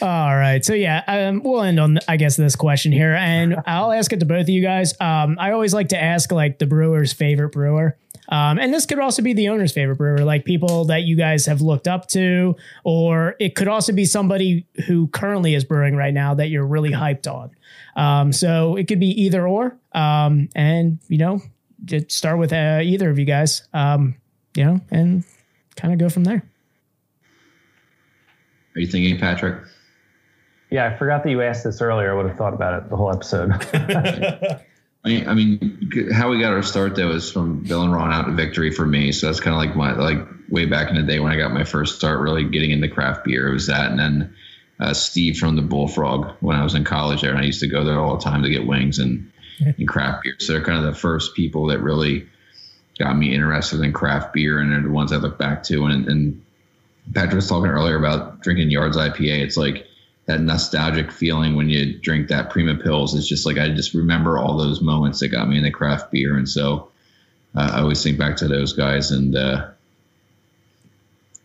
[0.00, 0.64] All right.
[0.64, 4.20] So yeah, um, we'll end on I guess this question here, and I'll ask it
[4.20, 4.94] to both of you guys.
[5.00, 7.96] Um, I always like to ask like the brewer's favorite brewer.
[8.28, 11.46] Um, and this could also be the owner's favorite brewer, like people that you guys
[11.46, 16.12] have looked up to, or it could also be somebody who currently is brewing right
[16.12, 17.50] now that you're really hyped on.
[17.96, 19.76] Um, so it could be either or.
[19.92, 21.40] Um, and you know,
[21.84, 23.66] just start with uh, either of you guys.
[23.72, 24.16] Um,
[24.54, 25.24] you know, and
[25.76, 26.42] kind of go from there.
[28.74, 29.62] Are you thinking, Patrick?
[30.70, 32.12] Yeah, I forgot that you asked this earlier.
[32.12, 33.50] I would have thought about it the whole episode.
[35.08, 38.32] I mean, how we got our start though is from Bill and Ron out to
[38.32, 39.12] victory for me.
[39.12, 41.52] So that's kind of like my like way back in the day when I got
[41.52, 43.48] my first start really getting into craft beer.
[43.48, 44.34] It was that, and then
[44.80, 47.68] uh, Steve from the Bullfrog when I was in college there, and I used to
[47.68, 49.30] go there all the time to get wings and,
[49.60, 50.36] and craft beer.
[50.38, 52.26] So they're kind of the first people that really
[52.98, 55.86] got me interested in craft beer, and they're the ones I look back to.
[55.86, 56.44] And, and
[57.14, 59.42] Patrick was talking earlier about drinking Yards IPA.
[59.42, 59.86] It's like
[60.28, 63.16] that nostalgic feeling when you drink that Prima Pils.
[63.16, 66.36] It's just like I just remember all those moments that got me into craft beer,
[66.36, 66.90] and so
[67.56, 69.68] uh, I always think back to those guys, and uh,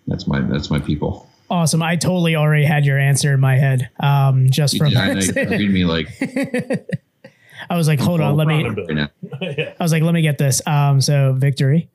[0.05, 1.29] that's my that's my people.
[1.49, 1.81] Awesome.
[1.81, 3.89] I totally already had your answer in my head.
[4.01, 6.09] Um, just from I know you're reading me like
[7.69, 8.67] I was like, hold on, let me.
[8.67, 9.09] right.
[9.79, 10.61] I was like, let me get this.
[10.67, 11.89] Um, so victory,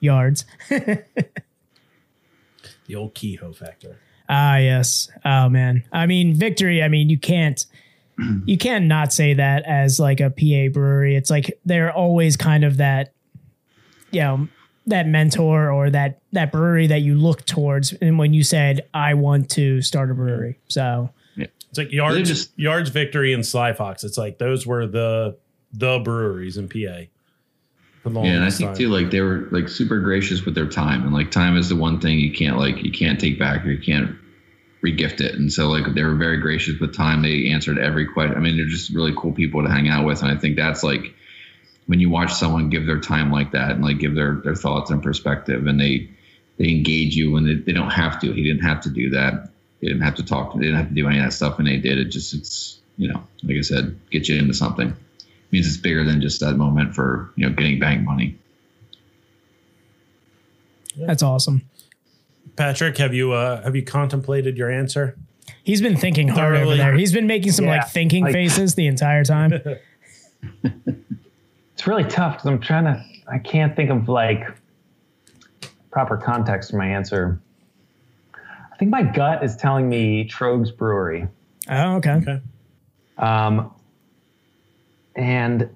[0.00, 0.46] yards.
[0.70, 1.04] the
[2.94, 3.98] old Kehoe factor.
[4.28, 5.10] Ah, yes.
[5.24, 5.84] Oh man.
[5.92, 6.82] I mean, victory.
[6.82, 7.64] I mean, you can't.
[8.46, 11.16] You can't not say that as like a PA brewery.
[11.16, 13.12] It's like they're always kind of that,
[14.12, 14.48] you know,
[14.86, 17.92] that mentor or that that brewery that you look towards.
[17.94, 22.52] And when you said, "I want to start a brewery," so It's like yards, just-
[22.56, 24.04] yards, victory, and Sly Fox.
[24.04, 25.36] It's like those were the
[25.72, 27.06] the breweries in PA.
[28.06, 28.76] Yeah, and I think time.
[28.76, 31.76] too, like they were like super gracious with their time, and like time is the
[31.76, 34.16] one thing you can't like you can't take back or you can't
[34.84, 35.34] regift it.
[35.34, 37.22] And so like they were very gracious with time.
[37.22, 38.36] They answered every question.
[38.36, 40.82] I mean, they're just really cool people to hang out with, and I think that's
[40.82, 41.14] like
[41.86, 44.90] when you watch someone give their time like that and like give their their thoughts
[44.90, 46.10] and perspective, and they
[46.58, 48.32] they engage you when they, they don't have to.
[48.32, 49.50] He didn't have to do that.
[49.80, 50.52] They didn't have to talk.
[50.52, 51.98] To, they didn't have to do any of that stuff, and they did.
[51.98, 54.94] It just it's you know like I said, get you into something.
[55.54, 58.36] It means it's bigger than just that moment for you know getting bank money.
[60.96, 61.62] That's awesome.
[62.56, 65.16] Patrick, have you uh, have you contemplated your answer?
[65.62, 66.94] He's been thinking hard over there.
[66.94, 69.52] He's been making some Yeah, like thinking like- faces the entire time.
[71.74, 73.04] It's really tough because I'm trying to.
[73.28, 74.44] I can't think of like
[75.90, 77.40] proper context for my answer.
[78.34, 81.26] I think my gut is telling me Tröegs Brewery.
[81.68, 82.12] oh, okay.
[82.12, 82.40] Okay.
[83.18, 83.72] Um,
[85.16, 85.68] and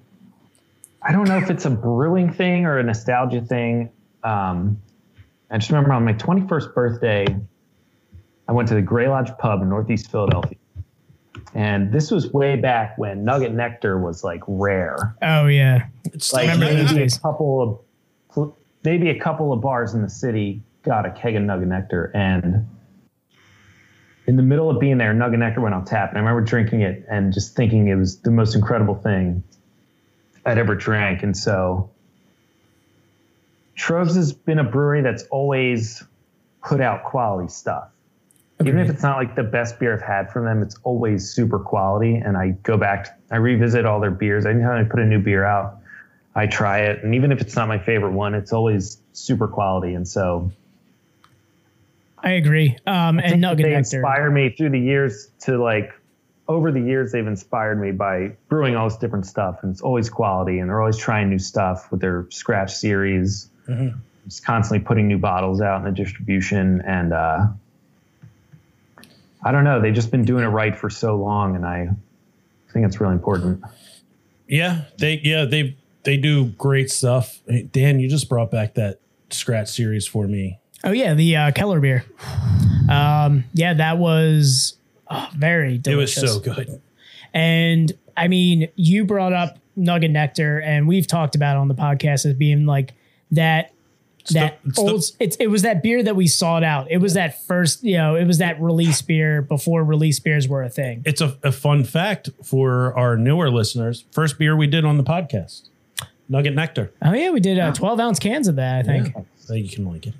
[1.01, 3.89] I don't know if it's a brewing thing or a nostalgia thing.
[4.23, 4.81] Um,
[5.49, 7.25] I just remember on my 21st birthday,
[8.47, 10.57] I went to the Grey Lodge Pub in Northeast Philadelphia.
[11.53, 15.15] And this was way back when Nugget Nectar was like rare.
[15.21, 15.87] Oh yeah.
[16.05, 17.83] It's Like Remember maybe a couple
[18.35, 18.53] of
[18.83, 22.67] maybe a couple of bars in the city got a keg of Nugget Nectar and
[24.29, 26.81] in the middle of being there, Nugget Nectar went on tap, and I remember drinking
[26.81, 29.43] it and just thinking it was the most incredible thing
[30.45, 31.23] I'd ever drank.
[31.23, 31.89] And so,
[33.75, 36.03] Tröegs has been a brewery that's always
[36.63, 37.89] put out quality stuff.
[38.63, 41.57] Even if it's not like the best beer I've had from them, it's always super
[41.57, 42.13] quality.
[42.13, 44.45] And I go back, I revisit all their beers.
[44.45, 45.79] Anytime I put a new beer out,
[46.35, 47.03] I try it.
[47.03, 49.95] And even if it's not my favorite one, it's always super quality.
[49.95, 50.51] And so,
[52.23, 52.77] I agree.
[52.85, 53.97] Um, and Nugget they Nectar.
[53.97, 55.93] inspire me through the years to like
[56.47, 60.09] over the years they've inspired me by brewing all this different stuff and it's always
[60.09, 63.49] quality and they're always trying new stuff with their scratch series
[64.25, 67.45] just constantly putting new bottles out in the distribution and uh
[69.43, 71.87] i don't know they've just been doing it right for so long and i
[72.73, 73.63] think it's really important
[74.47, 77.39] Yeah, they yeah they they do great stuff.
[77.47, 80.58] Hey, Dan, you just brought back that scratch series for me.
[80.83, 82.05] Oh yeah, the uh, Keller beer.
[82.89, 84.77] Um, yeah, that was
[85.09, 86.17] oh, very delicious.
[86.17, 86.81] It was so good.
[87.33, 91.75] And I mean, you brought up Nugget Nectar, and we've talked about it on the
[91.75, 92.93] podcast as being like
[93.31, 93.71] that.
[94.31, 96.91] That the- it's the- old, it's, it was that beer that we sought out.
[96.91, 100.61] It was that first, you know, it was that release beer before release beers were
[100.61, 101.01] a thing.
[101.05, 104.05] It's a, a fun fact for our newer listeners.
[104.11, 105.69] First beer we did on the podcast,
[106.27, 106.91] Nugget Nectar.
[107.01, 108.81] Oh yeah, we did uh, twelve ounce cans of that.
[108.81, 109.15] I think.
[109.15, 110.13] Uh, You can only get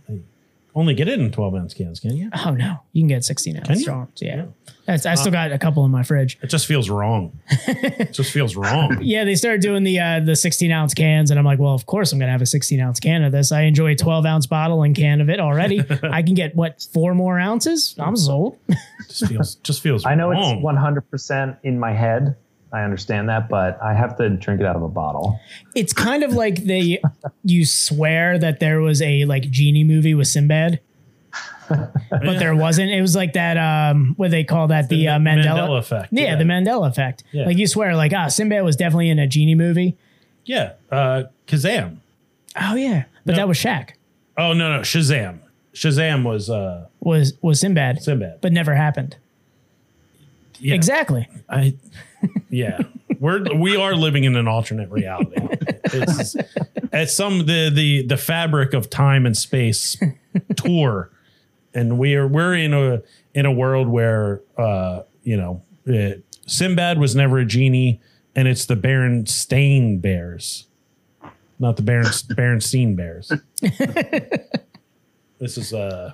[0.79, 2.29] only get it in twelve ounce cans, can you?
[2.45, 3.81] Oh no, you can get sixteen ounce Can you?
[3.83, 4.07] strong.
[4.17, 4.45] Yeah,
[4.85, 6.37] That's, I still got a couple in my fridge.
[6.41, 7.39] It just feels wrong.
[7.49, 8.97] it just feels wrong.
[9.09, 11.85] Yeah, they started doing the uh, the 16 ounce cans, and I'm like, well, of
[11.85, 13.51] course I'm gonna have a 16 ounce can of this.
[13.51, 15.79] I enjoy a 12 ounce bottle and can of it already.
[16.03, 17.95] I can get what four more ounces?
[17.97, 18.57] I'm sold.
[19.07, 20.05] just feels just feels.
[20.05, 20.57] i know wrong.
[20.57, 22.35] it's 100% in my head
[22.71, 25.39] i understand that but i have to drink it out of a bottle
[25.75, 27.01] It's kind of like they
[27.43, 30.79] you swear that there was a like genie movie with Sinbad.
[31.69, 32.89] but there wasn't.
[32.89, 33.55] It was like that.
[33.57, 34.89] Um, what they call that?
[34.89, 36.07] The, uh, Mandela, Mandela effect.
[36.11, 37.23] Yeah, the Mandela effect.
[37.31, 37.45] Yeah.
[37.45, 39.95] Like you swear, like ah, Sinbad was definitely in a genie movie.
[40.45, 40.73] yeah.
[40.91, 41.97] Uh, Kazaam.
[42.59, 43.37] Oh yeah, but No.
[43.37, 43.91] that was Shaq.
[44.37, 45.39] Oh no no Shazam.
[45.75, 48.41] Shazam was uh Was was Sinbad, Sinbad.
[48.41, 49.17] but never happened.
[50.59, 50.75] Yeah.
[50.75, 51.27] Exactly.
[51.49, 51.75] I
[52.49, 52.79] yeah.
[53.19, 55.35] We're we are living in an alternate reality.
[55.91, 56.35] It's
[56.93, 59.97] it's some the the the fabric of time and space
[60.55, 61.11] tour,
[61.73, 63.01] and we are we're in a
[63.33, 68.01] in a world where uh you know uh, Sinbad was never a genie,
[68.35, 70.67] and it's the Berenstain Bears,
[71.59, 72.05] not the Beren
[72.35, 73.31] Berenstein Bears.
[75.39, 76.13] this is uh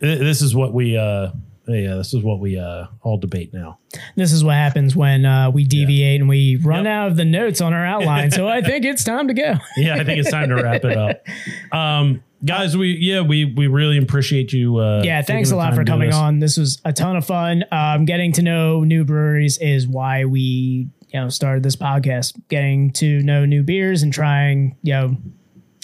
[0.00, 1.30] this is what we uh
[1.68, 3.78] yeah this is what we uh all debate now.
[4.16, 6.92] This is what happens when uh, we deviate and we run Yep.
[6.92, 8.30] out of the notes on our outline.
[8.30, 9.54] so I think it's time to go.
[9.76, 11.24] yeah, I think it's time to wrap it up.
[11.72, 14.76] Um, guys, we yeah we we really appreciate you.
[14.78, 16.16] Uh, Yeah, thanks a lot for coming this.
[16.16, 16.38] on.
[16.38, 17.64] This was a ton of fun.
[17.72, 22.40] Um, getting to know new breweries is why we you know started this podcast.
[22.48, 25.16] Getting to know new beers and trying you know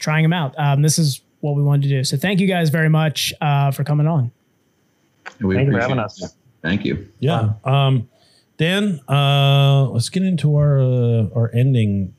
[0.00, 0.54] trying them out.
[0.58, 2.04] Um, this is what we wanted to do.
[2.04, 4.30] So thank you guys very much uh, for coming on.
[5.40, 6.04] We Thank you for appreciate having it.
[6.04, 6.36] us.
[6.62, 7.08] Thank you.
[7.18, 7.52] Yeah.
[7.64, 8.08] Um,
[8.56, 12.14] Dan, uh, let's get into our uh, our ending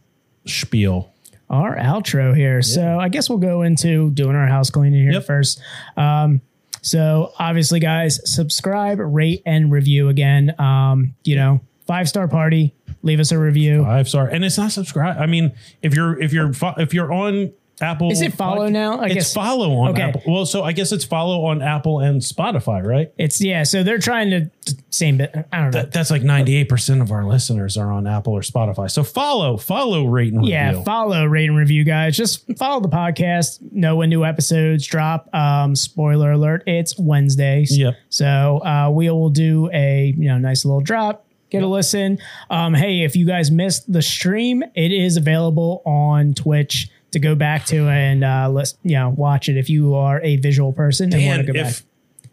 [0.45, 1.11] spiel.
[1.49, 2.61] our outro here.
[2.61, 5.25] So I guess we'll go into doing our house cleaning here Yep.
[5.25, 5.61] first.
[5.95, 6.41] Um,
[6.81, 10.53] so obviously, guys, subscribe, rate, and review again.
[10.59, 12.73] Um, you know, five star party.
[13.01, 13.83] Leave us a review.
[13.83, 15.17] Five star, and it's not subscribe.
[15.19, 15.51] I mean,
[15.81, 18.99] if you're if you're if you're on Apple, Is it follow Podca- now?
[18.99, 20.01] I it's guess- follow on Okay.
[20.03, 20.21] Apple.
[20.25, 23.11] Well, so I guess it's follow on Apple and Spotify, right?
[23.17, 23.63] It's yeah.
[23.63, 24.49] So they're trying to
[24.91, 25.31] same bit.
[25.51, 25.81] I don't know.
[25.81, 28.89] That, that's like 98% of our listeners are on Apple or Spotify.
[28.89, 30.53] So follow, follow, rate, and review.
[30.53, 30.83] yeah, review.
[30.85, 32.15] follow, rate, and review, guys.
[32.15, 33.59] Just follow the podcast.
[33.73, 35.27] Know when new episodes drop.
[35.35, 37.77] Um, spoiler alert: it's Wednesdays.
[37.77, 37.95] Yep.
[38.09, 41.23] So uh, we will do a you know nice little drop.
[41.51, 42.17] Get a listen.
[42.49, 47.33] Um, hey, if you guys missed the stream, it is available on Twitch to go
[47.33, 51.13] back to and uh, let's you know watch it if you are a visual person
[51.13, 52.29] and want to go if, back.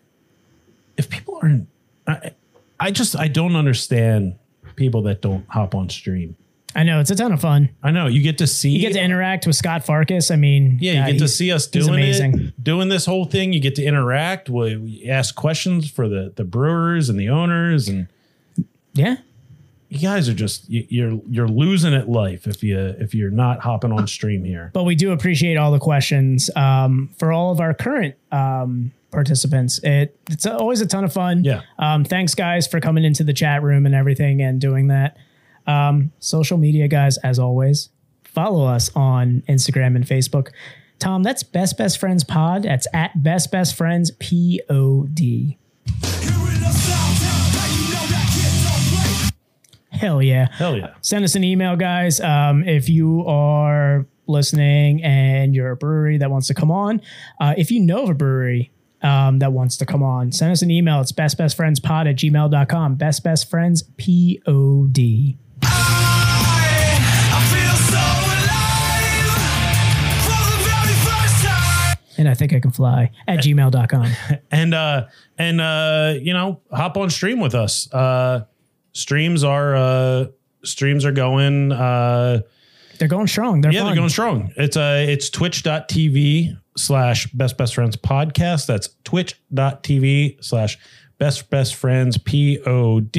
[0.96, 1.68] if people aren't,
[2.04, 2.32] I,
[2.80, 4.34] I just, I don't understand
[4.74, 6.34] people that don't hop on stream.
[6.74, 7.68] I know it's a ton of fun.
[7.80, 10.32] I know you get to see, You get to interact with Scott Farkas.
[10.32, 12.38] I mean, yeah, you get to see us doing amazing.
[12.38, 13.52] it, doing this whole thing.
[13.52, 14.48] You get to interact.
[14.48, 18.08] We, we ask questions for the the brewers and the owners, and
[18.94, 19.18] Yeah.
[19.92, 23.60] You guys are just you, you're you're losing at life if you if you're not
[23.60, 24.70] hopping on stream here.
[24.72, 29.80] but we do appreciate all the questions um, for all of our current um, participants.
[29.82, 31.44] It it's always a ton of fun.
[31.44, 31.60] Yeah.
[31.78, 35.18] Um, thanks, guys, for coming into the chat room and everything and doing that.
[35.66, 37.90] Um, social media, guys, as always,
[38.24, 40.52] follow us on Instagram and Facebook.
[41.00, 42.62] Tom, that's Best Best Friends Pod.
[42.62, 45.58] That's at Best Best Friends P O D.
[49.92, 50.48] Hell yeah.
[50.52, 50.94] Hell yeah.
[51.02, 52.20] send us an email, guys.
[52.20, 57.00] Um, if you are listening and you're a brewery that wants to come on,
[57.40, 60.62] uh, if you know of a brewery um, that wants to come on, send us
[60.62, 61.00] an email.
[61.00, 62.94] It's bestbestfriendspod at gmail.com.
[62.96, 65.38] Best Best Friends P O D.
[72.18, 74.12] And I think I can fly at gmail.com.
[74.50, 75.06] and uh
[75.38, 78.44] and uh you know hop on stream with us uh
[78.92, 80.26] streams are uh
[80.64, 82.40] streams are going uh
[82.98, 83.60] They're going strong.
[83.60, 83.86] They're yeah fun.
[83.86, 84.52] they're going strong.
[84.56, 88.66] It's uh it's twitch.tv slash best best friends podcast.
[88.66, 90.78] That's twitch.tv slash
[91.18, 93.16] best best friends pod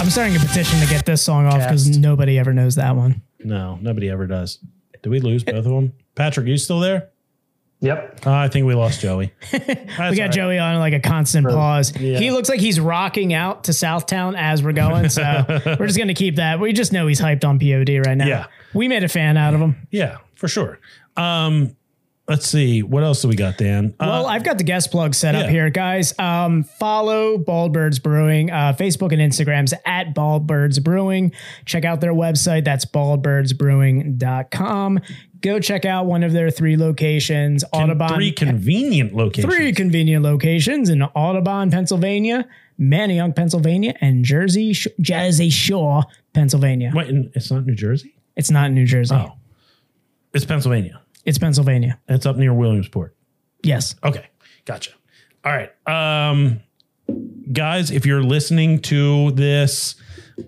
[0.00, 3.22] I'm starting a petition to get this song off because nobody ever knows that one.
[3.38, 4.58] no nobody ever does.
[5.02, 5.92] Did we lose both of them?
[6.14, 7.11] Patrick you still there
[7.82, 8.26] Yep.
[8.26, 11.90] uh, i think we lost joey We got Joey on like a constant pause.
[11.90, 15.08] He looks like he's rocking out to Southtown as we're going.
[15.10, 16.58] So we're just going to keep that.
[16.60, 18.26] We just know he's hyped on POD right now.
[18.26, 18.46] Yeah.
[18.74, 19.76] We made a fan out of him.
[19.90, 20.78] yeah for sure
[21.16, 21.76] um
[22.28, 25.14] let's see what else do we got dan Uh, Well, I've got the guest plug
[25.14, 26.18] set up here, guys.
[26.18, 31.32] Um, follow Bald Birds Brewing, uh, Facebook and Instagrams at Baldbirds Brewing.
[31.66, 32.64] Check out their website.
[32.64, 35.00] That's baldbirdsbrewing.com.
[35.40, 38.14] Go check out one of their three locations, Audubon.
[38.14, 42.46] three convenient locations three convenient locations in Audubon, Pennsylvania,
[42.80, 46.92] Manayunk, Pennsylvania, and Jersey, Sh- Jersey Shore, Pennsylvania.
[46.94, 49.16] Wait, it's not new jersey It's not New Jersey.
[49.16, 49.32] Oh.
[50.32, 51.00] It's Pennsylvania.
[51.24, 52.00] It's Pennsylvania.
[52.08, 53.14] It's up near Williamsport.
[53.62, 53.94] Yes.
[54.02, 54.26] Okay,
[54.64, 54.90] gotcha.
[55.44, 56.60] All right, um,
[57.52, 59.96] guys, if you're listening to this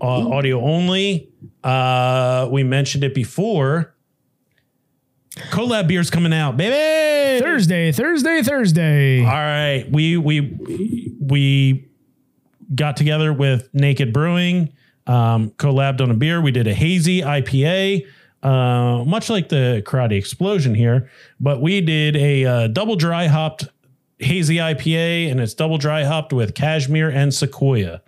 [0.00, 1.30] uh, audio only,
[1.62, 3.94] uh, we mentioned it before.
[5.50, 7.42] Collab beer's coming out, baby.
[7.42, 9.20] Thursday, Thursday, Thursday.
[9.20, 11.88] All right, we we we
[12.72, 14.72] got together with Naked Brewing,
[15.08, 16.40] um, collabed on a beer.
[16.40, 18.06] We did a hazy IPA,
[18.44, 21.10] uh, much like the Karate Explosion here,
[21.40, 23.66] but we did a uh, double dry hopped
[24.18, 28.02] hazy IPA, and it's double dry hopped with cashmere and sequoia.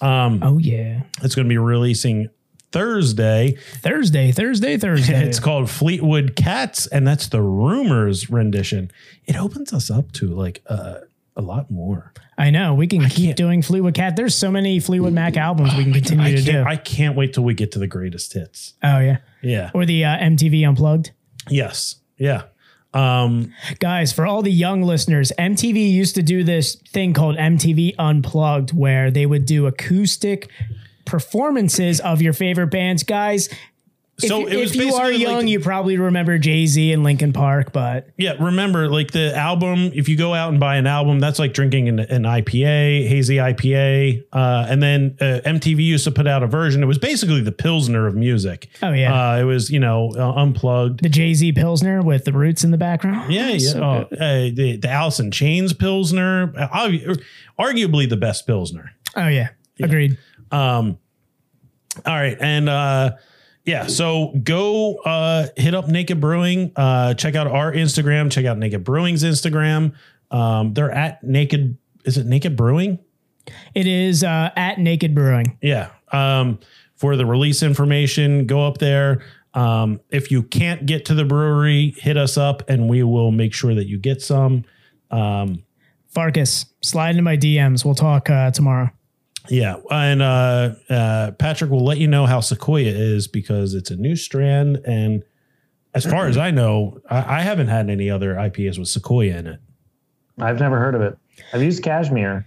[0.00, 1.02] Um, Oh, yeah.
[1.22, 2.28] It's going to be releasing
[2.72, 3.56] Thursday.
[3.82, 5.24] Thursday, Thursday, Thursday.
[5.28, 8.90] It's called Fleetwood Cats, and that's the Rumors rendition.
[9.26, 11.00] It opens us up to like uh,
[11.36, 12.12] a lot more.
[12.38, 12.72] I know.
[12.74, 14.16] We can keep doing Fleetwood Cat.
[14.16, 16.62] There's so many Fleetwood Mac albums we can continue I to do.
[16.62, 18.74] I can't wait till we get to the greatest hits.
[18.82, 19.18] oh, yeah.
[19.42, 19.70] Yeah.
[19.74, 21.12] Or the uh, MTV Unplugged.
[21.48, 21.96] Yes.
[22.18, 22.44] Yeah.
[22.92, 27.94] Um, Guys, for all the young listeners, MTV used to do this thing called MTV
[27.98, 30.50] Unplugged where they would do acoustic
[31.04, 33.02] performances of your favorite bands.
[33.02, 33.48] Guys,
[34.20, 36.92] So you- it was if you are basically like young, you probably remember Jay Z
[36.92, 38.34] and Linkin Park, but yeah.
[38.40, 41.88] Remember, like the album, if you go out and buy an album, that's like drinking
[41.88, 44.24] an, an IPA, hazy IPA.
[44.32, 46.82] Uh, and then uh, MTV used to put out a version.
[46.82, 48.68] It was basically the Pilsner of music.
[48.82, 49.32] Oh, yeah.
[49.34, 51.02] Uh, it was, you know, uh, unplugged.
[51.02, 53.32] the Jay Z Pilsner with the roots in the background.
[53.32, 53.58] Yeah, yeah.
[53.72, 56.68] So oh, uh, the the Alice in Chains Pilsner, uh,
[57.58, 58.90] arguably the best Pilsner.
[59.16, 59.48] Oh, yeah.
[59.82, 60.18] Agreed.
[60.52, 60.98] Um,
[62.06, 63.12] all right, and uh,
[63.64, 66.72] yeah, so go uh, hit up Naked Brewing.
[66.76, 68.30] Uh, check out our Instagram.
[68.30, 69.94] Check out Naked Brewing's Instagram.
[70.30, 71.76] Um, they're at Naked.
[72.04, 72.98] Is it Naked Brewing?
[73.74, 75.58] It is uh, at Naked Brewing.
[75.60, 75.90] Yeah.
[76.12, 76.58] Um,
[76.94, 79.22] for the release information, go up there.
[79.54, 83.52] Um, if you can't get to the brewery, hit us up and we will make
[83.52, 84.64] sure that you get some.
[86.10, 87.84] Farkas, slide into my DMs.
[87.84, 88.90] We'll talk uh, tomorrow.
[89.48, 93.96] Yeah, and uh, uh, Patrick will let you know how Sequoia is because it's a
[93.96, 95.22] new strand, and
[95.94, 99.46] as far as I know, I, I haven't had any other IPAs with Sequoia in
[99.46, 99.60] it.
[100.38, 101.18] I've never heard of it.
[101.52, 102.46] I've used cashmere.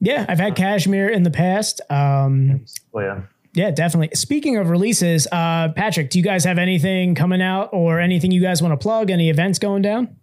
[0.00, 1.80] Yeah, I've had cashmere in the past.
[1.90, 2.64] Um,
[2.94, 3.20] yeah.
[3.52, 4.14] yeah, definitely.
[4.16, 8.40] Speaking of releases, uh, Patrick, do you guys have anything coming out or anything you
[8.40, 9.10] guys want to plug?
[9.10, 10.16] Any events going down?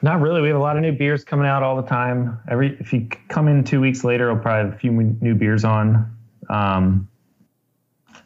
[0.00, 0.40] Not really.
[0.40, 2.38] We have a lot of new beers coming out all the time.
[2.48, 5.64] Every if you come in two weeks later, we'll probably have a few new beers
[5.64, 6.16] on.
[6.48, 7.08] Um,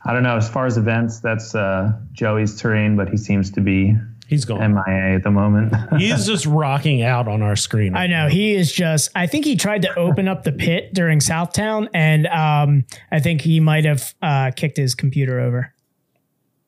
[0.04, 0.36] I don't know.
[0.36, 3.96] As far as events, that's uh, Joey's terrain, but he seems to be
[4.26, 4.74] He's going.
[4.74, 5.72] MIA at the moment.
[5.98, 7.96] He's just rocking out on our screen.
[7.96, 9.10] I know he is just.
[9.14, 13.40] I think he tried to open up the pit during Southtown, and um, I think
[13.40, 15.72] he might have uh, kicked his computer over.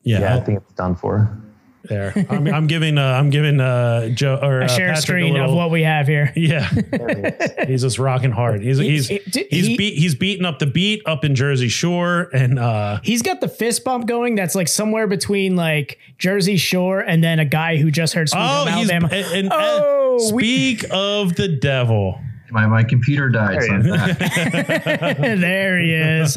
[0.03, 1.37] Yeah, yeah, I think it's done for.
[1.83, 2.13] There.
[2.29, 2.97] I'm, I'm giving.
[2.97, 5.83] Uh, I'm giving uh, Joe or A uh, share Patrick screen a of what we
[5.83, 6.31] have here.
[6.35, 6.67] Yeah,
[7.67, 8.61] he's just rocking hard.
[8.61, 11.69] He's he's he- he- he's he- beat he's beating up the beat up in Jersey
[11.69, 14.35] Shore, and uh, He's got the fist bump going.
[14.35, 18.39] That's like somewhere between like Jersey Shore and then a guy who just heard Sweet
[18.41, 19.33] oh, Home he's and, Alabama.
[19.35, 22.19] and, Oh, we- speak of the devil.
[22.51, 23.61] My my computer died.
[23.61, 23.97] There I'm he is.
[24.17, 25.17] back.
[25.17, 26.35] there he is.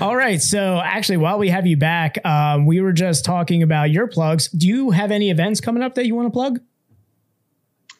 [0.00, 0.40] All right.
[0.40, 4.48] So actually, while we have you back, um, we were just talking about your plugs.
[4.48, 6.60] Do you have any events coming up that you want to plug?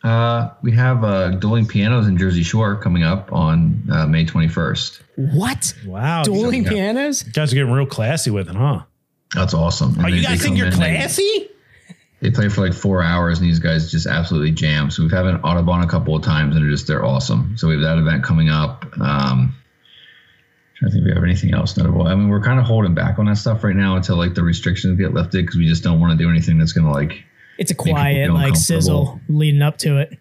[0.05, 5.01] Uh, we have uh, Dueling Pianos in Jersey Shore coming up on uh, May 21st.
[5.16, 5.75] What?
[5.85, 6.70] Wow, Dueling yeah.
[6.70, 7.27] pianos?
[7.27, 8.83] you guys are getting real classy with it, huh?
[9.35, 9.95] That's awesome.
[9.97, 11.49] And Oh, you they guys think you're in, they- classy?
[12.20, 14.91] They play for like four hours, and these guys just absolutely jam.
[14.91, 17.57] So we've had an Audubon a couple of times, and they're just they're awesome.
[17.57, 18.85] So we have that event coming up.
[19.01, 19.55] Um,
[20.79, 22.07] trying to think if we have anything else notable.
[22.07, 24.43] I mean, we're kind of holding back on that stuff right now until like the
[24.43, 27.25] restrictions get lifted because we just don't want to do anything that's gonna like
[27.59, 30.19] It's a quiet like sizzle leading up to it.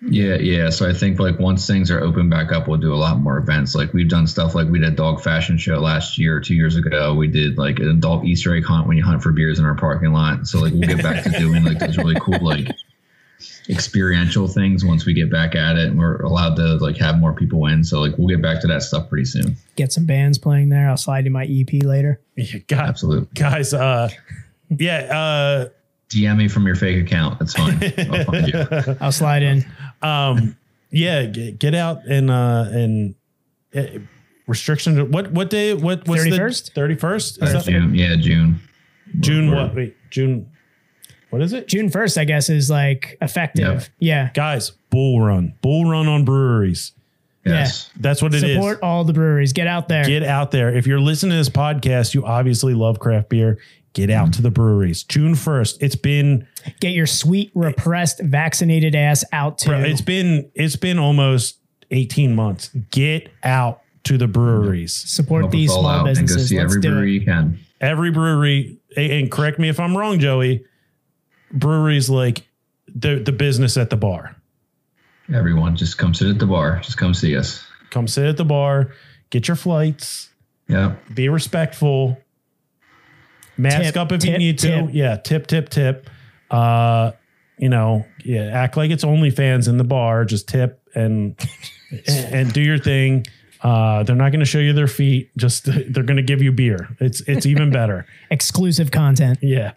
[0.00, 0.70] Yeah, yeah.
[0.70, 3.36] So I think like once things are open back up, we'll do a lot more
[3.38, 3.74] events.
[3.74, 6.76] Like we've done stuff like we did dog fashion show last year, or two years
[6.76, 7.14] ago.
[7.14, 9.74] We did like an adult Easter egg hunt when you hunt for beers in our
[9.74, 10.46] parking lot.
[10.46, 12.68] So like we'll get back to doing like those really cool like
[13.68, 17.32] experiential things once we get back at it and we're allowed to like have more
[17.34, 17.84] people in.
[17.84, 19.56] So like we'll get back to that stuff pretty soon.
[19.76, 20.88] Get some bands playing there.
[20.88, 22.20] I'll slide you my EP later.
[22.36, 23.28] Yeah, God, Absolutely.
[23.34, 23.74] guys.
[23.74, 24.08] Uh,
[24.70, 24.98] yeah.
[25.10, 25.68] Uh,
[26.08, 27.38] DM me from your fake account.
[27.38, 27.78] That's fine.
[28.10, 28.96] I'll find you.
[29.00, 29.66] I'll slide in.
[30.02, 30.56] um,
[30.90, 31.26] yeah.
[31.26, 33.14] Get, get out and uh, and
[33.74, 33.82] uh,
[34.46, 35.10] restriction.
[35.12, 35.74] What what day?
[35.74, 36.72] What what's 31st?
[36.72, 37.38] Thirty first.
[37.64, 37.94] June.
[37.94, 38.60] Yeah, June.
[39.20, 39.74] June We're- what?
[39.74, 40.50] Wait, June.
[41.30, 41.68] What is it?
[41.68, 43.90] June 1st, I guess, is like effective.
[43.98, 44.30] Yeah.
[44.34, 46.92] Guys, bull run, bull run on breweries.
[47.44, 47.90] Yes.
[47.98, 48.54] That's what it is.
[48.56, 49.52] Support all the breweries.
[49.54, 50.04] Get out there.
[50.04, 50.74] Get out there.
[50.74, 53.58] If you're listening to this podcast, you obviously love craft beer.
[53.94, 55.02] Get out to the breweries.
[55.02, 55.78] June 1st.
[55.80, 56.46] It's been
[56.80, 59.70] Get your sweet, repressed, vaccinated ass out to.
[59.70, 61.58] bro, it's been it's been almost
[61.90, 62.68] 18 months.
[62.90, 64.92] Get out to the breweries.
[64.94, 66.48] support Help these small out and go businesses.
[66.50, 67.20] see Let's every do brewery it.
[67.20, 67.58] you can.
[67.80, 70.64] Every brewery, and and correct me if I'm wrong, Joey.
[71.52, 72.46] Breweries like
[72.94, 74.36] the the business at the bar.
[75.32, 76.80] Everyone, just come sit at the bar.
[76.82, 77.64] Just come see us.
[77.90, 78.92] Come sit at the bar,
[79.30, 80.30] get your flights,
[80.68, 80.94] Yeah.
[81.14, 82.18] be respectful.
[83.56, 84.88] Mask Tip, up if you tip, need to.
[84.92, 86.08] Yeah, tip, tip, tip.
[86.50, 87.12] Uh,
[87.58, 90.24] you know, yeah, act like it's only fans in the bar.
[90.24, 91.34] Just tip and
[92.06, 93.26] and, and do your thing.
[93.60, 95.30] Uh, they're not going to show you their feet.
[95.36, 96.88] Just they're going to give you beer.
[97.00, 98.06] It's it's even better.
[98.30, 99.38] Exclusive content.
[99.42, 99.72] Yeah.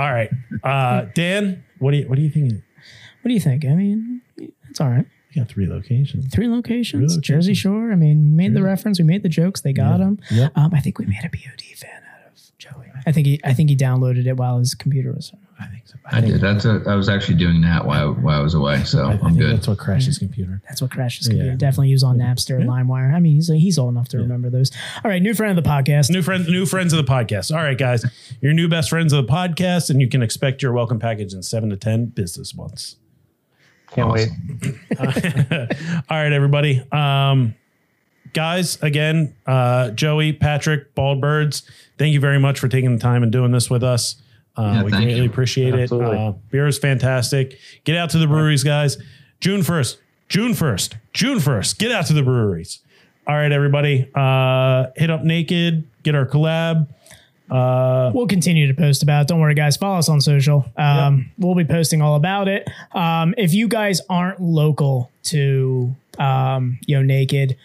[0.00, 0.30] All right,
[0.64, 1.62] uh, Dan.
[1.78, 2.54] What do you what do you think?
[2.54, 3.66] What do you think?
[3.66, 4.22] I mean,
[4.70, 5.04] it's all right.
[5.28, 6.32] We got three locations.
[6.32, 7.18] Three locations, locations.
[7.18, 7.92] Jersey Shore.
[7.92, 8.98] I mean, we made the reference.
[8.98, 9.60] We made the jokes.
[9.60, 10.18] They got them.
[10.30, 10.52] Yep.
[10.56, 12.86] Um, I think we made a POD fan out of Joey.
[13.06, 13.40] I think he.
[13.44, 15.32] I think he downloaded it while his computer was.
[15.60, 15.96] I think so.
[16.06, 16.40] I did.
[16.40, 19.18] That's a, I was actually doing that while while I was away, so I, I
[19.22, 19.52] I'm good.
[19.56, 20.62] that's what crashed his computer.
[20.66, 21.50] That's what crashed his computer.
[21.50, 21.56] Yeah.
[21.56, 23.14] Definitely use on Napster, and LimeWire.
[23.14, 24.70] I mean, he's he's old enough to remember those.
[25.04, 26.10] All right, new friend of the podcast.
[26.10, 27.54] New friend, new friends of the podcast.
[27.54, 28.04] All right, guys,
[28.40, 31.42] your new best friends of the podcast, and you can expect your welcome package in
[31.42, 32.96] seven to ten business months.
[33.92, 34.28] Can't wait.
[34.98, 35.06] All
[36.16, 36.82] right, everybody.
[36.92, 37.54] Um,
[38.32, 41.68] guys, again, uh, Joey, Patrick, Bald Birds,
[41.98, 44.16] thank you very much for taking the time and doing this with us.
[44.60, 45.28] Uh, Yeah, we thank greatly you.
[45.30, 46.16] appreciate Absolutely.
[46.16, 46.20] it.
[46.20, 47.58] Uh, beer is fantastic.
[47.84, 48.98] Get out to the breweries, guys.
[49.40, 49.96] June 1st,
[50.28, 51.78] June 1st, June 1st.
[51.78, 52.80] Get out to the breweries.
[53.26, 54.08] All right, everybody.
[54.14, 56.88] Uh, hit up Naked, get our collab.
[57.50, 59.28] We'll continue to post about it.
[59.28, 59.76] Don't worry, guys.
[59.76, 60.64] Follow us on social.
[60.76, 62.68] Um, We'll be posting all about it.
[62.92, 67.56] Um, if you guys aren't local to um, you know Naked,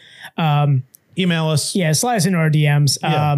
[1.18, 1.76] Email us.
[1.76, 2.98] yeah, slide us into our DMs.
[3.02, 3.32] Yeah.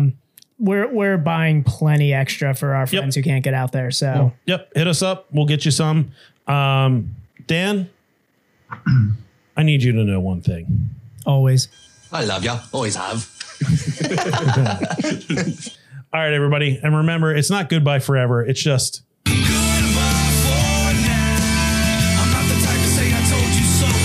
[0.59, 3.91] We're we're buying plenty extra for our friends who can't get out there.
[3.91, 4.71] So Yep.
[4.75, 5.27] Hit us up.
[5.31, 6.11] We'll get you some.
[6.47, 7.15] Um,
[7.45, 7.89] Dan,
[9.55, 10.89] I need you to know one thing.
[11.25, 11.67] always.
[12.11, 12.59] I love ya.
[12.71, 13.29] Always have.
[16.13, 16.79] All right, everybody.
[16.81, 18.43] And remember, it's not goodbye forever.
[18.45, 19.01] It's just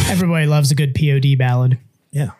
[0.09, 1.79] Everybody loves a good POD ballad.
[2.11, 2.31] yeah.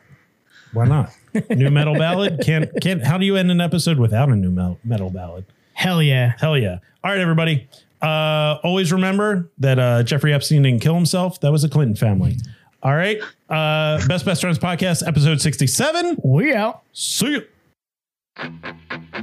[0.72, 1.10] Why not?
[1.50, 2.40] New metal ballad?
[2.44, 5.44] Can't can't how do you end an episode without a nu metal, metal ballad?
[5.74, 6.34] Hell yeah.
[6.38, 6.78] Hell yeah.
[7.02, 7.68] All right, everybody.
[8.00, 11.40] Uh, always remember that uh, Jeffrey Epstein didn't kill himself.
[11.40, 12.36] That was a Clinton family.
[12.82, 13.20] All right.
[13.48, 16.18] Uh, Best Best Friends Podcast, episode 67.
[16.24, 16.82] We out.
[16.92, 17.42] See
[18.38, 19.22] you.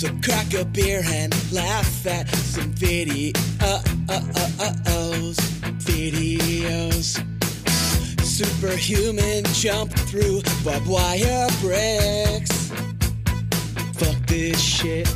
[0.00, 3.36] So crack a beer and laugh at some videos.
[3.60, 4.70] Uh uh uh
[5.84, 7.20] videos.
[8.24, 12.72] Superhuman jump through barbed wire bricks.
[14.00, 15.06] Fuck this shit.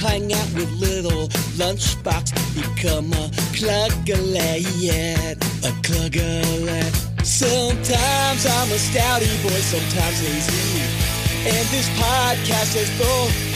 [0.00, 1.28] Hang out with little
[1.60, 2.32] lunchbox.
[2.54, 4.64] Become a cluggalet.
[5.68, 7.26] A cluggalet.
[7.26, 11.16] Sometimes I'm a stouty boy, sometimes lazy.
[11.46, 13.55] And this podcast is both,